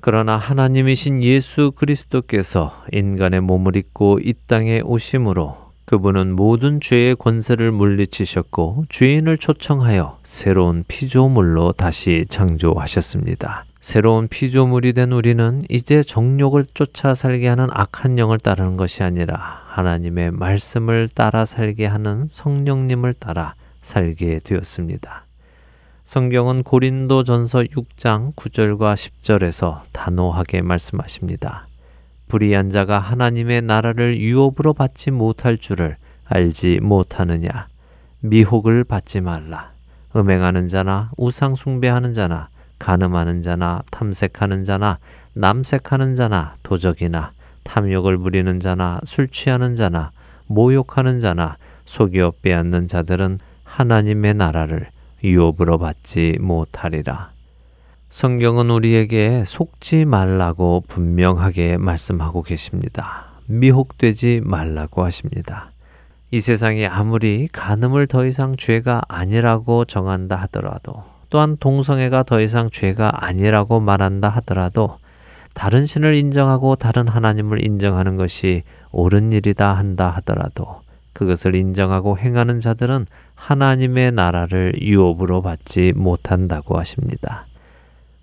그러나 0.00 0.36
하나님이신 0.36 1.22
예수 1.22 1.72
그리스도께서 1.72 2.84
인간의 2.92 3.40
몸을 3.40 3.76
입고 3.76 4.18
이 4.20 4.34
땅에 4.46 4.80
오심으로 4.80 5.61
그분은 5.84 6.34
모든 6.34 6.80
죄의 6.80 7.16
권세를 7.16 7.72
물리치셨고 7.72 8.84
죄인을 8.88 9.38
초청하여 9.38 10.18
새로운 10.22 10.84
피조물로 10.86 11.72
다시 11.72 12.24
창조하셨습니다. 12.28 13.64
새로운 13.80 14.28
피조물이 14.28 14.92
된 14.92 15.10
우리는 15.10 15.62
이제 15.68 16.04
정욕을 16.04 16.66
쫓아 16.72 17.14
살게 17.14 17.48
하는 17.48 17.66
악한 17.72 18.16
영을 18.16 18.38
따르는 18.38 18.76
것이 18.76 19.02
아니라 19.02 19.62
하나님의 19.66 20.30
말씀을 20.30 21.08
따라 21.08 21.44
살게 21.44 21.86
하는 21.86 22.28
성령님을 22.30 23.14
따라 23.14 23.54
살게 23.80 24.38
되었습니다. 24.44 25.26
성경은 26.04 26.62
고린도 26.62 27.24
전서 27.24 27.60
6장 27.60 28.34
9절과 28.36 28.94
10절에서 28.94 29.80
단호하게 29.92 30.62
말씀하십니다. 30.62 31.66
불의한 32.32 32.70
자가 32.70 32.98
하나님의 32.98 33.60
나라를 33.60 34.18
유업으로 34.18 34.72
받지 34.72 35.10
못할 35.10 35.58
줄을 35.58 35.98
알지 36.24 36.80
못하느냐. 36.80 37.66
미혹을 38.20 38.84
받지 38.84 39.20
말라. 39.20 39.72
음행하는 40.16 40.68
자나 40.68 41.10
우상 41.18 41.54
숭배하는 41.54 42.14
자나 42.14 42.48
간음하는 42.78 43.42
자나 43.42 43.82
탐색하는 43.90 44.64
자나 44.64 44.98
남색하는 45.34 46.14
자나 46.14 46.54
도적이나 46.62 47.32
탐욕을 47.64 48.16
부리는 48.16 48.60
자나 48.60 49.00
술 49.04 49.28
취하는 49.28 49.76
자나 49.76 50.10
모욕하는 50.46 51.20
자나 51.20 51.58
속여 51.84 52.32
빼앗는 52.40 52.88
자들은 52.88 53.40
하나님의 53.64 54.32
나라를 54.32 54.86
유업으로 55.22 55.76
받지 55.76 56.38
못하리라. 56.40 57.30
성경은 58.12 58.68
우리에게 58.68 59.42
속지 59.46 60.04
말라고 60.04 60.84
분명하게 60.86 61.78
말씀하고 61.78 62.42
계십니다. 62.42 63.24
미혹되지 63.46 64.42
말라고 64.44 65.02
하십니다. 65.02 65.70
이 66.30 66.38
세상이 66.38 66.86
아무리 66.86 67.48
간음을 67.50 68.06
더 68.08 68.26
이상 68.26 68.54
죄가 68.58 69.00
아니라고 69.08 69.86
정한다 69.86 70.36
하더라도 70.36 71.04
또한 71.30 71.56
동성애가 71.56 72.24
더 72.24 72.42
이상 72.42 72.68
죄가 72.70 73.24
아니라고 73.24 73.80
말한다 73.80 74.28
하더라도 74.28 74.98
다른 75.54 75.86
신을 75.86 76.14
인정하고 76.14 76.76
다른 76.76 77.08
하나님을 77.08 77.64
인정하는 77.64 78.18
것이 78.18 78.62
옳은 78.90 79.32
일이다 79.32 79.72
한다 79.72 80.10
하더라도 80.16 80.82
그것을 81.14 81.54
인정하고 81.54 82.18
행하는 82.18 82.60
자들은 82.60 83.06
하나님의 83.36 84.12
나라를 84.12 84.74
유업으로 84.82 85.40
받지 85.40 85.94
못한다고 85.96 86.78
하십니다. 86.78 87.46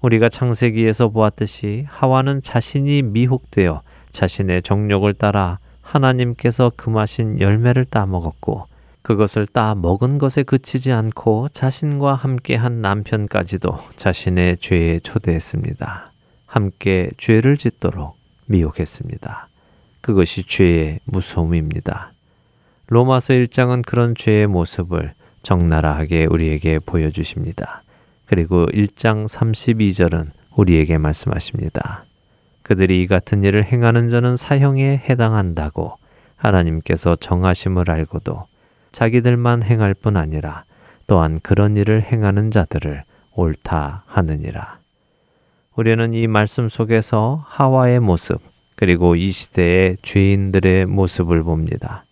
우리가 0.02 0.30
창세기에서 0.30 1.10
보았듯이 1.10 1.86
하와는 1.88 2.42
자신이 2.42 3.02
미혹되어 3.02 3.82
자신의 4.12 4.62
정욕을 4.62 5.14
따라 5.14 5.60
하나님께서 5.82 6.72
금하신 6.76 7.40
열매를 7.40 7.86
따먹었고 7.86 8.68
그것을 9.02 9.48
따 9.48 9.76
먹은 9.76 10.18
것에 10.18 10.44
그치지 10.44 10.92
않고 10.92 11.50
자신과 11.50 12.16
함께한 12.16 12.82
남편까지도 12.82 13.78
자신의 13.96 14.58
죄에 14.58 15.00
초대했습니다. 15.00 16.12
함께 16.46 17.10
죄를 17.18 17.58
짓도록 17.58 18.18
미혹했습니다. 18.48 19.48
그것이 20.02 20.44
죄의 20.44 21.00
무서움입니다. 21.06 22.12
로마서 22.88 23.34
1장은 23.34 23.86
그런 23.86 24.16
죄의 24.16 24.48
모습을 24.48 25.14
적나라하게 25.44 26.26
우리에게 26.26 26.80
보여주십니다. 26.80 27.84
그리고 28.30 28.68
1장 28.68 29.28
32절은 29.28 30.30
우리에게 30.56 31.00
말씀하십니다. 31.00 32.06
그들이 32.62 33.02
이 33.02 33.08
같은 33.08 33.44
일을 33.44 33.64
행하는 33.64 34.08
자는 34.08 34.38
사형에 34.38 35.02
해당한다고 35.10 35.96
하나님께서 36.36 37.16
정하심을 37.16 37.90
알고도 37.90 38.46
자기들만 38.92 39.64
행할 39.64 39.96
뿐 39.96 40.16
아니라 40.16 40.66
또한 41.08 41.40
그런 41.42 41.76
일을 41.76 42.04
행하는 42.04 42.52
자들을 42.52 43.04
옳다 43.34 44.04
하느니라. 44.06 44.78
우리는 45.76 46.14
이 46.14 46.28
말씀 46.28 46.70
속에서 46.70 47.44
하와의 47.48 48.00
모습, 48.00 48.44
그리고 48.76 49.16
이 49.16 49.32
시대의 49.32 49.98
죄인들의 50.04 50.86
모습을 50.86 51.42
봅니다. 51.42 52.06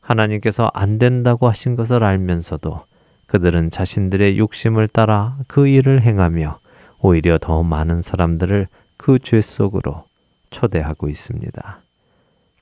하나님께서 0.00 0.70
안 0.72 0.98
된다고 0.98 1.46
하신 1.46 1.76
것을 1.76 2.02
알면서도 2.04 2.84
그들은 3.32 3.70
자신들의 3.70 4.36
욕심을 4.36 4.88
따라 4.88 5.38
그 5.48 5.66
일을 5.66 6.02
행하며 6.02 6.58
오히려 7.00 7.38
더 7.38 7.62
많은 7.62 8.02
사람들을 8.02 8.68
그 8.98 9.18
죄 9.18 9.40
속으로 9.40 10.04
초대하고 10.50 11.08
있습니다. 11.08 11.80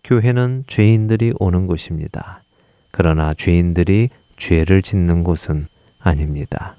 교회는 0.04 0.62
죄인들이 0.68 1.32
오는 1.40 1.66
곳입니다. 1.66 2.44
그러나 2.92 3.34
죄인들이 3.34 4.10
죄를 4.36 4.80
짓는 4.80 5.24
곳은 5.24 5.66
아닙니다. 5.98 6.76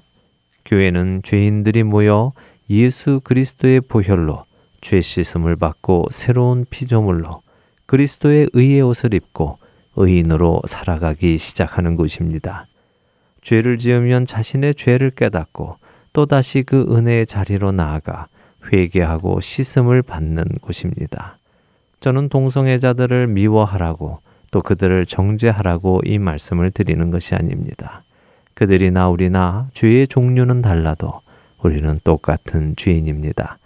교회는 0.64 1.20
죄인들이 1.22 1.82
모여 1.82 2.32
예수 2.70 3.20
그리스도의 3.22 3.82
보혈로 3.82 4.42
죄 4.80 5.02
씻음을 5.02 5.56
받고 5.56 6.06
새로운 6.10 6.64
피조물로 6.70 7.42
그리스도의 7.84 8.48
의의 8.54 8.80
옷을 8.80 9.12
입고 9.12 9.58
의인으로 9.96 10.62
살아가기 10.66 11.36
시작하는 11.36 11.96
곳입니다. 11.96 12.68
죄를 13.42 13.78
지으면 13.78 14.24
자신의 14.24 14.74
죄를 14.74 15.10
깨닫고 15.10 15.76
또다시 16.12 16.62
그 16.62 16.86
은혜의 16.90 17.26
자리로 17.26 17.72
나아가 17.72 18.28
회개하고 18.72 19.40
씻음을 19.40 20.02
받는 20.02 20.44
곳입니다. 20.60 21.38
저는 22.00 22.28
동성애자들을 22.28 23.26
미워하라고 23.28 24.20
또 24.50 24.60
그들을 24.60 25.06
정죄하라고 25.06 26.02
이 26.04 26.18
말씀을 26.18 26.70
드리는 26.70 27.10
것이 27.10 27.34
아닙니다. 27.34 28.04
그들이나 28.54 29.08
우리나 29.08 29.68
죄의 29.72 30.08
종류는 30.08 30.62
달라도 30.62 31.20
우리는 31.62 31.98
똑같은 32.04 32.74
죄인입니다. 32.76 33.58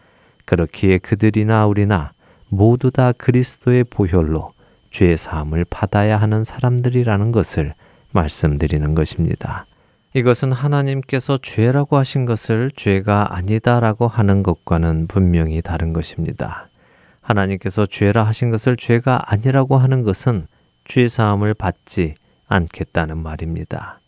그렇기에 0.45 0.99
그들이나 0.99 1.67
우리나 1.67 2.13
모두 2.49 2.91
다 2.91 3.13
그리스도의 3.13 3.85
보혈로 3.85 4.53
죄 4.91 5.17
사함을 5.17 5.67
받아야 5.69 6.17
하는 6.17 6.45
사람들이라는 6.45 7.33
것을 7.33 7.75
말씀드리는 8.17 8.95
것입니다. 8.95 9.67
이것은 10.15 10.51
하나님께서 10.51 11.39
죄라고 11.43 11.99
하신 11.99 12.25
것을 12.25 12.71
죄가 12.75 13.37
아니다라고 13.37 14.09
하는 14.09 14.43
것과는 14.43 15.09
분명히 15.09 15.61
다른 15.61 15.93
것입니다. 15.93 16.71
하나님께서 17.21 17.85
죄라 17.87 18.25
하신 18.25 18.51
것을 18.51 18.77
죄가 18.77 19.31
아니라고 19.31 19.77
하는 19.77 20.03
것은 20.03 20.47
죄 20.85 21.07
사함을 21.07 21.55
받지 21.55 22.15
않겠다는 22.49 23.19
말입니다. 23.19 24.01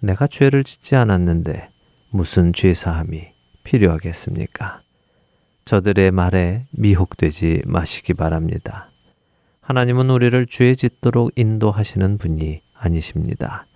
내가 0.00 0.26
죄를 0.26 0.62
짓지 0.62 0.94
않았는데 0.96 1.70
무슨 2.10 2.52
죄 2.52 2.74
사함이 2.74 3.28
필요하겠습니까? 3.64 4.80
저들의 5.64 6.10
말에 6.10 6.66
미혹되지 6.72 7.62
마시기 7.64 8.12
바랍니다. 8.14 8.90
하나님은 9.62 10.10
우리를 10.10 10.46
죄 10.46 10.74
짓도록 10.74 11.32
인도하시는 11.34 12.18
분이 12.18 12.60
아니십니다. 12.78 13.66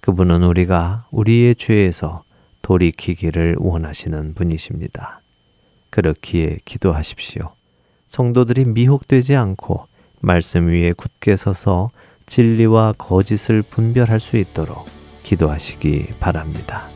그분은 0.00 0.42
우리가 0.42 1.06
우리의 1.10 1.54
죄에서 1.54 2.24
돌이키기를 2.62 3.56
원하시는 3.58 4.34
분이십니다. 4.34 5.20
그렇기에 5.90 6.58
기도하십시오. 6.64 7.52
성도들이 8.06 8.64
미혹되지 8.66 9.36
않고 9.36 9.86
말씀 10.20 10.68
위에 10.68 10.92
굳게 10.92 11.36
서서 11.36 11.90
진리와 12.26 12.94
거짓을 12.96 13.62
분별할 13.62 14.20
수 14.20 14.36
있도록 14.36 14.86
기도하시기 15.22 16.14
바랍니다. 16.20 16.88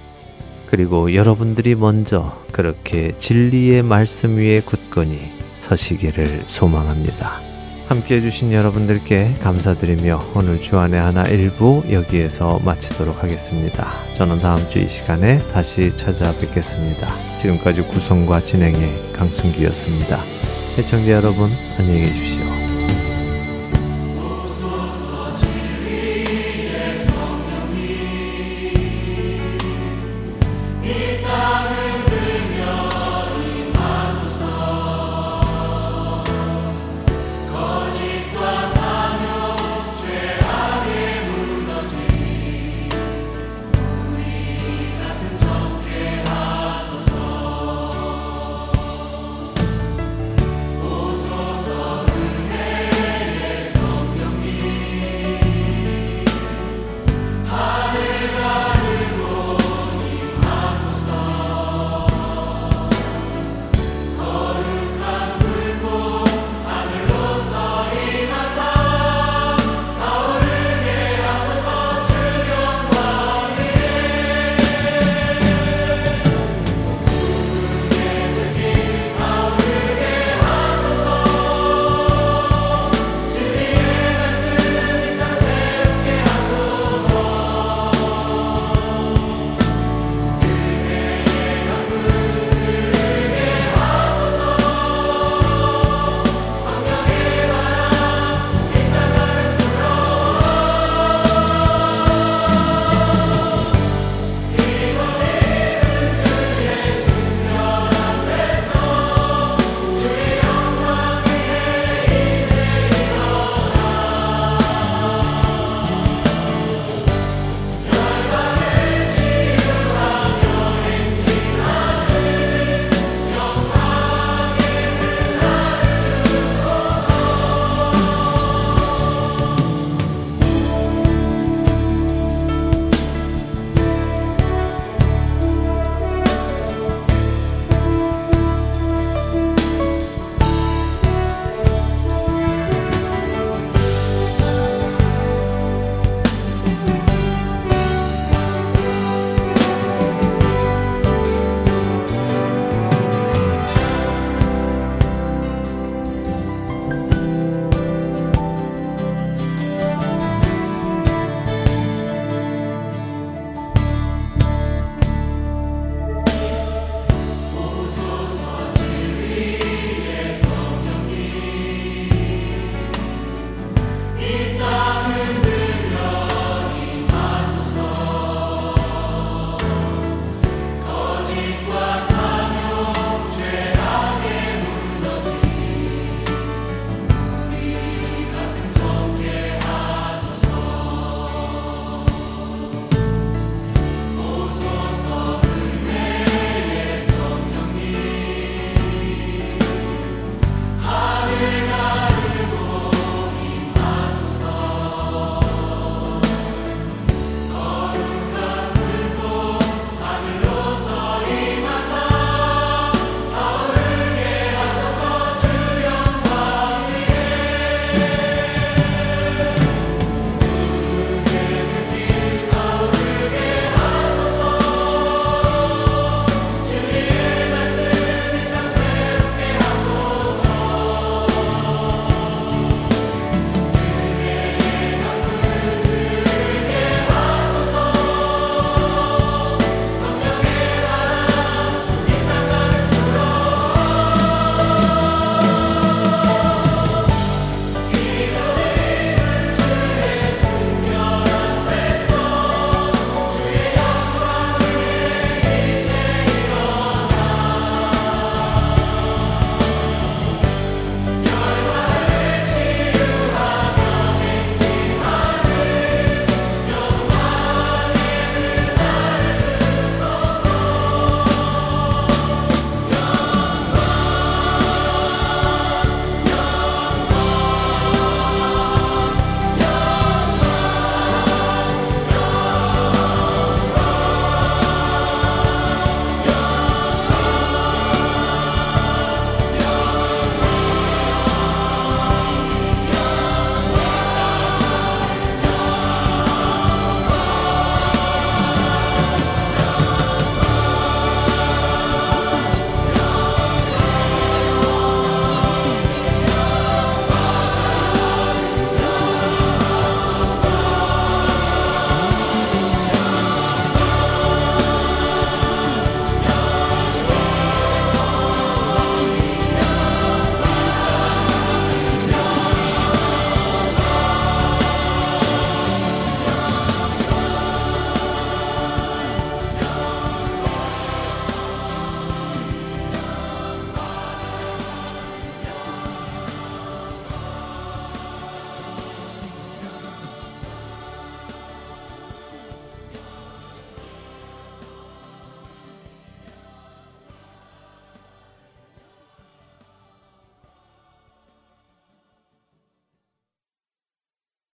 그리고 0.66 1.14
여러분들이 1.14 1.74
먼저 1.74 2.44
그렇게 2.52 3.16
진리의 3.16 3.82
말씀 3.82 4.36
위에 4.36 4.60
굳건히 4.60 5.32
서시기를 5.54 6.44
소망합니다. 6.46 7.40
함께 7.88 8.16
해주신 8.16 8.52
여러분들께 8.52 9.36
감사드리며 9.40 10.32
오늘 10.34 10.60
주안의 10.60 11.00
하나 11.00 11.22
일부 11.24 11.82
여기에서 11.90 12.58
마치도록 12.62 13.22
하겠습니다. 13.22 14.04
저는 14.14 14.40
다음 14.40 14.58
주 14.68 14.78
이 14.78 14.86
시간에 14.88 15.38
다시 15.48 15.90
찾아뵙겠습니다. 15.96 17.10
지금까지 17.40 17.82
구성과 17.82 18.40
진행의 18.40 18.80
강승기였습니다. 19.16 20.18
해청자 20.76 21.12
여러분 21.12 21.50
안녕히 21.78 22.02
계십시오. 22.02 22.67